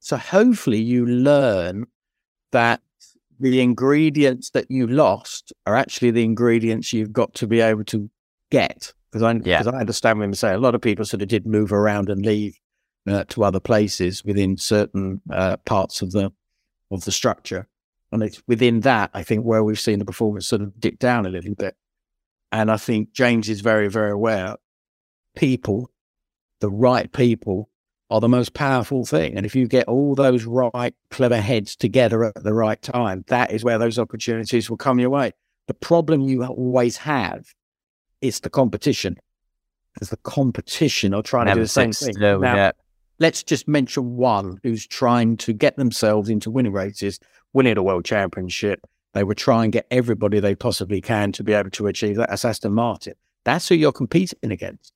So 0.00 0.16
hopefully, 0.16 0.80
you 0.80 1.04
learn 1.06 1.86
that 2.52 2.80
the 3.40 3.60
ingredients 3.60 4.50
that 4.50 4.70
you 4.70 4.86
lost 4.86 5.52
are 5.66 5.76
actually 5.76 6.10
the 6.10 6.24
ingredients 6.24 6.92
you've 6.92 7.12
got 7.12 7.34
to 7.34 7.46
be 7.46 7.60
able 7.60 7.84
to 7.84 8.10
get. 8.50 8.92
Because 9.10 9.22
I, 9.22 9.40
Yeah. 9.44 9.62
I 9.66 9.80
understand 9.80 10.18
when 10.18 10.30
we 10.30 10.36
say 10.36 10.52
a 10.52 10.58
lot 10.58 10.74
of 10.74 10.80
people 10.80 11.04
sort 11.04 11.22
of 11.22 11.28
did 11.28 11.46
move 11.46 11.72
around 11.72 12.10
and 12.10 12.24
leave 12.24 12.58
uh, 13.08 13.24
to 13.24 13.44
other 13.44 13.60
places 13.60 14.24
within 14.24 14.56
certain 14.56 15.22
uh, 15.32 15.56
parts 15.58 16.02
of 16.02 16.12
the 16.12 16.30
of 16.90 17.04
the 17.04 17.12
structure, 17.12 17.68
and 18.12 18.22
it's 18.22 18.42
within 18.46 18.80
that 18.80 19.10
I 19.14 19.22
think 19.22 19.44
where 19.44 19.62
we've 19.62 19.78
seen 19.78 19.98
the 19.98 20.04
performance 20.04 20.46
sort 20.46 20.62
of 20.62 20.78
dip 20.80 20.98
down 20.98 21.26
a 21.26 21.30
little 21.30 21.54
bit. 21.54 21.76
And 22.50 22.70
I 22.70 22.76
think 22.76 23.12
James 23.12 23.48
is 23.48 23.60
very 23.60 23.88
very 23.88 24.10
aware. 24.10 24.56
People, 25.36 25.90
the 26.60 26.70
right 26.70 27.10
people, 27.12 27.70
are 28.10 28.20
the 28.20 28.28
most 28.28 28.54
powerful 28.54 29.04
thing. 29.04 29.36
And 29.36 29.44
if 29.44 29.54
you 29.54 29.66
get 29.68 29.86
all 29.86 30.14
those 30.14 30.44
right, 30.44 30.94
clever 31.10 31.40
heads 31.40 31.76
together 31.76 32.24
at 32.24 32.42
the 32.42 32.54
right 32.54 32.80
time, 32.80 33.24
that 33.28 33.50
is 33.52 33.64
where 33.64 33.78
those 33.78 33.98
opportunities 33.98 34.70
will 34.70 34.78
come 34.78 34.98
your 34.98 35.10
way. 35.10 35.32
The 35.66 35.74
problem 35.74 36.22
you 36.22 36.44
always 36.44 36.96
have 36.98 37.54
is 38.20 38.40
the 38.40 38.50
competition. 38.50 39.16
Because 39.94 40.10
the 40.10 40.16
competition 40.18 41.12
are 41.12 41.22
trying 41.22 41.46
to 41.46 41.54
do 41.54 41.60
the 41.60 41.68
same 41.68 41.92
thing. 41.92 42.14
Now, 42.18 42.38
yeah. 42.40 42.72
let's 43.18 43.42
just 43.42 43.68
mention 43.68 44.16
one 44.16 44.58
who's 44.62 44.86
trying 44.86 45.36
to 45.38 45.52
get 45.52 45.76
themselves 45.76 46.30
into 46.30 46.50
winning 46.50 46.72
races, 46.72 47.20
winning 47.52 47.76
a 47.76 47.82
world 47.82 48.04
championship. 48.04 48.80
They 49.12 49.24
would 49.24 49.38
try 49.38 49.64
and 49.64 49.72
get 49.72 49.86
everybody 49.90 50.40
they 50.40 50.54
possibly 50.54 51.00
can 51.00 51.32
to 51.32 51.42
be 51.42 51.52
able 51.52 51.70
to 51.70 51.86
achieve 51.88 52.16
that. 52.16 52.30
That's 52.30 52.44
Aston 52.44 52.72
Martin. 52.72 53.14
That's 53.44 53.68
who 53.68 53.74
you're 53.74 53.92
competing 53.92 54.52
against. 54.52 54.92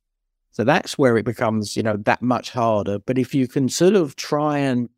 So 0.53 0.65
that's 0.65 0.97
where 0.99 1.17
it 1.17 1.25
becomes, 1.25 1.77
you 1.77 1.83
know, 1.83 1.97
that 1.97 2.23
much 2.23 2.51
harder. 2.51 2.99
But 2.99 3.19
if 3.19 3.35
you 3.35 3.49
can 3.49 3.69
sort 3.69 3.95
of 3.95 4.17
try 4.17 4.59
and, 4.59 4.89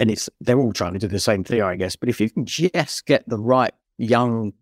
and 0.00 0.10
it's, 0.10 0.28
they're 0.40 0.58
all 0.58 0.72
trying 0.72 0.94
to 0.94 0.98
do 0.98 1.08
the 1.08 1.20
same 1.20 1.44
thing, 1.44 1.62
I 1.62 1.76
guess. 1.76 1.94
But 1.94 2.08
if 2.08 2.20
you 2.20 2.30
can 2.30 2.46
just 2.46 3.06
get 3.06 3.28
the 3.28 3.38
right 3.38 3.74
young, 3.98 4.54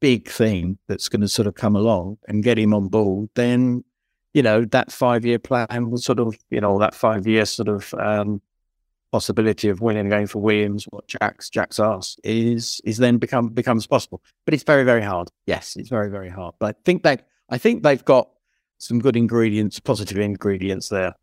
big 0.00 0.28
thing 0.28 0.78
that's 0.88 1.08
going 1.08 1.20
to 1.20 1.28
sort 1.28 1.46
of 1.46 1.54
come 1.54 1.76
along 1.76 2.18
and 2.26 2.42
get 2.42 2.58
him 2.58 2.72
on 2.72 2.88
board, 2.88 3.28
then, 3.34 3.84
you 4.32 4.42
know, 4.42 4.64
that 4.66 4.92
five 4.92 5.26
year 5.26 5.38
plan 5.38 5.90
will 5.90 5.98
sort 5.98 6.18
of, 6.18 6.36
you 6.50 6.60
know, 6.60 6.78
that 6.78 6.94
five 6.94 7.26
year 7.26 7.44
sort 7.44 7.68
of, 7.68 7.92
um, 7.94 8.40
possibility 9.10 9.68
of 9.68 9.80
winning 9.80 10.06
again 10.06 10.26
for 10.26 10.40
Williams, 10.40 10.84
what 10.90 11.06
Jack's 11.08 11.48
Jack's 11.48 11.80
asked 11.80 12.20
is 12.24 12.80
is 12.84 12.98
then 12.98 13.16
become 13.16 13.48
becomes 13.48 13.86
possible. 13.86 14.22
But 14.44 14.54
it's 14.54 14.62
very 14.62 14.84
very 14.84 15.02
hard. 15.02 15.30
Yes, 15.46 15.76
it's 15.76 15.88
very 15.88 16.10
very 16.10 16.28
hard. 16.28 16.54
But 16.58 16.76
I 16.76 16.78
think 16.84 17.02
they 17.02 17.16
I 17.48 17.58
think 17.58 17.82
they've 17.82 18.04
got 18.04 18.28
some 18.78 19.00
good 19.00 19.16
ingredients, 19.16 19.78
positive 19.80 20.18
ingredients 20.18 20.88
there. 20.88 21.14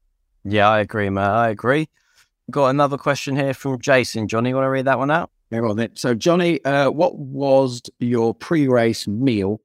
Yeah, 0.43 0.69
I 0.69 0.79
agree, 0.79 1.09
mate. 1.09 1.21
I 1.21 1.49
agree. 1.49 1.89
Got 2.51 2.67
another 2.67 2.97
question 2.97 3.35
here 3.35 3.53
from 3.53 3.79
Jason. 3.81 4.27
Johnny, 4.27 4.49
you 4.49 4.55
want 4.55 4.65
to 4.65 4.69
read 4.69 4.85
that 4.85 4.99
one 4.99 5.09
out? 5.09 5.31
Yeah, 5.49 5.61
well, 5.61 5.73
then. 5.73 5.95
So 5.95 6.13
Johnny, 6.13 6.63
uh, 6.63 6.91
what 6.91 7.17
was 7.17 7.81
your 7.99 8.33
pre-race 8.33 9.07
meal 9.07 9.61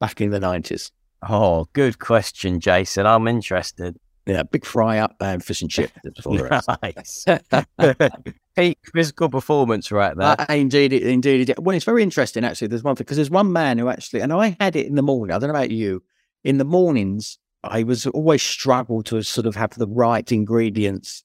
back 0.00 0.20
in 0.20 0.30
the 0.30 0.40
nineties? 0.40 0.92
Oh, 1.28 1.66
good 1.72 1.98
question, 1.98 2.60
Jason. 2.60 3.06
I'm 3.06 3.28
interested. 3.28 3.98
Yeah, 4.26 4.42
big 4.42 4.64
fry 4.64 4.98
up 4.98 5.16
and 5.20 5.42
fish 5.42 5.62
and 5.62 5.70
chips 5.70 5.92
before 6.14 6.36
the. 6.36 8.34
Peak 8.56 8.78
physical 8.92 9.28
performance 9.28 9.90
right 9.90 10.16
there. 10.16 10.36
Uh, 10.38 10.46
indeed, 10.50 10.92
it, 10.92 11.02
indeed. 11.02 11.54
Well, 11.58 11.74
it's 11.74 11.84
very 11.84 12.02
interesting 12.02 12.44
actually. 12.44 12.68
There's 12.68 12.82
one 12.82 12.96
thing 12.96 13.04
because 13.04 13.16
there's 13.16 13.30
one 13.30 13.52
man 13.52 13.78
who 13.78 13.88
actually, 13.88 14.20
and 14.20 14.32
I 14.32 14.56
had 14.60 14.76
it 14.76 14.86
in 14.86 14.94
the 14.94 15.02
morning. 15.02 15.34
I 15.34 15.38
don't 15.38 15.48
know 15.48 15.54
about 15.54 15.70
you. 15.70 16.02
In 16.44 16.58
the 16.58 16.64
mornings, 16.64 17.38
I 17.62 17.82
was 17.82 18.06
always 18.06 18.42
struggled 18.42 19.06
to 19.06 19.22
sort 19.22 19.46
of 19.46 19.56
have 19.56 19.74
the 19.74 19.86
right 19.86 20.30
ingredients 20.32 21.22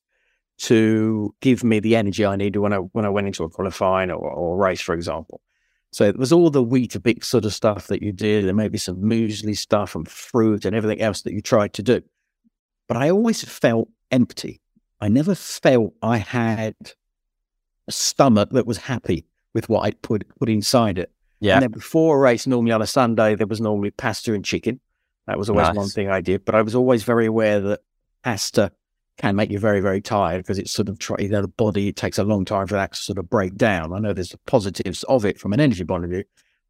to 0.58 1.34
give 1.42 1.64
me 1.64 1.80
the 1.80 1.96
energy 1.96 2.26
I 2.26 2.36
needed 2.36 2.60
when 2.60 2.74
I 2.74 2.78
when 2.78 3.06
I 3.06 3.10
went 3.10 3.28
into 3.28 3.44
a 3.44 3.50
qualifying 3.50 4.10
or, 4.10 4.18
or 4.18 4.56
a 4.56 4.58
race, 4.58 4.82
for 4.82 4.94
example. 4.94 5.42
So 5.92 6.04
it 6.04 6.18
was 6.18 6.34
all 6.34 6.50
the 6.50 6.64
Weetabix 6.64 7.24
sort 7.26 7.46
of 7.46 7.54
stuff 7.54 7.88
that 7.88 8.02
you 8.02 8.12
did, 8.12 8.46
and 8.46 8.58
maybe 8.58 8.78
some 8.78 8.98
muesli 8.98 9.58
stuff 9.58 9.96
and 9.96 10.08
fruit 10.08 10.66
and 10.66 10.76
everything 10.76 11.02
else 11.02 11.22
that 11.22 11.34
you 11.34 11.42
tried 11.42 11.74
to 11.74 11.84
do. 11.84 12.02
But 12.88 12.98
I 12.98 13.10
always 13.10 13.44
felt 13.44 13.90
empty. 14.12 14.62
I 15.00 15.08
never 15.08 15.36
felt 15.36 15.94
I 16.02 16.18
had 16.18 16.76
a 17.88 17.92
stomach 17.92 18.50
that 18.52 18.66
was 18.66 18.78
happy 18.78 19.26
with 19.54 19.70
what 19.70 19.82
I'd 19.82 20.02
put 20.02 20.28
put 20.38 20.50
inside 20.50 20.98
it. 20.98 21.12
yeah. 21.40 21.56
And 21.56 21.64
then 21.64 21.72
before 21.72 22.18
a 22.18 22.20
race, 22.20 22.46
normally 22.46 22.74
on 22.74 22.82
a 22.82 22.88
Sunday, 22.88 23.36
there 23.36 23.48
was 23.48 23.62
normally 23.62 23.92
pasta 23.92 24.34
and 24.34 24.44
chicken. 24.44 24.80
That 25.28 25.38
was 25.38 25.50
always 25.50 25.68
one 25.78 25.88
thing 25.90 26.10
I 26.10 26.22
did. 26.22 26.46
But 26.46 26.56
I 26.56 26.62
was 26.62 26.76
always 26.76 27.04
very 27.04 27.26
aware 27.26 27.60
that 27.60 27.82
pasta 28.24 28.72
can 29.18 29.36
make 29.36 29.50
you 29.50 29.60
very, 29.60 29.80
very 29.80 30.02
tired 30.02 30.38
because 30.40 30.60
it's 30.60 30.72
sort 30.72 30.90
of 30.90 31.00
try, 31.00 31.16
you 31.20 31.30
know, 31.30 31.42
the 31.42 31.48
body, 31.48 31.88
it 31.88 31.96
takes 31.96 32.18
a 32.18 32.24
long 32.24 32.44
time 32.46 32.68
for 32.68 32.74
that 32.76 32.94
to 32.94 33.00
sort 33.00 33.18
of 33.18 33.30
break 33.30 33.56
down. 33.56 33.94
I 33.94 34.00
know 34.00 34.14
there's 34.14 34.30
the 34.30 34.40
positives 34.46 35.04
of 35.04 35.24
it 35.26 35.40
from 35.40 35.54
an 35.54 35.60
energy 35.60 35.86
point 35.86 36.04
of 36.04 36.10
view, 36.10 36.24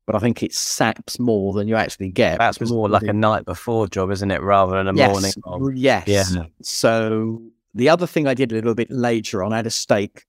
but 0.05 0.15
I 0.15 0.19
think 0.19 0.43
it 0.43 0.53
saps 0.53 1.17
more 1.19 1.53
than 1.53 1.67
you 1.67 1.75
actually 1.75 2.09
get. 2.09 2.37
That's 2.37 2.61
more 2.69 2.87
like 2.87 3.01
the- 3.01 3.09
a 3.09 3.13
night 3.13 3.45
before 3.45 3.87
job, 3.87 4.11
isn't 4.11 4.29
it? 4.29 4.41
Rather 4.41 4.73
than 4.75 4.87
a 4.89 4.93
yes, 4.95 5.11
morning. 5.11 5.31
r- 5.69 5.71
Yes. 5.73 6.07
Yeah. 6.07 6.43
So 6.61 7.41
the 7.73 7.89
other 7.89 8.05
thing 8.05 8.27
I 8.27 8.33
did 8.35 8.51
a 8.51 8.55
little 8.55 8.75
bit 8.75 8.91
later 8.91 9.43
on, 9.43 9.51
I 9.51 9.55
had 9.57 9.67
a 9.67 9.71
steak 9.71 10.25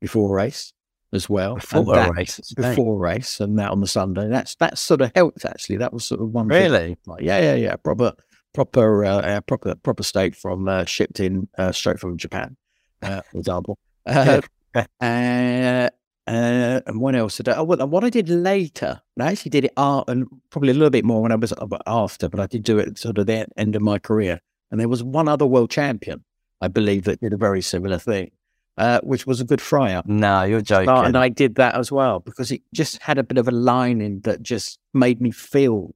before 0.00 0.30
a 0.30 0.32
race 0.44 0.72
as 1.14 1.28
well. 1.28 1.54
Before 1.56 1.84
that- 1.94 2.14
race. 2.14 2.40
Before 2.54 2.98
race, 2.98 3.40
and 3.40 3.58
that 3.58 3.70
on 3.70 3.80
the 3.80 3.86
Sunday. 3.86 4.28
That's 4.28 4.54
that 4.56 4.78
sort 4.78 5.00
of 5.00 5.12
helped 5.14 5.44
actually. 5.44 5.76
That 5.78 5.92
was 5.92 6.04
sort 6.04 6.20
of 6.20 6.30
one. 6.30 6.48
Really? 6.48 6.96
Like, 7.06 7.22
yeah, 7.22 7.40
yeah, 7.40 7.54
yeah. 7.54 7.76
Proper, 7.76 8.12
proper, 8.52 9.04
uh, 9.04 9.16
uh, 9.20 9.40
proper, 9.42 9.74
proper 9.76 10.02
steak 10.02 10.34
from 10.34 10.68
uh, 10.68 10.84
shipped 10.84 11.20
in 11.20 11.48
uh, 11.58 11.72
straight 11.72 11.98
from 12.00 12.16
Japan. 12.16 12.56
uh, 13.02 13.20
for 13.30 13.38
example. 13.38 13.78
Uh, 14.06 14.40
uh, 14.74 14.84
uh, 15.00 15.88
and 16.26 17.00
what 17.00 17.14
else 17.14 17.36
did 17.36 17.48
I? 17.48 17.56
Oh, 17.56 17.64
well, 17.64 17.86
what 17.86 18.02
I 18.04 18.10
did 18.10 18.28
later, 18.28 19.00
I 19.20 19.32
actually 19.32 19.50
did 19.50 19.64
it 19.66 19.72
art 19.76 20.08
and 20.08 20.26
probably 20.50 20.70
a 20.70 20.74
little 20.74 20.90
bit 20.90 21.04
more 21.04 21.20
when 21.22 21.32
I 21.32 21.36
was 21.36 21.52
uh, 21.52 21.66
after, 21.86 22.28
but 22.28 22.40
I 22.40 22.46
did 22.46 22.62
do 22.62 22.78
it 22.78 22.98
sort 22.98 23.18
of 23.18 23.26
the 23.26 23.46
end 23.56 23.76
of 23.76 23.82
my 23.82 23.98
career. 23.98 24.40
And 24.70 24.80
there 24.80 24.88
was 24.88 25.02
one 25.04 25.28
other 25.28 25.46
world 25.46 25.70
champion, 25.70 26.24
I 26.60 26.68
believe, 26.68 27.04
that 27.04 27.20
did 27.20 27.32
a 27.34 27.36
very 27.36 27.60
similar 27.60 27.98
thing, 27.98 28.30
uh, 28.76 29.00
which 29.02 29.26
was 29.26 29.40
a 29.40 29.44
good 29.44 29.60
fry 29.60 29.92
up. 29.94 30.06
No, 30.06 30.42
you're 30.42 30.60
joking. 30.60 30.88
And 30.88 31.16
I 31.16 31.28
did 31.28 31.56
that 31.56 31.74
as 31.74 31.92
well 31.92 32.20
because 32.20 32.50
it 32.50 32.62
just 32.72 33.00
had 33.02 33.18
a 33.18 33.22
bit 33.22 33.38
of 33.38 33.48
a 33.48 33.52
lining 33.52 34.20
that 34.20 34.42
just 34.42 34.78
made 34.92 35.20
me 35.20 35.30
feel 35.30 35.94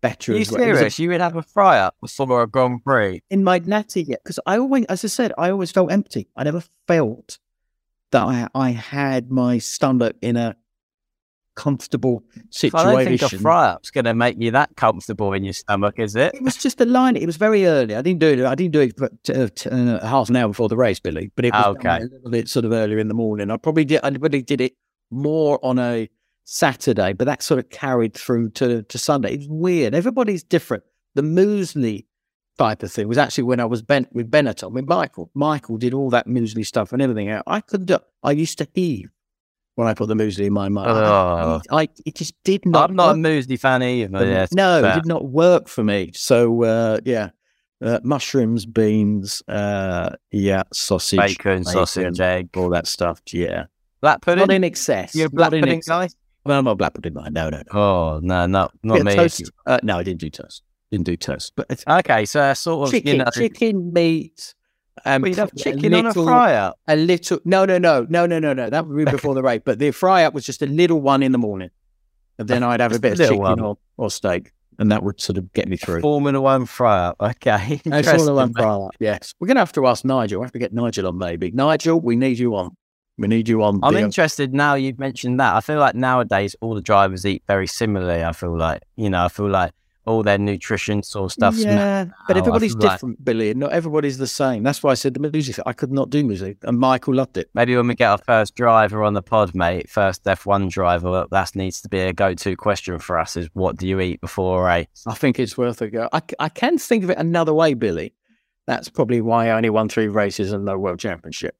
better. 0.00 0.32
Are 0.32 0.36
you 0.36 0.40
as 0.42 0.50
well. 0.50 0.60
A- 0.60 0.64
serious? 0.64 0.98
You 0.98 1.10
would 1.10 1.20
have 1.20 1.36
a 1.36 1.42
fry 1.42 1.78
up 1.78 1.96
before 2.00 2.42
a 2.42 2.46
Grand 2.46 2.84
Prix? 2.84 3.22
in 3.30 3.44
my 3.44 3.58
natty 3.58 4.02
yet 4.04 4.20
because 4.24 4.40
I 4.46 4.58
always, 4.58 4.84
as 4.86 5.04
I 5.04 5.08
said, 5.08 5.32
I 5.36 5.50
always 5.50 5.72
felt 5.72 5.92
empty. 5.92 6.28
I 6.36 6.44
never 6.44 6.62
felt 6.86 7.38
that 8.12 8.22
I, 8.22 8.48
I 8.54 8.70
had 8.70 9.30
my 9.30 9.58
stomach 9.58 10.16
in 10.22 10.36
a 10.36 10.56
comfortable 11.56 12.22
I 12.62 12.68
don't 12.84 13.04
think 13.04 13.22
a 13.22 13.28
fry 13.38 13.68
up's 13.70 13.90
going 13.90 14.04
to 14.04 14.14
make 14.14 14.36
you 14.38 14.50
that 14.52 14.76
comfortable 14.76 15.32
in 15.32 15.42
your 15.42 15.52
stomach, 15.54 15.98
is 15.98 16.14
it? 16.14 16.34
It 16.34 16.42
was 16.42 16.56
just 16.56 16.80
a 16.80 16.84
line. 16.84 17.16
It 17.16 17.26
was 17.26 17.36
very 17.36 17.66
early. 17.66 17.96
I 17.96 18.02
didn't 18.02 18.20
do 18.20 18.28
it. 18.28 18.44
I 18.44 18.54
didn't 18.54 18.72
do 18.72 18.80
it 18.80 18.96
for 18.96 19.08
t- 19.24 19.32
uh, 19.32 19.48
t- 19.54 19.70
uh, 19.70 20.06
half 20.06 20.28
an 20.28 20.36
hour 20.36 20.48
before 20.48 20.68
the 20.68 20.76
race, 20.76 21.00
Billy. 21.00 21.32
But 21.34 21.44
it 21.46 21.52
was 21.52 21.76
Okay. 21.76 21.96
a 21.96 22.00
little 22.02 22.30
bit 22.30 22.48
sort 22.48 22.64
of 22.64 22.72
earlier 22.72 22.98
in 22.98 23.08
the 23.08 23.14
morning. 23.14 23.50
I 23.50 23.56
probably 23.56 23.84
did. 23.84 24.00
I 24.04 24.10
probably 24.10 24.42
did 24.42 24.60
it 24.60 24.74
more 25.10 25.58
on 25.64 25.78
a 25.78 26.08
Saturday, 26.44 27.12
but 27.12 27.24
that 27.24 27.42
sort 27.42 27.58
of 27.58 27.70
carried 27.70 28.14
through 28.14 28.50
to 28.50 28.82
to 28.82 28.98
Sunday. 28.98 29.34
It's 29.34 29.46
weird. 29.48 29.94
Everybody's 29.94 30.44
different. 30.44 30.84
The 31.14 31.22
muesli 31.22 32.04
type 32.58 32.82
of 32.82 32.92
thing 32.92 33.08
was 33.08 33.18
actually 33.18 33.44
when 33.44 33.60
I 33.60 33.64
was 33.64 33.82
bent 33.82 34.08
with 34.12 34.30
Benetton 34.30 34.72
with 34.72 34.86
Michael. 34.88 35.30
Michael 35.34 35.76
did 35.76 35.92
all 35.92 36.10
that 36.10 36.26
muesli 36.26 36.64
stuff 36.64 36.92
and 36.92 37.02
everything. 37.02 37.30
I 37.46 37.60
couldn't. 37.60 37.86
Do, 37.86 37.98
I 38.22 38.32
used 38.32 38.58
to 38.58 38.68
heave 38.74 39.10
when 39.76 39.86
I 39.86 39.94
put 39.94 40.08
the 40.08 40.14
muesli 40.14 40.46
in 40.46 40.52
my 40.52 40.68
mouth. 40.68 40.88
Oh. 40.88 41.60
I, 41.70 41.82
I, 41.82 41.88
it 42.04 42.16
just 42.16 42.34
did 42.44 42.66
not. 42.66 42.90
I'm 42.90 42.96
not 42.96 43.14
a 43.14 43.18
work. 43.18 43.26
muesli 43.26 43.58
fan 43.58 43.82
either. 43.82 44.26
Yeah, 44.26 44.46
no, 44.52 44.84
it 44.84 44.94
did 44.94 45.06
not 45.06 45.26
work 45.26 45.68
for 45.68 45.84
me. 45.84 46.10
So 46.14 46.64
uh, 46.64 46.98
yeah, 47.04 47.30
uh, 47.80 48.00
mushrooms, 48.02 48.66
beans, 48.66 49.42
uh, 49.48 50.10
yeah, 50.32 50.64
sausage, 50.72 51.18
Bacon, 51.18 51.64
sausage, 51.64 52.20
egg. 52.20 52.48
all 52.56 52.70
that 52.70 52.86
stuff. 52.86 53.20
Yeah, 53.32 53.66
Black 54.00 54.20
pudding? 54.22 54.46
not 54.46 54.54
in 54.54 54.64
excess. 54.64 55.14
You're 55.14 55.26
a 55.26 55.30
black 55.30 55.52
not 55.52 55.60
pudding 55.60 55.82
guy? 55.86 56.08
Well, 56.44 56.58
I'm 56.58 56.64
not 56.64 56.72
a 56.72 56.76
black 56.76 56.94
pudding 56.94 57.14
guy. 57.14 57.28
No, 57.30 57.50
no, 57.50 57.58
no. 57.58 57.78
Oh, 57.78 58.20
no, 58.22 58.46
not, 58.46 58.72
not 58.82 59.02
me. 59.02 59.14
toast. 59.14 59.50
Uh, 59.66 59.78
no, 59.82 59.98
I 59.98 60.02
didn't 60.02 60.20
do 60.20 60.30
toast. 60.30 60.62
Didn't 60.90 61.06
do 61.06 61.16
toast. 61.16 61.52
But 61.56 61.82
Okay, 61.88 62.24
so 62.24 62.54
sort 62.54 62.88
of, 62.88 62.92
chicken, 62.92 63.12
you 63.12 63.18
know, 63.24 63.30
chicken 63.32 63.92
meat. 63.92 64.54
Um, 65.04 65.22
well, 65.22 65.28
you'd 65.28 65.38
have 65.38 65.52
a 65.52 65.56
chicken 65.56 65.92
on 65.94 66.04
a 66.06 66.08
little- 66.08 66.24
fry 66.26 66.54
up. 66.54 66.78
A 66.88 66.96
little. 66.96 67.38
No, 67.44 67.64
no, 67.64 67.78
no, 67.78 68.06
no, 68.08 68.26
no, 68.26 68.38
no, 68.38 68.52
no. 68.52 68.70
That 68.70 68.86
would 68.86 68.96
be 68.96 69.04
before 69.10 69.34
the 69.34 69.42
race. 69.42 69.60
But 69.64 69.78
the 69.78 69.90
fry 69.90 70.24
up 70.24 70.34
was 70.34 70.44
just 70.46 70.62
a 70.62 70.66
little 70.66 71.00
one 71.00 71.22
in 71.22 71.32
the 71.32 71.38
morning, 71.38 71.70
and 72.38 72.48
then 72.48 72.62
I'd 72.62 72.80
have 72.80 72.92
a 72.92 72.98
bit 72.98 73.12
of 73.12 73.18
little 73.18 73.34
chicken 73.36 73.42
one. 73.42 73.60
or, 73.60 73.78
or 73.98 74.10
steak, 74.10 74.52
and 74.78 74.90
that 74.90 75.02
would 75.02 75.20
sort 75.20 75.38
of 75.38 75.52
get 75.52 75.68
me 75.68 75.76
through. 75.76 76.00
Formula 76.00 76.40
One 76.40 76.66
fry 76.66 77.06
up. 77.08 77.16
Okay. 77.20 77.80
The 77.84 78.32
one 78.34 78.52
fry 78.52 78.64
up. 78.74 78.90
Yes, 78.98 79.34
we're 79.38 79.46
going 79.48 79.56
to 79.56 79.60
have 79.60 79.72
to 79.72 79.86
ask 79.86 80.04
Nigel. 80.04 80.40
We 80.40 80.44
have 80.44 80.52
to 80.52 80.58
get 80.58 80.72
Nigel 80.72 81.06
on, 81.08 81.18
maybe. 81.18 81.50
Nigel, 81.50 82.00
we 82.00 82.16
need 82.16 82.38
you 82.38 82.56
on. 82.56 82.70
We 83.18 83.28
need 83.28 83.48
you 83.48 83.62
on. 83.62 83.80
I'm 83.82 83.96
interested 83.96 84.52
now 84.52 84.74
you've 84.74 84.98
mentioned 84.98 85.40
that. 85.40 85.54
I 85.56 85.60
feel 85.60 85.78
like 85.78 85.94
nowadays 85.94 86.54
all 86.60 86.74
the 86.74 86.82
drivers 86.82 87.24
eat 87.24 87.42
very 87.46 87.66
similarly. 87.66 88.22
I 88.22 88.32
feel 88.32 88.54
like, 88.56 88.82
you 88.96 89.08
know, 89.08 89.24
I 89.24 89.28
feel 89.28 89.48
like 89.48 89.72
all 90.06 90.22
their 90.22 90.38
nutrition 90.38 91.02
sort 91.02 91.26
of 91.26 91.32
stuff's 91.32 91.64
Yeah, 91.64 92.04
but 92.28 92.34
now. 92.34 92.36
I 92.36 92.38
everybody's 92.38 92.74
like- 92.76 92.92
different, 92.92 93.24
Billy. 93.24 93.52
Not 93.54 93.72
everybody's 93.72 94.18
the 94.18 94.26
same. 94.26 94.62
That's 94.62 94.82
why 94.82 94.92
I 94.92 94.94
said 94.94 95.14
the 95.14 95.20
music. 95.30 95.58
I 95.66 95.72
could 95.72 95.92
not 95.92 96.10
do 96.10 96.24
music, 96.24 96.58
and 96.62 96.78
Michael 96.78 97.14
loved 97.14 97.36
it. 97.36 97.50
Maybe 97.54 97.76
when 97.76 97.86
we 97.88 97.94
get 97.94 98.08
our 98.10 98.18
first 98.18 98.54
driver 98.54 99.02
on 99.02 99.14
the 99.14 99.22
pod, 99.22 99.54
mate, 99.54 99.90
first 99.90 100.24
F1 100.24 100.70
driver, 100.70 101.26
that 101.30 101.56
needs 101.56 101.80
to 101.82 101.88
be 101.88 101.98
a 102.00 102.12
go-to 102.12 102.56
question 102.56 102.98
for 102.98 103.18
us: 103.18 103.36
is 103.36 103.48
what 103.52 103.76
do 103.76 103.86
you 103.86 104.00
eat 104.00 104.20
before 104.20 104.62
a 104.62 104.66
race? 104.66 104.86
I 105.06 105.14
think 105.14 105.38
it's 105.38 105.58
worth 105.58 105.82
a 105.82 105.88
go. 105.90 106.08
I, 106.12 106.22
I 106.38 106.48
can 106.48 106.78
think 106.78 107.04
of 107.04 107.10
it 107.10 107.18
another 107.18 107.52
way, 107.52 107.74
Billy. 107.74 108.14
That's 108.66 108.88
probably 108.88 109.20
why 109.20 109.48
I 109.48 109.50
only 109.52 109.70
won 109.70 109.88
three 109.88 110.08
races 110.08 110.52
and 110.52 110.64
no 110.64 110.76
world 110.78 110.98
championship. 110.98 111.56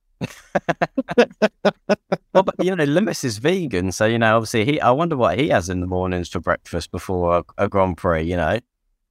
Well, 2.32 2.42
but 2.42 2.54
you 2.62 2.74
know, 2.74 2.84
Lewis 2.84 3.24
is 3.24 3.38
vegan, 3.38 3.92
so 3.92 4.06
you 4.06 4.18
know, 4.18 4.36
obviously, 4.36 4.64
he. 4.64 4.80
I 4.80 4.90
wonder 4.90 5.16
what 5.16 5.38
he 5.38 5.48
has 5.48 5.68
in 5.68 5.80
the 5.80 5.86
mornings 5.86 6.28
for 6.28 6.40
breakfast 6.40 6.90
before 6.90 7.38
a, 7.38 7.64
a 7.64 7.68
Grand 7.68 7.96
Prix. 7.96 8.22
You 8.22 8.36
know, 8.36 8.58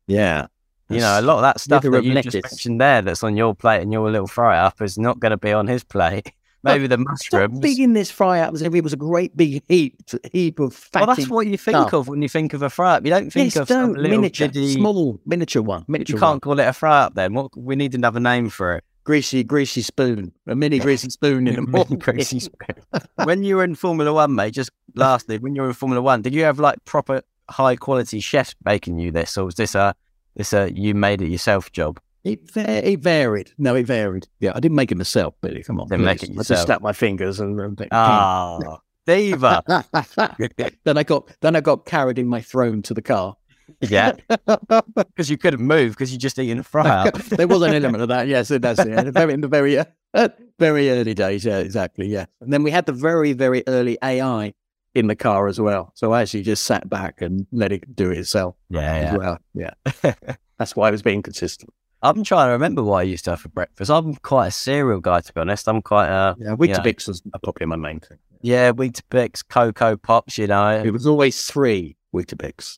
Yeah, 0.08 0.48
you 0.90 1.00
know, 1.00 1.20
a 1.20 1.22
lot 1.22 1.38
of 1.38 1.42
that 1.44 1.60
stuff 1.60 1.84
that 1.84 2.04
you 2.04 2.22
just 2.22 2.36
mentioned 2.44 2.80
there, 2.82 3.02
that's 3.02 3.24
on 3.24 3.36
your 3.38 3.56
plate 3.56 3.82
and 3.82 3.92
your 3.92 4.10
little 4.12 4.28
fry 4.28 4.58
up, 4.58 4.82
is 4.82 4.98
not 4.98 5.20
going 5.20 5.32
to 5.32 5.38
be 5.38 5.52
on 5.52 5.68
his 5.68 5.84
plate. 5.84 6.32
Maybe 6.64 6.88
the 6.88 6.96
Stop 6.98 7.08
mushrooms. 7.08 7.60
bigging 7.60 7.94
this 7.94 8.10
fry 8.10 8.40
up 8.40 8.56
as 8.56 8.64
if 8.64 8.74
it 8.74 8.84
was 8.84 8.92
a 8.92 8.98
great 8.98 9.38
big 9.38 9.62
heap 9.68 10.00
heap 10.32 10.60
of 10.60 10.74
fatty. 10.74 11.06
Well, 11.06 11.16
that's 11.16 11.30
what 11.30 11.46
you 11.46 11.58
think 11.60 11.76
stuff. 11.78 11.94
of 11.94 12.08
when 12.08 12.24
you 12.24 12.30
think 12.30 12.54
of 12.54 12.64
a 12.64 12.72
fry 12.72 12.96
up. 12.96 13.06
You 13.06 13.12
don't 13.12 13.32
think 13.32 13.54
Yes, 13.54 13.56
of 13.58 13.68
don't. 13.68 13.94
little 13.96 14.18
miniature, 14.22 14.50
small 14.52 15.20
miniature 15.28 15.62
one. 15.62 15.86
Miniature 15.88 16.16
You 16.16 16.20
can't 16.20 16.42
call 16.42 16.60
it 16.60 16.64
a 16.64 16.74
fry 16.74 17.02
up 17.04 17.14
then. 17.14 17.36
What 17.36 17.56
we 17.56 17.76
need 17.76 17.94
another 17.94 18.20
name 18.20 18.50
for 18.50 18.78
it. 18.78 18.84
Greasy, 19.06 19.44
greasy 19.44 19.82
spoon, 19.82 20.34
a 20.48 20.56
mini 20.56 20.80
greasy 20.80 21.10
spoon 21.10 21.48
in 21.48 21.56
the 21.56 21.62
morning. 21.68 22.00
Crazy 22.00 22.42
spoon. 22.42 22.76
when 23.24 23.44
you 23.44 23.56
were 23.56 23.64
in 23.64 23.76
Formula 23.76 24.12
One, 24.12 24.36
mate, 24.36 24.54
just 24.54 24.72
lastly, 24.96 25.38
when 25.38 25.56
you 25.56 25.62
were 25.62 25.70
in 25.70 25.74
Formula 25.74 26.02
One, 26.02 26.22
did 26.22 26.34
you 26.34 26.44
have 26.44 26.60
like 26.60 26.84
proper 26.84 27.22
high 27.50 27.78
quality 27.78 28.20
chefs 28.20 28.56
making 28.66 29.00
you 29.00 29.12
this, 29.12 29.38
or 29.38 29.46
was 29.46 29.56
this 29.56 29.76
a 29.76 29.96
this 30.36 30.52
a 30.52 30.72
you 30.74 30.94
made 30.94 31.22
it 31.22 31.30
yourself 31.30 31.72
job? 31.72 32.02
It, 32.26 32.40
it 32.56 33.00
varied. 33.02 33.52
No, 33.60 33.76
it 33.76 33.86
varied. 33.86 34.28
Yeah, 34.40 34.52
I 34.56 34.60
didn't 34.60 34.76
make 34.76 34.92
it 34.92 34.98
myself, 34.98 35.36
Billy. 35.42 35.62
Come 35.62 35.80
on. 35.80 35.88
Didn't 35.88 36.06
make 36.06 36.24
it 36.24 36.32
I 36.32 36.34
just 36.34 36.50
yourself. 36.50 36.66
snapped 36.66 36.84
my 36.84 36.94
fingers 36.94 37.40
and. 37.40 37.88
Ah, 37.92 38.80
diva. 39.06 39.64
then 40.84 40.98
I 40.98 41.04
got 41.04 41.30
then 41.42 41.56
I 41.56 41.62
got 41.62 41.86
carried 41.86 42.18
in 42.18 42.28
my 42.28 42.42
throne 42.42 42.82
to 42.84 42.96
the 42.96 43.02
car. 43.04 43.36
Yeah, 43.82 44.14
because 44.96 45.30
you 45.30 45.38
couldn't 45.38 45.62
move 45.66 45.92
because 45.94 46.12
you 46.12 46.18
just 46.20 46.38
eating 46.40 46.60
a 46.60 46.64
fry 46.64 46.88
up. 46.88 47.14
there 47.30 47.48
was 47.48 47.62
an 47.62 47.74
element 47.74 48.02
of 48.02 48.10
that. 48.10 48.28
Yes, 48.28 48.52
it 48.52 48.62
does. 48.62 48.80
Yeah. 48.86 49.10
Very, 49.12 49.34
in 49.34 49.42
the 49.42 49.48
very 49.48 49.78
uh, 49.78 50.30
very 50.60 50.90
early 50.90 51.14
days. 51.14 51.46
Yeah, 51.46 51.60
exactly. 51.60 52.08
Yeah, 52.08 52.26
and 52.42 52.52
then 52.54 52.64
we 52.64 52.72
had 52.72 52.86
the 52.86 52.94
very 52.94 53.34
very 53.34 53.64
early 53.68 53.98
AI 54.04 54.54
in 54.94 55.08
the 55.08 55.16
car 55.16 55.48
as 55.48 55.60
well. 55.60 55.92
So 55.96 56.14
I 56.14 56.22
actually 56.22 56.44
just 56.44 56.64
sat 56.64 56.90
back 56.90 57.22
and 57.22 57.46
let 57.52 57.72
it 57.72 57.96
do 57.96 58.12
it 58.12 58.18
itself 58.18 58.56
Yeah, 58.70 59.16
well. 59.18 59.40
Yeah, 59.54 59.72
that's 60.58 60.76
why 60.76 60.88
I 60.88 60.92
was 60.92 61.02
being 61.02 61.22
consistent. 61.22 61.74
I'm 62.02 62.24
trying 62.24 62.48
to 62.50 62.52
remember 62.52 62.84
what 62.84 62.98
I 62.98 63.02
used 63.04 63.26
to 63.26 63.32
have 63.32 63.42
for 63.42 63.50
breakfast. 63.50 63.90
I'm 63.90 64.14
quite 64.16 64.48
a 64.48 64.52
cereal 64.52 65.00
guy, 65.00 65.22
to 65.22 65.34
be 65.34 65.42
honest. 65.42 65.68
I'm 65.68 65.82
quite 65.82 66.08
a 66.08 66.36
Yeah, 66.38 66.56
Weetabix 66.56 67.08
was 67.08 67.22
probably 67.44 67.66
my 67.66 67.78
main 67.78 68.00
thing. 68.00 68.20
yeah, 68.42 68.72
Weetabix, 68.72 69.42
Cocoa 69.48 69.98
Pops. 69.98 70.38
You 70.38 70.46
know, 70.48 70.84
It 70.86 70.92
was 70.92 71.08
always 71.08 71.42
three 71.48 71.98
Weetabix. 72.14 72.78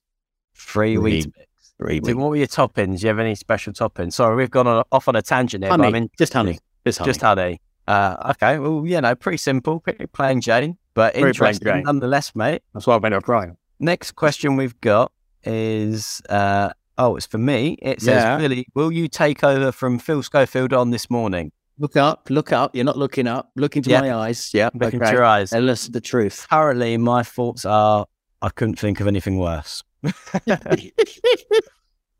Free 0.57 0.95
Three. 0.95 1.21
Weetabix. 1.23 1.33
Three 1.79 2.01
So 2.03 2.15
what 2.17 2.29
were 2.29 2.35
your 2.35 2.47
toppings? 2.47 2.97
Do 2.99 3.01
you 3.03 3.07
have 3.09 3.19
any 3.19 3.35
special 3.35 3.71
toppings? 3.73 4.13
Sorry, 4.13 4.35
we've 4.35 4.49
gone 4.51 4.67
on, 4.67 4.83
off 4.91 5.07
on 5.07 5.15
a 5.15 5.21
tangent 5.21 5.63
here. 5.63 5.69
honey, 5.71 5.81
But 5.83 5.87
I'm 5.87 5.95
in, 5.95 6.09
just 6.17 6.33
honey, 6.33 6.57
just 6.85 6.99
honey. 6.99 7.09
just 7.09 7.21
honey. 7.21 7.61
Uh, 7.87 8.31
okay, 8.31 8.57
well, 8.59 8.83
you 8.85 8.99
know, 8.99 9.15
pretty 9.15 9.37
simple, 9.37 9.79
pretty 9.79 10.07
plain 10.07 10.41
Jane, 10.41 10.77
but 10.93 11.13
plain 11.13 11.27
interesting 11.27 11.65
Jane. 11.67 11.83
nonetheless, 11.83 12.35
mate. 12.35 12.61
That's 12.73 12.85
why 12.87 12.95
I 12.95 12.97
went 12.97 13.13
up 13.15 13.23
crying. 13.23 13.55
Next 13.79 14.11
question 14.13 14.55
we've 14.57 14.79
got 14.81 15.11
is, 15.43 16.21
uh, 16.29 16.69
oh, 16.97 17.15
it's 17.15 17.25
for 17.27 17.37
me. 17.37 17.77
It 17.81 18.01
says, 18.01 18.23
Yeah. 18.23 18.37
Billy, 18.37 18.67
will 18.73 18.91
you 18.91 19.07
take 19.07 19.43
over 19.43 19.71
from 19.71 19.99
Phil 19.99 20.21
Schofield 20.23 20.73
on 20.73 20.89
this 20.89 21.09
morning? 21.09 21.51
Look 21.79 21.95
up, 21.95 22.27
look 22.31 22.51
up. 22.51 22.75
You're 22.75 22.85
not 22.85 22.97
looking 22.97 23.27
up. 23.27 23.51
Look 23.55 23.77
into 23.77 23.91
Yeah. 23.91 24.01
my 24.01 24.13
eyes. 24.13 24.49
Yeah, 24.53 24.69
Look 24.73 24.93
into 24.93 25.05
okay. 25.05 25.13
your 25.13 25.23
eyes. 25.23 25.53
And 25.53 25.65
listen 25.67 25.93
to 25.93 25.99
the 25.99 26.01
truth. 26.01 26.47
Currently, 26.49 26.97
my 26.97 27.21
thoughts 27.23 27.65
are, 27.65 28.07
I 28.41 28.49
couldn't 28.49 28.79
think 28.79 28.99
of 28.99 29.07
anything 29.07 29.37
worse. 29.37 29.83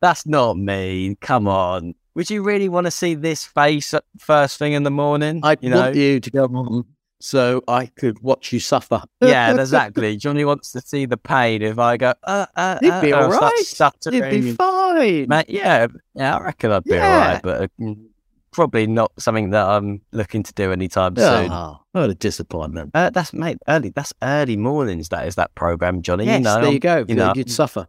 That's 0.01 0.25
not 0.25 0.57
me. 0.57 1.17
Come 1.21 1.47
on. 1.47 1.95
Would 2.15 2.29
you 2.29 2.43
really 2.43 2.69
want 2.69 2.87
to 2.87 2.91
see 2.91 3.15
this 3.15 3.45
face 3.45 3.93
first 4.19 4.57
thing 4.57 4.73
in 4.73 4.83
the 4.83 4.91
morning? 4.91 5.41
I 5.43 5.57
you 5.61 5.69
know, 5.69 5.81
want 5.81 5.95
you 5.95 6.19
to 6.19 6.31
go 6.31 6.45
on 6.45 6.85
so 7.19 7.63
I 7.67 7.87
could 7.87 8.21
watch 8.21 8.53
you 8.53 8.59
suffer. 8.59 9.01
yeah, 9.21 9.59
exactly. 9.59 10.17
Johnny 10.17 10.45
wants 10.45 10.71
to 10.73 10.81
see 10.81 11.05
the 11.05 11.17
pain. 11.17 11.61
If 11.61 11.79
I 11.79 11.97
go, 11.97 12.13
uh, 12.23 12.45
uh, 12.55 12.79
You'd 12.81 12.91
uh, 12.91 13.01
be 13.01 13.13
all 13.13 13.29
right. 13.29 13.51
stuttering 13.57 14.15
You'd 14.15 14.29
be 14.29 14.51
fine. 14.53 15.27
Mate, 15.27 15.49
yeah, 15.49 15.87
yeah, 16.15 16.37
I 16.37 16.43
reckon 16.43 16.71
I'd 16.71 16.83
be 16.83 16.93
all 16.93 16.97
Yeah. 16.97 17.31
right, 17.33 17.41
but 17.41 17.61
uh, 17.61 17.67
mm, 17.79 18.05
probably 18.51 18.87
not 18.87 19.11
something 19.19 19.51
that 19.51 19.65
I'm 19.65 20.01
looking 20.11 20.43
to 20.43 20.53
do 20.53 20.71
anytime 20.71 21.15
soon. 21.15 21.51
Oh, 21.51 21.79
what 21.91 22.09
a 22.09 22.15
disappointment. 22.15 22.91
Uh, 22.93 23.09
that's 23.09 23.33
mate, 23.33 23.57
early. 23.67 23.89
That's 23.89 24.13
early 24.21 24.57
mornings. 24.57 25.09
That 25.09 25.27
is 25.27 25.35
that 25.35 25.53
program, 25.55 26.01
Johnny. 26.01 26.25
Yes, 26.25 26.39
you 26.39 26.43
know, 26.43 26.61
there 26.61 26.71
you 26.71 26.79
go. 26.79 27.05
You 27.07 27.15
know, 27.15 27.33
You'd 27.35 27.51
suffer. 27.51 27.87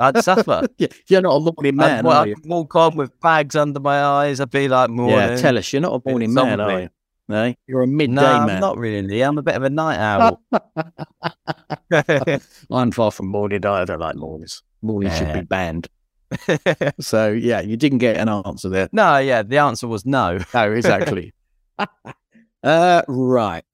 I'd 0.00 0.22
suffer. 0.22 0.66
Yeah, 0.78 0.88
You're 1.08 1.22
not 1.22 1.36
a 1.36 1.40
morning 1.40 1.76
man, 1.76 2.06
I'd, 2.06 2.12
are? 2.12 2.26
I'd 2.26 2.46
walk 2.46 2.74
on 2.76 2.96
with 2.96 3.18
bags 3.20 3.56
under 3.56 3.80
my 3.80 4.02
eyes. 4.02 4.40
I'd 4.40 4.50
be 4.50 4.68
like, 4.68 4.90
morning. 4.90 5.16
Yeah, 5.16 5.36
tell 5.36 5.58
us. 5.58 5.72
You're 5.72 5.82
not 5.82 6.00
a 6.04 6.10
morning 6.10 6.32
man, 6.32 6.60
are 6.60 6.80
you? 6.80 6.88
No, 7.28 7.52
you're 7.66 7.82
a 7.82 7.86
midday 7.88 8.14
no, 8.14 8.24
I'm 8.24 8.46
man. 8.46 8.60
not 8.60 8.78
really. 8.78 9.20
I'm 9.20 9.36
a 9.36 9.42
bit 9.42 9.56
of 9.56 9.64
a 9.64 9.70
night 9.70 9.98
owl. 9.98 10.40
I'm 12.70 12.92
far 12.92 13.10
from 13.10 13.26
morning. 13.28 13.66
I 13.66 13.84
don't 13.84 13.98
like 13.98 14.14
mornings. 14.14 14.62
Mornings 14.80 15.18
should 15.18 15.32
be 15.32 15.40
banned. 15.40 15.88
So 17.00 17.30
yeah, 17.30 17.60
you 17.60 17.76
didn't 17.76 17.98
get 17.98 18.16
an 18.16 18.28
answer 18.28 18.68
there. 18.68 18.88
no, 18.92 19.18
yeah, 19.18 19.42
the 19.42 19.58
answer 19.58 19.86
was 19.88 20.04
no. 20.06 20.38
No, 20.54 20.72
exactly. 20.72 21.32
uh, 22.62 23.02
right. 23.08 23.64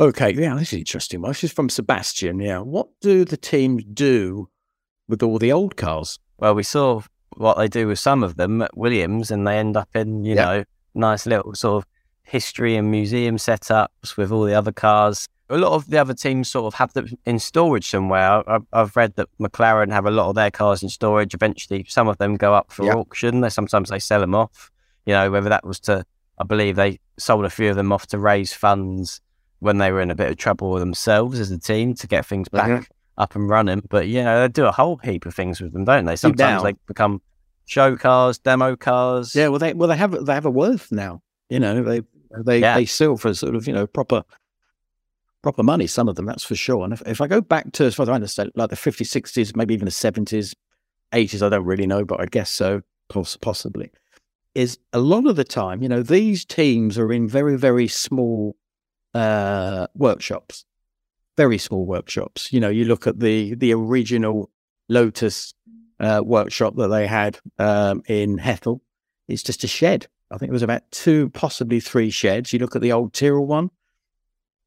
Okay. 0.00 0.32
Yeah, 0.32 0.54
this 0.54 0.72
is 0.72 0.78
interesting. 0.80 1.22
Well, 1.22 1.30
this 1.32 1.44
is 1.44 1.52
from 1.52 1.68
Sebastian. 1.68 2.40
Yeah. 2.40 2.58
What 2.60 2.88
do 3.00 3.24
the 3.24 3.36
teams 3.36 3.84
do 3.84 4.48
with 5.08 5.22
all 5.22 5.38
the 5.38 5.52
old 5.52 5.76
cars? 5.76 6.18
Well, 6.38 6.54
we 6.54 6.62
saw 6.62 7.02
what 7.36 7.56
they 7.58 7.68
do 7.68 7.86
with 7.88 7.98
some 7.98 8.22
of 8.22 8.36
them 8.36 8.62
at 8.62 8.76
Williams, 8.76 9.30
and 9.30 9.46
they 9.46 9.58
end 9.58 9.76
up 9.76 9.88
in 9.94 10.24
you 10.24 10.34
Yeah. 10.34 10.44
know 10.44 10.64
nice 10.94 11.26
little 11.26 11.54
sort 11.54 11.82
of 11.84 11.88
history 12.22 12.76
and 12.76 12.90
museum 12.90 13.36
setups 13.36 14.16
with 14.16 14.30
all 14.32 14.44
the 14.44 14.54
other 14.54 14.72
cars. 14.72 15.28
A 15.50 15.56
lot 15.56 15.72
of 15.72 15.88
the 15.88 15.98
other 15.98 16.14
teams 16.14 16.48
sort 16.48 16.66
of 16.66 16.74
have 16.78 16.92
them 16.92 17.08
in 17.24 17.38
storage 17.38 17.88
somewhere. 17.88 18.42
I- 18.48 18.58
I've 18.72 18.94
read 18.96 19.14
that 19.16 19.28
McLaren 19.40 19.90
have 19.92 20.04
a 20.06 20.10
lot 20.10 20.28
of 20.28 20.34
their 20.34 20.50
cars 20.50 20.82
in 20.82 20.88
storage. 20.90 21.32
Eventually, 21.34 21.84
some 21.88 22.06
of 22.08 22.18
them 22.18 22.36
go 22.36 22.52
up 22.54 22.70
for 22.70 22.84
Yeah. 22.84 22.94
auction. 22.94 23.40
They 23.40 23.48
sometimes 23.48 23.88
they 23.88 23.98
sell 23.98 24.20
them 24.20 24.34
off. 24.34 24.70
You 25.06 25.14
know, 25.14 25.30
whether 25.30 25.48
that 25.48 25.64
was 25.64 25.80
to, 25.80 26.04
I 26.38 26.44
believe 26.44 26.76
they 26.76 27.00
sold 27.18 27.44
a 27.46 27.50
few 27.50 27.70
of 27.70 27.76
them 27.76 27.92
off 27.92 28.06
to 28.08 28.18
raise 28.18 28.52
funds 28.52 29.20
when 29.60 29.78
they 29.78 29.90
were 29.90 30.00
in 30.02 30.10
a 30.10 30.14
bit 30.14 30.30
of 30.30 30.36
trouble 30.36 30.74
themselves 30.74 31.40
as 31.40 31.50
a 31.50 31.58
team 31.58 31.94
to 31.94 32.06
get 32.06 32.26
things 32.26 32.48
back 32.50 32.68
Mhm. 32.82 32.86
up 33.16 33.34
and 33.34 33.48
running. 33.48 33.82
But 33.88 34.06
you 34.06 34.22
know, 34.22 34.40
they 34.42 34.48
do 34.48 34.66
a 34.66 34.72
whole 34.72 34.98
heap 34.98 35.24
of 35.24 35.34
things 35.34 35.60
with 35.62 35.72
them, 35.72 35.84
don't 35.84 36.04
they? 36.04 36.14
Sometimes 36.16 36.62
they 36.62 36.74
become 36.86 37.22
show 37.64 37.96
cars, 37.96 38.38
demo 38.38 38.76
cars. 38.76 39.34
Yeah. 39.34 39.48
Well, 39.48 39.58
they 39.58 39.72
well 39.72 39.88
they 39.88 39.96
have 39.96 40.26
they 40.26 40.34
have 40.34 40.46
a 40.46 40.50
worth 40.50 40.92
now. 40.92 41.22
You 41.48 41.58
know, 41.58 41.82
they 41.82 42.02
they 42.44 42.60
Yeah. 42.60 42.74
they 42.74 42.84
sell 42.84 43.16
for 43.16 43.32
sort 43.32 43.56
of 43.56 43.66
you 43.66 43.72
know 43.72 43.86
proper 43.86 44.22
proper 45.42 45.62
money. 45.62 45.86
Some 45.86 46.08
of 46.08 46.16
them, 46.16 46.26
that's 46.26 46.44
for 46.44 46.54
sure. 46.54 46.84
And 46.84 46.92
if, 46.92 47.02
if 47.06 47.20
I 47.20 47.26
go 47.26 47.40
back 47.40 47.72
to 47.72 47.84
as 47.84 47.94
far 47.94 48.04
as 48.04 48.08
I 48.08 48.14
understand, 48.14 48.52
like 48.54 48.70
the 48.70 48.76
50s, 48.76 49.06
60s, 49.06 49.56
maybe 49.56 49.74
even 49.74 49.84
the 49.84 49.90
70s, 49.90 50.54
80s, 51.12 51.42
I 51.42 51.48
don't 51.48 51.64
really 51.64 51.86
know, 51.86 52.04
but 52.04 52.20
I 52.20 52.26
guess 52.26 52.50
so, 52.50 52.82
poss- 53.08 53.36
possibly. 53.36 53.90
Is 54.54 54.78
a 54.92 54.98
lot 54.98 55.26
of 55.26 55.36
the 55.36 55.44
time, 55.44 55.82
you 55.82 55.88
know, 55.88 56.02
these 56.02 56.44
teams 56.44 56.98
are 56.98 57.12
in 57.12 57.28
very, 57.28 57.56
very 57.56 57.86
small 57.86 58.56
uh, 59.14 59.86
workshops, 59.94 60.64
very 61.36 61.58
small 61.58 61.86
workshops. 61.86 62.52
You 62.52 62.60
know, 62.60 62.68
you 62.68 62.84
look 62.84 63.06
at 63.06 63.20
the 63.20 63.54
the 63.54 63.72
original 63.72 64.50
Lotus 64.88 65.54
uh, 66.00 66.22
workshop 66.24 66.74
that 66.76 66.88
they 66.88 67.06
had 67.06 67.38
um, 67.58 68.02
in 68.06 68.38
Hethel. 68.38 68.82
It's 69.28 69.42
just 69.42 69.64
a 69.64 69.68
shed. 69.68 70.06
I 70.30 70.38
think 70.38 70.50
it 70.50 70.52
was 70.52 70.62
about 70.62 70.90
two, 70.90 71.30
possibly 71.30 71.80
three 71.80 72.10
sheds. 72.10 72.52
You 72.52 72.58
look 72.58 72.76
at 72.76 72.82
the 72.82 72.92
old 72.92 73.12
Tyrrell 73.12 73.46
one, 73.46 73.70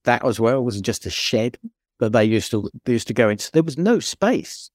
that 0.04 0.26
as 0.26 0.40
well 0.40 0.64
was 0.64 0.80
just 0.82 1.06
a 1.06 1.10
shed 1.10 1.58
that 2.00 2.12
they 2.12 2.26
used 2.26 2.52
to 2.52 2.70
they 2.86 2.94
used 2.94 3.08
to 3.08 3.14
go 3.14 3.30
into. 3.30 3.52
There 3.52 3.64
was 3.64 3.78
no 3.78 4.00
space 4.00 4.70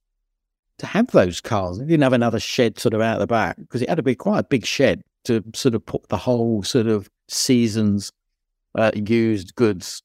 to 0.78 0.86
have 0.86 1.08
those 1.08 1.40
cars. 1.40 1.78
They 1.78 1.84
didn't 1.84 2.02
have 2.02 2.12
another 2.12 2.40
shed 2.40 2.78
sort 2.78 2.94
of 2.94 3.00
out 3.00 3.18
the 3.18 3.26
back 3.26 3.56
because 3.56 3.82
it 3.82 3.88
had 3.88 3.96
to 3.96 4.02
be 4.02 4.14
quite 4.14 4.40
a 4.40 4.44
big 4.44 4.64
shed 4.64 5.02
to 5.24 5.42
sort 5.54 5.74
of 5.74 5.84
put 5.84 6.08
the 6.08 6.16
whole 6.16 6.62
sort 6.62 6.86
of 6.86 7.10
seasons 7.28 8.12
uh, 8.76 8.92
used 8.94 9.54
goods, 9.54 10.02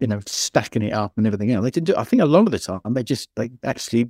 you 0.00 0.06
know, 0.06 0.20
stacking 0.26 0.82
it 0.82 0.92
up 0.92 1.12
and 1.16 1.26
everything 1.26 1.52
else. 1.52 1.62
They 1.64 1.70
didn't 1.70 1.86
do. 1.86 1.96
I 1.96 2.04
think 2.04 2.22
a 2.22 2.26
lot 2.26 2.46
of 2.46 2.50
the 2.50 2.58
time 2.58 2.80
they 2.90 3.04
just 3.04 3.28
they 3.36 3.50
actually 3.62 4.08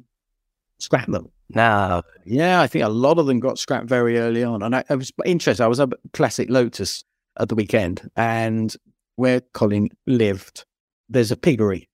scrap 0.79 1.07
them. 1.07 1.31
No, 1.51 2.03
Yeah, 2.25 2.63
I 2.63 2.67
think 2.67 2.85
a 2.85 2.89
lot 2.89 3.19
of 3.19 3.27
them 3.27 3.39
got 3.39 3.59
scrapped 3.59 3.87
very 3.87 4.19
early 4.19 4.43
on. 4.43 4.63
And 4.63 4.75
I, 4.75 4.85
I 4.89 4.95
was 4.95 5.13
interested. 5.27 5.63
I 5.63 5.69
was 5.69 5.79
up 5.79 5.93
at 5.93 5.99
Classic 6.13 6.49
Lotus 6.49 7.05
at 7.39 7.49
the 7.49 7.55
weekend, 7.55 8.09
and 8.17 8.75
where 9.17 9.41
Colin 9.41 9.89
lived, 10.07 10.65
there's 11.09 11.31
a 11.31 11.37
piggery. 11.37 11.89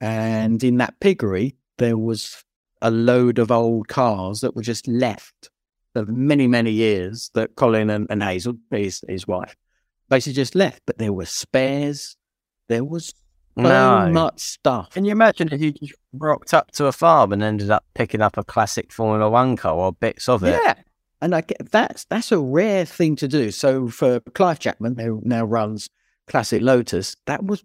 And 0.00 0.62
in 0.64 0.78
that 0.78 0.98
piggery, 1.00 1.56
there 1.78 1.96
was 1.96 2.44
a 2.80 2.90
load 2.90 3.38
of 3.38 3.50
old 3.50 3.88
cars 3.88 4.40
that 4.40 4.56
were 4.56 4.62
just 4.62 4.88
left 4.88 5.50
of 5.94 6.08
many, 6.08 6.46
many 6.46 6.70
years 6.70 7.30
that 7.34 7.54
Colin 7.54 7.90
and, 7.90 8.06
and 8.10 8.22
Hazel, 8.22 8.54
his, 8.70 9.04
his 9.08 9.26
wife, 9.26 9.56
basically 10.08 10.34
just 10.34 10.54
left. 10.54 10.82
But 10.86 10.98
there 10.98 11.12
were 11.12 11.26
spares. 11.26 12.16
There 12.68 12.84
was 12.84 13.12
so 13.56 13.62
no. 13.62 14.10
much 14.10 14.40
stuff. 14.40 14.90
Can 14.90 15.04
you 15.04 15.12
imagine 15.12 15.48
if 15.52 15.60
you 15.60 15.72
just 15.72 15.94
rocked 16.12 16.54
up 16.54 16.70
to 16.72 16.86
a 16.86 16.92
farm 16.92 17.32
and 17.32 17.42
ended 17.42 17.70
up 17.70 17.84
picking 17.94 18.22
up 18.22 18.36
a 18.36 18.44
classic 18.44 18.92
Formula 18.92 19.28
One 19.28 19.56
car 19.56 19.74
or 19.74 19.92
bits 19.92 20.28
of 20.28 20.42
it? 20.42 20.60
Yeah. 20.62 20.74
And 21.20 21.34
I 21.34 21.42
get 21.42 21.70
that's 21.70 22.04
that's 22.06 22.32
a 22.32 22.40
rare 22.40 22.84
thing 22.84 23.14
to 23.16 23.28
do. 23.28 23.50
So 23.52 23.88
for 23.88 24.20
Clive 24.34 24.58
Chapman, 24.58 24.98
who 24.98 25.20
now 25.24 25.44
runs 25.44 25.88
Classic 26.32 26.62
Lotus, 26.62 27.14
that 27.26 27.44
was 27.44 27.62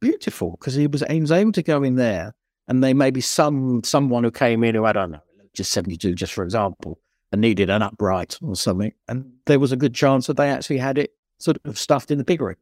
beautiful 0.00 0.52
because 0.52 0.74
he 0.74 0.86
was 0.86 1.04
he 1.10 1.20
was 1.20 1.30
able 1.30 1.52
to 1.52 1.62
go 1.62 1.82
in 1.82 1.96
there 1.96 2.34
and 2.66 2.82
they 2.82 2.94
maybe 2.94 3.20
some 3.20 3.84
someone 3.84 4.24
who 4.24 4.30
came 4.30 4.64
in 4.64 4.74
who 4.74 4.86
I 4.86 4.92
don't 4.94 5.10
know 5.10 5.20
just 5.52 5.70
seventy 5.70 5.98
two 5.98 6.14
just 6.14 6.32
for 6.32 6.44
example 6.44 6.98
and 7.30 7.42
needed 7.42 7.68
an 7.68 7.82
upright 7.82 8.38
or 8.40 8.56
something, 8.56 8.94
and 9.06 9.30
there 9.44 9.58
was 9.58 9.70
a 9.70 9.76
good 9.76 9.94
chance 9.94 10.26
that 10.28 10.38
they 10.38 10.48
actually 10.48 10.78
had 10.78 10.96
it 10.96 11.12
sort 11.36 11.58
of 11.66 11.78
stuffed 11.78 12.10
in 12.10 12.16
the 12.16 12.24
piggery. 12.24 12.56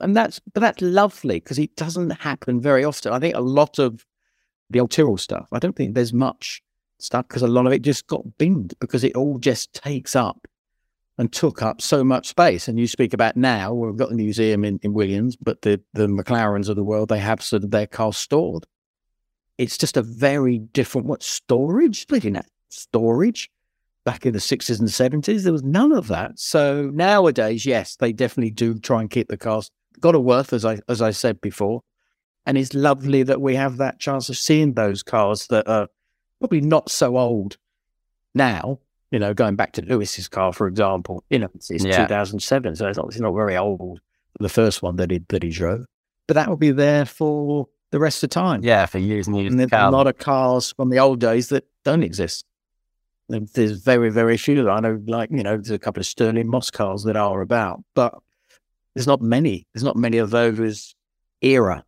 And 0.00 0.16
that's 0.16 0.40
but 0.52 0.62
that's 0.62 0.82
lovely 0.82 1.36
because 1.36 1.60
it 1.60 1.76
doesn't 1.76 2.10
happen 2.10 2.60
very 2.60 2.84
often. 2.84 3.12
I 3.12 3.20
think 3.20 3.36
a 3.36 3.40
lot 3.40 3.78
of 3.78 4.04
the 4.68 4.84
Tyrrell 4.88 5.16
stuff. 5.16 5.46
I 5.52 5.60
don't 5.60 5.76
think 5.76 5.94
there's 5.94 6.12
much 6.12 6.60
stuff 6.98 7.28
because 7.28 7.42
a 7.42 7.46
lot 7.46 7.66
of 7.68 7.72
it 7.72 7.82
just 7.82 8.08
got 8.08 8.36
binned 8.36 8.74
because 8.80 9.04
it 9.04 9.14
all 9.14 9.38
just 9.38 9.74
takes 9.74 10.16
up 10.16 10.48
and 11.18 11.32
took 11.32 11.62
up 11.62 11.80
so 11.80 12.02
much 12.02 12.28
space. 12.28 12.66
And 12.66 12.78
you 12.78 12.86
speak 12.86 13.12
about 13.12 13.36
now, 13.36 13.72
we've 13.72 13.96
got 13.96 14.10
the 14.10 14.16
museum 14.16 14.64
in, 14.64 14.80
in 14.82 14.92
Williams, 14.92 15.36
but 15.36 15.62
the, 15.62 15.80
the 15.92 16.06
McLarens 16.06 16.68
of 16.68 16.76
the 16.76 16.84
world, 16.84 17.08
they 17.08 17.18
have 17.18 17.42
sort 17.42 17.64
of 17.64 17.70
their 17.70 17.86
cars 17.86 18.16
stored. 18.16 18.64
It's 19.56 19.78
just 19.78 19.96
a 19.96 20.02
very 20.02 20.58
different, 20.58 21.06
what, 21.06 21.22
storage? 21.22 22.06
They 22.06 22.18
didn't 22.18 22.46
storage 22.68 23.50
back 24.04 24.26
in 24.26 24.32
the 24.32 24.40
60s 24.40 24.80
and 24.80 24.88
70s. 24.88 25.44
There 25.44 25.52
was 25.52 25.62
none 25.62 25.92
of 25.92 26.08
that. 26.08 26.38
So 26.38 26.90
nowadays, 26.92 27.64
yes, 27.64 27.96
they 27.96 28.12
definitely 28.12 28.50
do 28.50 28.78
try 28.78 29.00
and 29.00 29.10
keep 29.10 29.28
the 29.28 29.36
cars. 29.36 29.70
Got 30.00 30.16
a 30.16 30.20
worth, 30.20 30.52
as 30.52 30.64
I, 30.64 30.80
as 30.88 31.00
I 31.00 31.12
said 31.12 31.40
before. 31.40 31.82
And 32.46 32.58
it's 32.58 32.74
lovely 32.74 33.22
that 33.22 33.40
we 33.40 33.54
have 33.54 33.78
that 33.78 34.00
chance 34.00 34.28
of 34.28 34.36
seeing 34.36 34.74
those 34.74 35.02
cars 35.02 35.46
that 35.46 35.66
are 35.68 35.88
probably 36.40 36.60
not 36.60 36.90
so 36.90 37.16
old 37.16 37.56
now. 38.34 38.80
You 39.14 39.20
know, 39.20 39.32
going 39.32 39.54
back 39.54 39.70
to 39.74 39.82
Lewis's 39.82 40.26
car, 40.26 40.52
for 40.52 40.66
example, 40.66 41.22
you 41.30 41.38
know, 41.38 41.48
it's, 41.54 41.70
it's 41.70 41.84
Yeah. 41.84 41.98
2007, 41.98 42.74
so 42.74 42.88
it's 42.88 42.98
obviously 42.98 43.22
not 43.22 43.32
very 43.32 43.56
old. 43.56 44.00
The 44.40 44.48
first 44.48 44.82
one 44.82 44.96
that 44.96 45.12
he 45.12 45.20
that 45.28 45.44
he 45.44 45.50
drove, 45.50 45.84
but 46.26 46.34
that 46.34 46.48
will 46.48 46.56
be 46.56 46.72
there 46.72 47.04
for 47.04 47.68
the 47.92 48.00
rest 48.00 48.24
of 48.24 48.30
time. 48.30 48.64
Yeah, 48.64 48.86
for 48.86 48.98
years 48.98 49.28
and 49.28 49.36
years 49.36 49.52
and 49.52 49.60
there's 49.60 49.70
a 49.72 49.90
lot 49.92 50.08
of 50.08 50.18
cars 50.18 50.72
from 50.76 50.90
the 50.90 50.98
old 50.98 51.20
days 51.20 51.50
that 51.50 51.64
don't 51.84 52.02
exist. 52.02 52.44
There- 53.28 53.46
There's 53.54 53.80
very, 53.80 54.10
very 54.10 54.36
few. 54.36 54.68
I 54.68 54.80
know, 54.80 55.00
like 55.06 55.30
you 55.30 55.44
know, 55.44 55.56
there's 55.56 55.70
a 55.70 55.78
couple 55.78 56.00
of 56.00 56.06
Stirling 56.06 56.48
Moss 56.48 56.72
cars 56.72 57.04
that 57.04 57.14
are 57.16 57.40
about, 57.40 57.84
but 57.94 58.12
there's 58.94 59.06
not 59.06 59.22
many. 59.22 59.68
There's 59.72 59.84
not 59.84 59.94
many 59.96 60.18
of 60.18 60.30
those 60.30 60.96
era 61.40 61.84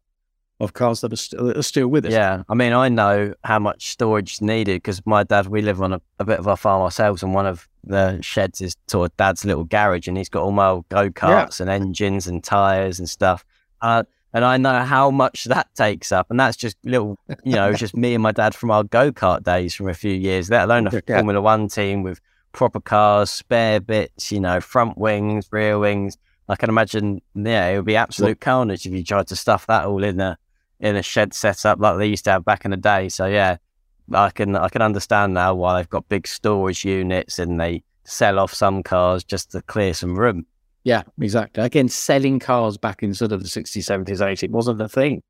of 0.59 0.73
cars 0.73 1.03
that 1.03 1.12
are, 1.12 1.16
st- 1.16 1.42
that 1.42 1.57
are 1.57 1.62
still 1.62 1.88
with 1.88 2.07
us. 2.07 2.12
Yeah, 2.12 2.42
I 2.49 2.55
mean, 2.55 2.73
I 2.73 2.88
know 2.88 3.35
how 3.45 3.59
much 3.59 3.90
storage 3.90 4.35
is 4.35 4.40
needed 4.40 4.77
because 4.77 5.05
my 5.05 5.23
dad, 5.23 5.49
we 5.49 5.61
live 5.62 5.83
on 5.83 5.92
a, 5.92 6.01
a 6.19 6.25
bit 6.25 6.38
of 6.38 6.47
a 6.47 6.57
farm 6.57 6.83
ourselves, 6.83 7.23
and 7.23 7.35
one 7.35 7.47
of 7.47 7.69
the 7.85 8.21
sheds 8.23 8.61
is 8.61 8.77
sort 8.88 9.11
of 9.11 9.16
dad's 9.16 9.45
little 9.45 9.64
garage, 9.64 10.09
and 10.09 10.16
he's 10.16 10.29
got 10.29 10.42
all 10.42 10.53
my 10.53 10.69
old 10.69 10.88
go 10.88 11.11
karts 11.11 11.61
and 11.61 11.69
engines 11.71 12.27
and 12.27 12.42
tires 12.42 12.99
and 12.99 13.09
stuff. 13.09 13.45
Uh, 13.83 14.05
and 14.33 14.45
I 14.45 14.57
know 14.57 14.81
how 14.81 15.11
much 15.11 15.45
that 15.45 15.69
takes 15.75 16.11
up, 16.12 16.31
and 16.31 16.40
that's 16.40 16.57
just 16.57 16.77
little, 16.85 17.19
you 17.45 17.55
know, 17.55 17.73
just 17.73 17.97
me 17.97 18.14
and 18.14 18.23
my 18.23 18.33
dad 18.33 18.55
from 18.55 18.71
our 18.71 18.85
go 18.85 19.12
kart 19.12 19.42
days 19.42 19.75
from 19.75 19.88
a 19.88 19.95
few 19.95 20.12
years, 20.12 20.51
let 20.51 20.64
alone 20.64 20.87
a 20.87 20.90
Yeah. 21.07 21.16
Formula 21.16 21.40
One 21.40 21.69
team 21.69 22.03
with 22.03 22.21
proper 22.53 22.81
cars, 22.81 23.31
spare 23.31 23.81
bits, 23.81 24.33
you 24.33 24.40
know, 24.40 24.61
front 24.61 24.97
wings, 24.97 25.49
rear 25.51 25.79
wings. 25.79 26.16
I 26.49 26.57
can 26.57 26.69
imagine, 26.71 27.21
yeah, 27.35 27.69
it 27.69 27.77
would 27.77 27.87
be 27.87 27.97
absolute 27.97 28.40
carnage 28.40 28.87
if 28.87 28.92
you 28.92 29.03
tried 29.05 29.27
to 29.29 29.37
stuff 29.37 29.66
that 29.66 29.85
all 29.85 30.03
in 30.05 30.21
a 30.21 30.38
in 30.81 30.97
a 30.97 31.03
shed 31.03 31.35
setup 31.35 31.81
like 31.81 31.99
they 31.99 32.07
used 32.07 32.25
to 32.25 32.31
have 32.31 32.45
back 32.45 32.65
in 32.65 32.71
the 32.71 32.77
day. 32.77 33.09
So 33.09 33.27
yeah, 33.27 33.57
I 34.12 34.31
can 34.31 34.57
I 34.57 34.69
can 34.69 34.83
understand 34.83 35.35
now 35.35 35.55
why 35.55 35.77
they've 35.77 35.89
got 35.89 36.09
big 36.09 36.27
storage 36.27 36.85
units 36.85 37.39
and 37.39 37.61
they 37.61 37.83
sell 38.05 38.39
off 38.39 38.55
some 38.55 38.83
cars 38.83 39.25
just 39.25 39.53
to 39.53 39.62
clear 39.62 39.95
some 39.95 40.19
room. 40.19 40.47
Yeah, 40.85 41.03
exactly. 41.21 41.65
Again, 41.65 41.89
selling 41.89 42.39
cars 42.39 42.79
back 42.79 43.03
in 43.03 43.12
sort 43.12 43.33
of 43.33 43.43
the 43.43 43.49
60s, 43.49 43.79
70s, 43.79 44.21
80s 44.21 44.51
wasn't 44.51 44.81
a 44.81 44.89
thing. 44.89 45.21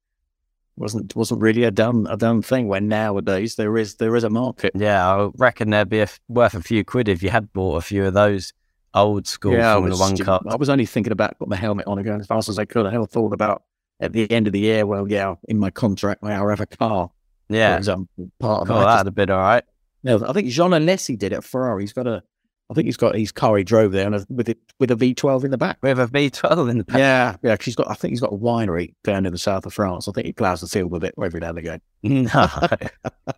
wasn't 0.76 1.16
wasn't 1.16 1.40
really 1.40 1.64
a 1.64 1.70
done 1.70 2.06
a 2.10 2.16
done 2.16 2.42
thing. 2.42 2.68
When 2.68 2.88
nowadays 2.88 3.56
there 3.56 3.78
is 3.78 3.94
there 3.96 4.14
is 4.16 4.24
a 4.24 4.30
market. 4.30 4.72
Yeah, 4.74 5.06
I 5.06 5.30
reckon 5.36 5.70
they'd 5.70 5.88
be 5.88 6.00
a 6.00 6.08
worth 6.28 6.54
a 6.54 6.62
few 6.62 6.84
quid 6.84 7.08
if 7.08 7.22
you 7.22 7.30
had 7.30 7.52
bought 7.52 7.76
a 7.76 7.80
few 7.80 8.04
of 8.04 8.14
those 8.14 8.52
old 8.92 9.26
school 9.26 9.52
yeah, 9.52 9.74
Formula 9.74 9.98
One 9.98 10.16
cars. 10.18 10.42
I 10.46 10.56
was 10.56 10.68
only 10.68 10.86
thinking 10.86 11.12
about 11.12 11.38
putting 11.38 11.50
my 11.50 11.56
helmet 11.56 11.86
on 11.86 11.98
and 11.98 12.06
going 12.06 12.20
as 12.20 12.26
fast 12.26 12.50
as 12.50 12.58
I 12.58 12.66
could. 12.66 12.84
I 12.84 12.90
never 12.90 13.06
thought 13.06 13.32
about 13.32 13.62
at 14.00 14.12
the 14.12 14.30
end 14.30 14.46
of 14.46 14.52
the 14.52 14.60
year. 14.60 14.86
Well, 14.86 15.08
yeah, 15.08 15.34
in 15.48 15.58
my 15.58 15.70
contract, 15.70 16.22
I'll 16.22 16.48
have 16.48 16.60
a 16.60 16.66
car. 16.66 17.10
Yeah. 17.48 17.74
for 17.74 17.78
example, 17.78 18.30
part 18.40 18.62
of 18.62 18.70
oh. 18.70 18.74
I 18.74 18.78
just- 18.78 18.86
that'd 18.88 19.06
have 19.06 19.14
been 19.14 19.30
all 19.30 19.40
right. 19.40 19.64
No, 20.02 20.24
I 20.24 20.32
think 20.32 20.48
Jean 20.48 20.70
Alesi 20.70 21.18
did 21.18 21.32
it 21.32 21.36
at 21.36 21.44
Ferrari. 21.44 21.82
He's 21.82 21.92
got 21.92 22.06
a, 22.06 22.22
I 22.70 22.74
think 22.74 22.86
he's 22.86 22.96
got 22.96 23.16
his 23.16 23.32
car 23.32 23.56
he 23.56 23.64
drove 23.64 23.92
there 23.92 24.06
and 24.06 24.14
a, 24.14 24.26
with 24.28 24.48
it 24.48 24.58
with 24.78 24.90
a 24.90 24.94
V12 24.96 25.44
in 25.44 25.50
the 25.50 25.58
back. 25.58 25.78
We 25.82 25.88
have 25.88 25.98
a 25.98 26.06
V12 26.06 26.70
in 26.70 26.78
the 26.78 26.84
back. 26.84 26.98
Yeah, 26.98 27.36
yeah. 27.42 27.56
he's 27.60 27.76
got, 27.76 27.88
I 27.90 27.94
think 27.94 28.10
he's 28.10 28.20
got 28.20 28.32
a 28.32 28.36
winery 28.36 28.94
down 29.04 29.26
in 29.26 29.32
the 29.32 29.38
south 29.38 29.66
of 29.66 29.74
France. 29.74 30.08
I 30.08 30.12
think 30.12 30.26
he 30.26 30.32
plows 30.32 30.60
the 30.60 30.68
field 30.68 30.90
with 30.90 31.04
it 31.04 31.14
every 31.22 31.40
now 31.40 31.50
and 31.50 31.58
again. 31.58 31.80
No, 32.02 32.48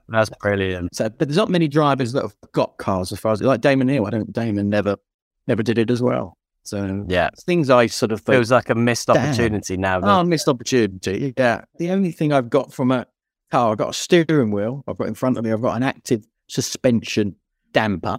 that's 0.09 0.31
brilliant. 0.41 0.95
So, 0.95 1.09
but 1.11 1.29
there's 1.29 1.37
not 1.37 1.51
many 1.51 1.69
drivers 1.69 2.13
that 2.13 2.23
have 2.23 2.35
got 2.53 2.79
cars 2.79 3.13
as 3.13 3.19
far 3.19 3.33
as 3.33 3.43
like 3.43 3.61
Damon 3.61 3.89
Hill. 3.89 4.07
I 4.07 4.11
don't. 4.11 4.33
Damon 4.33 4.71
never, 4.71 4.97
never 5.47 5.63
did 5.63 5.77
it 5.79 5.91
as 5.91 6.03
well. 6.03 6.38
So 6.69 7.05
Yeah. 7.09 7.31
things 7.47 7.71
I 7.71 7.87
sort 7.87 8.13
of 8.13 8.23
it 8.29 8.39
was 8.39 8.51
like 8.51 8.71
a 8.71 8.75
missed 8.75 9.07
Damn. 9.09 9.17
opportunity 9.17 9.77
now. 9.77 10.01
oh, 10.03 10.23
missed 10.25 10.49
opportunity. 10.49 11.35
Yeah. 11.37 11.63
The 11.79 11.91
only 11.91 12.13
thing 12.13 12.33
I've 12.33 12.51
got 12.51 12.73
from 12.73 12.91
a 12.91 13.07
car, 13.51 13.73
I've 13.73 13.79
got 13.79 13.91
a 13.91 13.95
steering 13.95 14.51
wheel. 14.51 14.85
I've 14.87 14.99
got 14.99 15.09
in 15.09 15.15
front 15.15 15.39
of 15.39 15.45
me, 15.45 15.53
I've 15.53 15.63
got 15.63 15.77
an 15.77 15.83
active 15.83 16.25
suspension 16.49 17.37
damper. 17.73 18.19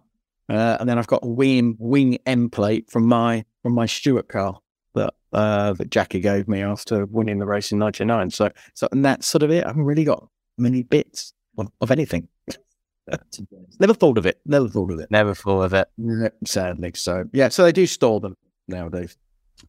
Uh, 0.50 0.78
and 0.80 0.90
then 0.90 0.98
I've 0.98 1.08
got 1.08 1.24
a 1.24 1.28
wing 1.28 1.76
wing 1.78 2.18
end 2.26 2.52
plate 2.52 2.90
from 2.90 3.06
my 3.06 3.46
from 3.62 3.74
my 3.74 3.86
Stewart 3.86 4.28
car 4.30 4.58
that 4.96 5.14
uh, 5.32 5.74
that 5.74 5.92
Jackie 5.92 6.22
gave 6.22 6.48
me 6.48 6.62
after 6.64 7.06
winning 7.06 7.38
the 7.38 7.46
race 7.46 7.72
in 7.72 7.78
'99. 7.78 8.32
So 8.32 8.50
so 8.74 8.88
and 8.92 9.06
that's 9.06 9.28
sort 9.28 9.44
of 9.44 9.52
it. 9.52 9.64
I 9.64 9.68
haven't 9.68 9.84
really 9.84 10.06
got 10.06 10.28
many 10.58 10.82
bits 10.82 11.34
of, 11.60 11.68
of 11.82 11.92
anything. 11.92 12.28
Never 13.80 13.94
thought 13.94 14.18
of 14.18 14.26
it. 14.26 14.40
Never 14.46 14.68
thought 14.68 14.92
of 14.92 15.00
it. 15.00 15.12
Never 15.12 15.34
thought 15.34 15.62
of 15.62 15.74
it. 15.74 15.88
Sadly, 16.46 16.92
so 16.96 17.26
yeah. 17.34 17.50
So 17.50 17.64
they 17.64 17.72
do 17.72 17.86
store 17.86 18.20
them 18.20 18.36
nowadays. 18.68 19.18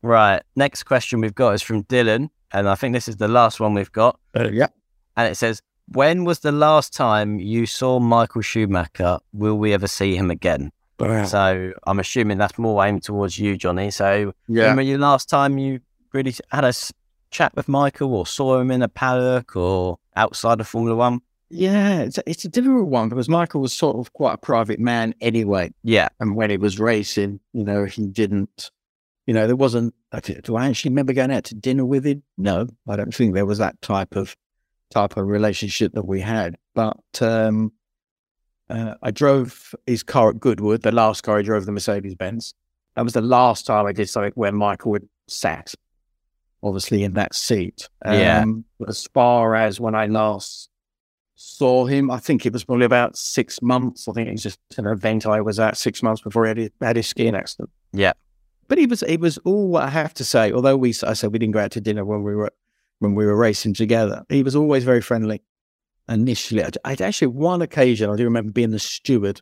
Right. 0.02 0.42
Next 0.56 0.84
question 0.84 1.20
we've 1.20 1.34
got 1.34 1.54
is 1.54 1.62
from 1.62 1.84
Dylan, 1.84 2.30
and 2.52 2.68
I 2.68 2.74
think 2.74 2.94
this 2.94 3.08
is 3.08 3.16
the 3.16 3.28
last 3.28 3.60
one 3.60 3.74
we've 3.74 3.92
got. 3.92 4.18
Uh, 4.36 4.48
yeah. 4.50 4.68
And 5.16 5.30
it 5.30 5.36
says, 5.36 5.62
"When 5.88 6.24
was 6.24 6.40
the 6.40 6.52
last 6.52 6.92
time 6.94 7.38
you 7.40 7.66
saw 7.66 7.98
Michael 7.98 8.42
Schumacher? 8.42 9.18
Will 9.32 9.58
we 9.58 9.72
ever 9.72 9.86
see 9.86 10.16
him 10.16 10.30
again?" 10.30 10.72
So 11.26 11.72
I'm 11.86 11.98
assuming 11.98 12.38
that's 12.38 12.58
more 12.58 12.84
aimed 12.84 13.02
towards 13.02 13.38
you, 13.38 13.56
Johnny. 13.56 13.90
So 13.90 14.34
yeah. 14.48 14.62
remember 14.62 14.82
you 14.82 14.98
last 14.98 15.28
time 15.30 15.56
you 15.56 15.80
really 16.12 16.34
had 16.50 16.64
a 16.64 16.74
chat 17.30 17.54
with 17.56 17.68
Michael, 17.68 18.14
or 18.14 18.26
saw 18.26 18.60
him 18.60 18.70
in 18.70 18.82
a 18.82 18.88
paddock, 18.88 19.56
or 19.56 19.98
outside 20.16 20.60
of 20.60 20.68
Formula 20.68 20.96
One? 20.96 21.22
Yeah, 21.52 22.02
it's 22.02 22.16
a, 22.16 22.22
it's 22.30 22.44
a 22.44 22.48
difficult 22.48 22.86
one 22.86 23.08
because 23.08 23.28
Michael 23.28 23.60
was 23.60 23.72
sort 23.72 23.96
of 23.96 24.12
quite 24.12 24.34
a 24.34 24.38
private 24.38 24.78
man 24.78 25.14
anyway. 25.20 25.72
Yeah. 25.82 26.08
And 26.20 26.36
when 26.36 26.48
he 26.48 26.56
was 26.56 26.78
racing, 26.78 27.40
you 27.52 27.64
know, 27.64 27.84
he 27.84 28.06
didn't, 28.06 28.70
you 29.26 29.34
know, 29.34 29.48
there 29.48 29.56
wasn't, 29.56 29.92
do 30.44 30.56
I 30.56 30.68
actually 30.68 30.90
remember 30.90 31.12
going 31.12 31.32
out 31.32 31.44
to 31.44 31.56
dinner 31.56 31.84
with 31.84 32.06
him? 32.06 32.22
No, 32.38 32.68
I 32.88 32.94
don't 32.94 33.12
think 33.12 33.34
there 33.34 33.46
was 33.46 33.58
that 33.58 33.82
type 33.82 34.14
of, 34.14 34.36
type 34.90 35.16
of 35.16 35.26
relationship 35.26 35.92
that 35.94 36.06
we 36.06 36.20
had. 36.20 36.56
But, 36.74 37.20
um, 37.20 37.72
uh, 38.68 38.94
I 39.02 39.10
drove 39.10 39.74
his 39.88 40.04
car 40.04 40.30
at 40.30 40.38
Goodwood, 40.38 40.82
the 40.82 40.92
last 40.92 41.22
car 41.22 41.38
I 41.38 41.42
drove, 41.42 41.66
the 41.66 41.72
Mercedes 41.72 42.14
Benz. 42.14 42.54
That 42.94 43.02
was 43.02 43.14
the 43.14 43.20
last 43.20 43.66
time 43.66 43.86
I 43.86 43.92
did 43.92 44.08
something 44.08 44.32
where 44.36 44.52
Michael 44.52 44.92
had 44.92 45.08
sat, 45.26 45.74
obviously 46.62 47.02
in 47.02 47.14
that 47.14 47.34
seat. 47.34 47.88
Yeah. 48.04 48.42
Um, 48.42 48.64
but 48.78 48.88
as 48.88 49.08
far 49.12 49.56
as 49.56 49.80
when 49.80 49.96
I 49.96 50.06
last 50.06 50.69
saw 51.40 51.86
him, 51.86 52.10
I 52.10 52.18
think 52.18 52.44
it 52.44 52.52
was 52.52 52.64
probably 52.64 52.84
about 52.84 53.16
six 53.16 53.62
months. 53.62 54.06
I 54.06 54.12
think 54.12 54.28
it 54.28 54.32
was 54.32 54.42
just 54.42 54.60
an 54.76 54.86
event 54.86 55.24
I 55.24 55.40
was 55.40 55.58
at 55.58 55.78
six 55.78 56.02
months 56.02 56.20
before 56.20 56.44
he 56.44 56.48
had 56.48 56.56
his, 56.58 56.70
had 56.82 56.96
his 56.96 57.06
skiing 57.06 57.34
accident. 57.34 57.70
Yeah. 57.92 58.12
But 58.68 58.76
he 58.76 58.86
was, 58.86 59.00
he 59.00 59.16
was 59.16 59.38
all 59.38 59.78
I 59.78 59.88
have 59.88 60.12
to 60.14 60.24
say. 60.24 60.52
Although 60.52 60.76
we, 60.76 60.90
I 60.90 61.14
said 61.14 61.32
we 61.32 61.38
didn't 61.38 61.54
go 61.54 61.60
out 61.60 61.70
to 61.72 61.80
dinner 61.80 62.04
when 62.04 62.22
we 62.22 62.34
were 62.34 62.52
when 62.98 63.14
we 63.14 63.24
were 63.24 63.36
racing 63.36 63.72
together. 63.72 64.22
He 64.28 64.42
was 64.42 64.54
always 64.54 64.84
very 64.84 65.00
friendly. 65.00 65.42
Initially, 66.10 66.62
I'd, 66.62 66.76
I'd 66.84 67.00
actually 67.00 67.28
one 67.28 67.62
occasion 67.62 68.10
I 68.10 68.16
do 68.16 68.24
remember 68.24 68.52
being 68.52 68.70
the 68.70 68.78
steward 68.78 69.40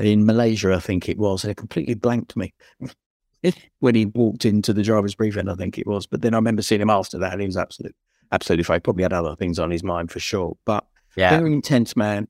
in 0.00 0.26
Malaysia. 0.26 0.74
I 0.74 0.80
think 0.80 1.08
it 1.08 1.18
was, 1.18 1.44
and 1.44 1.52
it 1.52 1.56
completely 1.56 1.94
blanked 1.94 2.36
me 2.36 2.52
when 3.78 3.94
he 3.94 4.06
walked 4.06 4.44
into 4.44 4.72
the 4.72 4.82
driver's 4.82 5.14
briefing. 5.14 5.48
I 5.48 5.54
think 5.54 5.78
it 5.78 5.86
was, 5.86 6.04
but 6.06 6.20
then 6.20 6.34
I 6.34 6.38
remember 6.38 6.62
seeing 6.62 6.80
him 6.80 6.90
after 6.90 7.16
that, 7.18 7.32
and 7.32 7.42
he 7.42 7.46
was 7.46 7.56
absolutely 7.56 7.96
absolutely 8.32 8.64
fine. 8.64 8.80
Probably 8.80 9.04
had 9.04 9.12
other 9.12 9.36
things 9.36 9.60
on 9.60 9.70
his 9.70 9.84
mind 9.84 10.10
for 10.10 10.18
sure, 10.18 10.56
but 10.64 10.84
Yeah. 11.16 11.36
very 11.38 11.52
intense 11.52 11.96
man. 11.96 12.28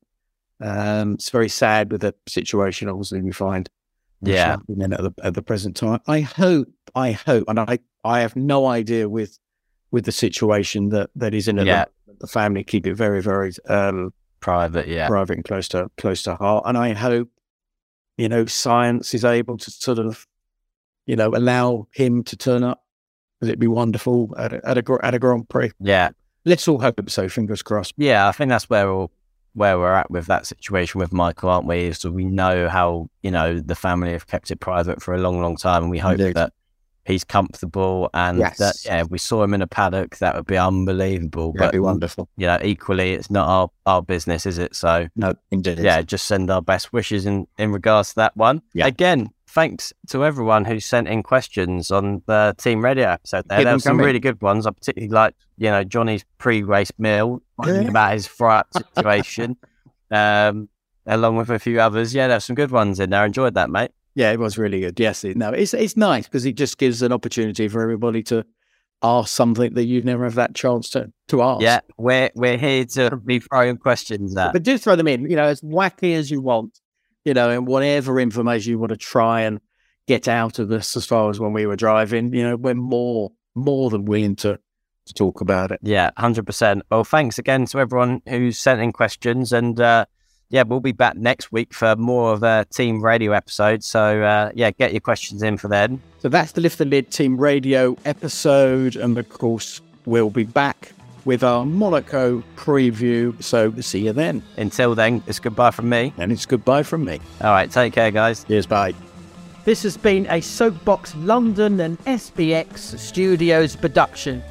Um, 0.60 1.14
it's 1.14 1.30
very 1.30 1.48
sad 1.48 1.92
with 1.92 2.00
the 2.00 2.14
situation. 2.26 2.88
Obviously, 2.88 3.22
we 3.22 3.32
find 3.32 3.68
Yeah. 4.22 4.54
At 4.54 4.66
the 4.66 5.14
at 5.22 5.34
the 5.34 5.42
present 5.42 5.76
time. 5.76 6.00
I 6.06 6.20
hope, 6.20 6.68
I 6.94 7.12
hope, 7.12 7.44
and 7.48 7.60
I 7.60 7.78
I 8.04 8.20
have 8.20 8.34
no 8.36 8.66
idea 8.66 9.08
with 9.08 9.38
with 9.90 10.04
the 10.04 10.12
situation 10.12 10.88
that 10.90 11.10
that 11.16 11.34
is 11.34 11.48
in 11.48 11.58
it. 11.58 11.66
Yeah. 11.66 11.84
The, 12.06 12.14
the 12.20 12.26
family 12.26 12.64
keep 12.64 12.86
it 12.86 12.94
very 12.94 13.22
very 13.22 13.52
um, 13.68 14.12
Private. 14.40 14.86
Yeah. 14.88 15.08
private 15.08 15.36
and 15.36 15.44
close 15.44 15.68
to 15.68 15.90
close 15.96 16.22
to 16.24 16.36
heart. 16.36 16.64
And 16.66 16.78
I 16.78 16.92
hope 16.94 17.28
you 18.16 18.28
know 18.28 18.46
science 18.46 19.14
is 19.14 19.24
able 19.24 19.58
to 19.58 19.70
sort 19.70 19.98
of 19.98 20.26
you 21.06 21.16
know 21.16 21.28
allow 21.34 21.86
him 21.92 22.22
to 22.24 22.36
turn 22.36 22.62
up. 22.64 22.82
It'd 23.40 23.60
be 23.60 23.68
wonderful 23.68 24.34
at 24.36 24.52
a, 24.52 24.68
at 24.68 24.78
a 24.78 24.98
at 25.02 25.14
a 25.14 25.18
Grand 25.18 25.48
Prix. 25.48 25.70
Yeah. 25.80 26.10
Let's 26.48 26.66
all 26.66 26.80
hope 26.80 27.00
so. 27.10 27.28
Fingers 27.28 27.62
crossed. 27.62 27.94
Yeah, 27.96 28.26
I 28.28 28.32
think 28.32 28.48
that's 28.48 28.68
where 28.70 28.92
we're, 28.92 29.06
where 29.54 29.78
we're 29.78 29.94
at 29.94 30.10
with 30.10 30.26
that 30.26 30.46
situation 30.46 30.98
with 30.98 31.12
Michael, 31.12 31.50
aren't 31.50 31.66
we? 31.66 31.92
So 31.92 32.10
we 32.10 32.24
know 32.24 32.68
how 32.68 33.08
you 33.22 33.30
know 33.30 33.60
the 33.60 33.74
family 33.74 34.12
have 34.12 34.26
kept 34.26 34.50
it 34.50 34.56
private 34.60 35.02
for 35.02 35.14
a 35.14 35.18
long, 35.18 35.40
long 35.40 35.56
time, 35.56 35.82
and 35.82 35.90
we 35.90 35.98
hope 35.98 36.18
Indeed. 36.18 36.36
that 36.36 36.52
he's 37.04 37.24
comfortable 37.24 38.10
and 38.12 38.38
that 38.40 38.74
yeah, 38.84 39.00
if 39.00 39.10
we 39.10 39.16
saw 39.18 39.42
him 39.42 39.54
in 39.54 39.62
a 39.62 39.66
paddock, 39.66 40.18
that 40.18 40.34
would 40.36 40.46
be 40.46 40.58
unbelievable. 40.58 41.54
That'd 41.56 41.72
be 41.72 41.78
wonderful. 41.78 42.28
you 42.36 42.46
know, 42.46 42.58
equally, 42.62 43.12
it's 43.14 43.30
not 43.30 43.48
our 43.48 43.70
our 43.86 44.02
business, 44.02 44.46
is 44.46 44.58
it? 44.58 44.74
So 44.74 45.08
No, 45.16 45.34
indeed. 45.50 45.78
yeah, 45.78 46.02
just 46.02 46.26
send 46.26 46.50
our 46.50 46.62
best 46.62 46.92
wishes 46.92 47.26
in 47.26 47.46
in 47.58 47.72
regards 47.72 48.10
to 48.10 48.14
that 48.16 48.36
one. 48.36 48.62
Yeah. 48.74 48.86
Again, 48.86 49.30
thanks 49.48 49.92
to 50.08 50.24
everyone 50.24 50.64
who 50.64 50.78
sent 50.78 51.08
in 51.08 51.22
questions 51.22 51.90
on 51.90 52.22
the 52.26 52.54
team 52.58 52.84
radio 52.84 53.08
episode. 53.08 53.48
There, 53.48 53.64
there 53.64 53.72
were 53.72 53.80
some 53.80 53.92
coming. 53.92 54.06
really 54.06 54.20
good 54.20 54.40
ones. 54.42 54.66
I 54.66 54.70
particularly 54.70 55.12
like 55.12 55.34
you 55.56 55.70
know 55.70 55.84
Johnny's 55.84 56.24
pre-race 56.38 56.92
meal 56.98 57.42
about 57.58 58.12
his 58.12 58.26
fry 58.26 58.58
up 58.58 58.68
situation, 58.94 59.56
um, 60.10 60.68
along 61.06 61.36
with 61.36 61.50
a 61.50 61.58
few 61.58 61.80
others. 61.80 62.14
Yeah, 62.14 62.28
there's 62.28 62.44
some 62.44 62.56
good 62.56 62.70
ones 62.70 63.00
in 63.00 63.10
there. 63.10 63.22
I 63.22 63.26
enjoyed 63.26 63.54
that, 63.54 63.70
mate. 63.70 63.90
Yeah, 64.14 64.32
it 64.32 64.38
was 64.38 64.58
really 64.58 64.80
good. 64.80 64.98
Yes, 64.98 65.24
it, 65.24 65.36
no, 65.36 65.50
it's 65.50 65.74
it's 65.74 65.96
nice 65.96 66.26
because 66.26 66.44
it 66.44 66.54
just 66.54 66.78
gives 66.78 67.02
an 67.02 67.12
opportunity 67.12 67.68
for 67.68 67.82
everybody 67.82 68.22
to 68.24 68.44
ask 69.02 69.28
something 69.34 69.74
that 69.74 69.84
you'd 69.84 70.04
never 70.04 70.24
have 70.24 70.34
that 70.34 70.54
chance 70.54 70.90
to 70.90 71.12
to 71.28 71.42
ask. 71.42 71.62
Yeah, 71.62 71.80
we're 71.96 72.30
we're 72.34 72.58
here 72.58 72.84
to 72.84 73.16
be 73.16 73.40
throwing 73.40 73.76
questions 73.76 74.36
at. 74.36 74.52
but 74.52 74.62
do 74.62 74.76
throw 74.76 74.96
them 74.96 75.08
in. 75.08 75.28
You 75.30 75.36
know, 75.36 75.44
as 75.44 75.60
wacky 75.60 76.14
as 76.14 76.30
you 76.30 76.40
want. 76.40 76.80
You 77.24 77.34
know, 77.34 77.50
and 77.50 77.66
whatever 77.66 78.18
information 78.20 78.70
you 78.70 78.78
want 78.78 78.90
to 78.90 78.96
try 78.96 79.42
and 79.42 79.60
get 80.08 80.26
out 80.26 80.58
of 80.58 80.72
us, 80.72 80.96
as 80.96 81.06
far 81.06 81.30
as 81.30 81.38
when 81.38 81.52
we 81.52 81.66
were 81.66 81.76
driving. 81.76 82.32
You 82.32 82.42
know, 82.42 82.56
we're 82.56 82.74
more 82.74 83.30
more 83.54 83.90
than 83.90 84.06
willing 84.06 84.36
to 84.36 84.58
to 85.06 85.14
talk 85.14 85.40
about 85.40 85.70
it. 85.70 85.80
Yeah, 85.82 86.10
hundred 86.16 86.46
percent. 86.46 86.82
Well, 86.90 87.04
thanks 87.04 87.38
again 87.38 87.66
to 87.66 87.78
everyone 87.78 88.22
who's 88.28 88.58
sent 88.58 88.80
in 88.80 88.92
questions, 88.92 89.52
and 89.52 89.80
uh, 89.80 90.06
yeah, 90.50 90.62
we'll 90.62 90.80
be 90.80 90.92
back 90.92 91.16
next 91.16 91.52
week 91.52 91.74
for 91.74 91.94
more 91.96 92.32
of 92.32 92.42
a 92.42 92.66
team 92.72 93.04
radio 93.04 93.32
episode. 93.32 93.84
So 93.84 94.22
uh, 94.22 94.50
yeah, 94.54 94.70
get 94.70 94.92
your 94.92 95.00
questions 95.00 95.42
in 95.42 95.58
for 95.58 95.68
then. 95.68 96.00
So 96.20 96.28
that's 96.28 96.52
the 96.52 96.60
Lift 96.60 96.78
the 96.78 96.84
Lid 96.84 97.10
Team 97.10 97.36
Radio 97.36 97.96
episode, 98.04 98.96
and 98.96 99.16
of 99.18 99.28
course 99.28 99.80
we'll 100.06 100.30
be 100.30 100.44
back 100.44 100.92
with 101.24 101.42
our 101.44 101.64
Monaco 101.66 102.42
preview. 102.56 103.40
So 103.42 103.72
see 103.80 104.00
you 104.06 104.12
then, 104.12 104.42
Until 104.56 104.94
then, 104.94 105.22
it's 105.26 105.38
goodbye 105.38 105.70
from 105.72 105.88
me. 105.88 106.12
and 106.18 106.32
it's 106.32 106.46
goodbye 106.46 106.82
from 106.82 107.04
me. 107.04 107.20
All 107.40 107.50
right, 107.52 107.70
take 107.70 107.92
care, 107.92 108.10
guys. 108.10 108.44
Cheers, 108.44 108.66
bye. 108.66 108.94
This 109.64 109.82
has 109.82 109.96
been 109.98 110.26
a 110.30 110.40
Soapbox 110.40 111.14
London 111.16 111.78
and 111.80 111.98
SBX 112.04 112.98
Studios 112.98 113.76
production. 113.76 114.42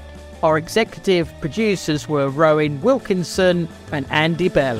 Our 0.44 0.58
executive 0.60 1.34
producers 1.42 2.08
were 2.08 2.30
Rowan 2.30 2.80
Wilkinson 2.82 3.68
and 3.92 4.06
Andy 4.12 4.50
Bell. 4.50 4.80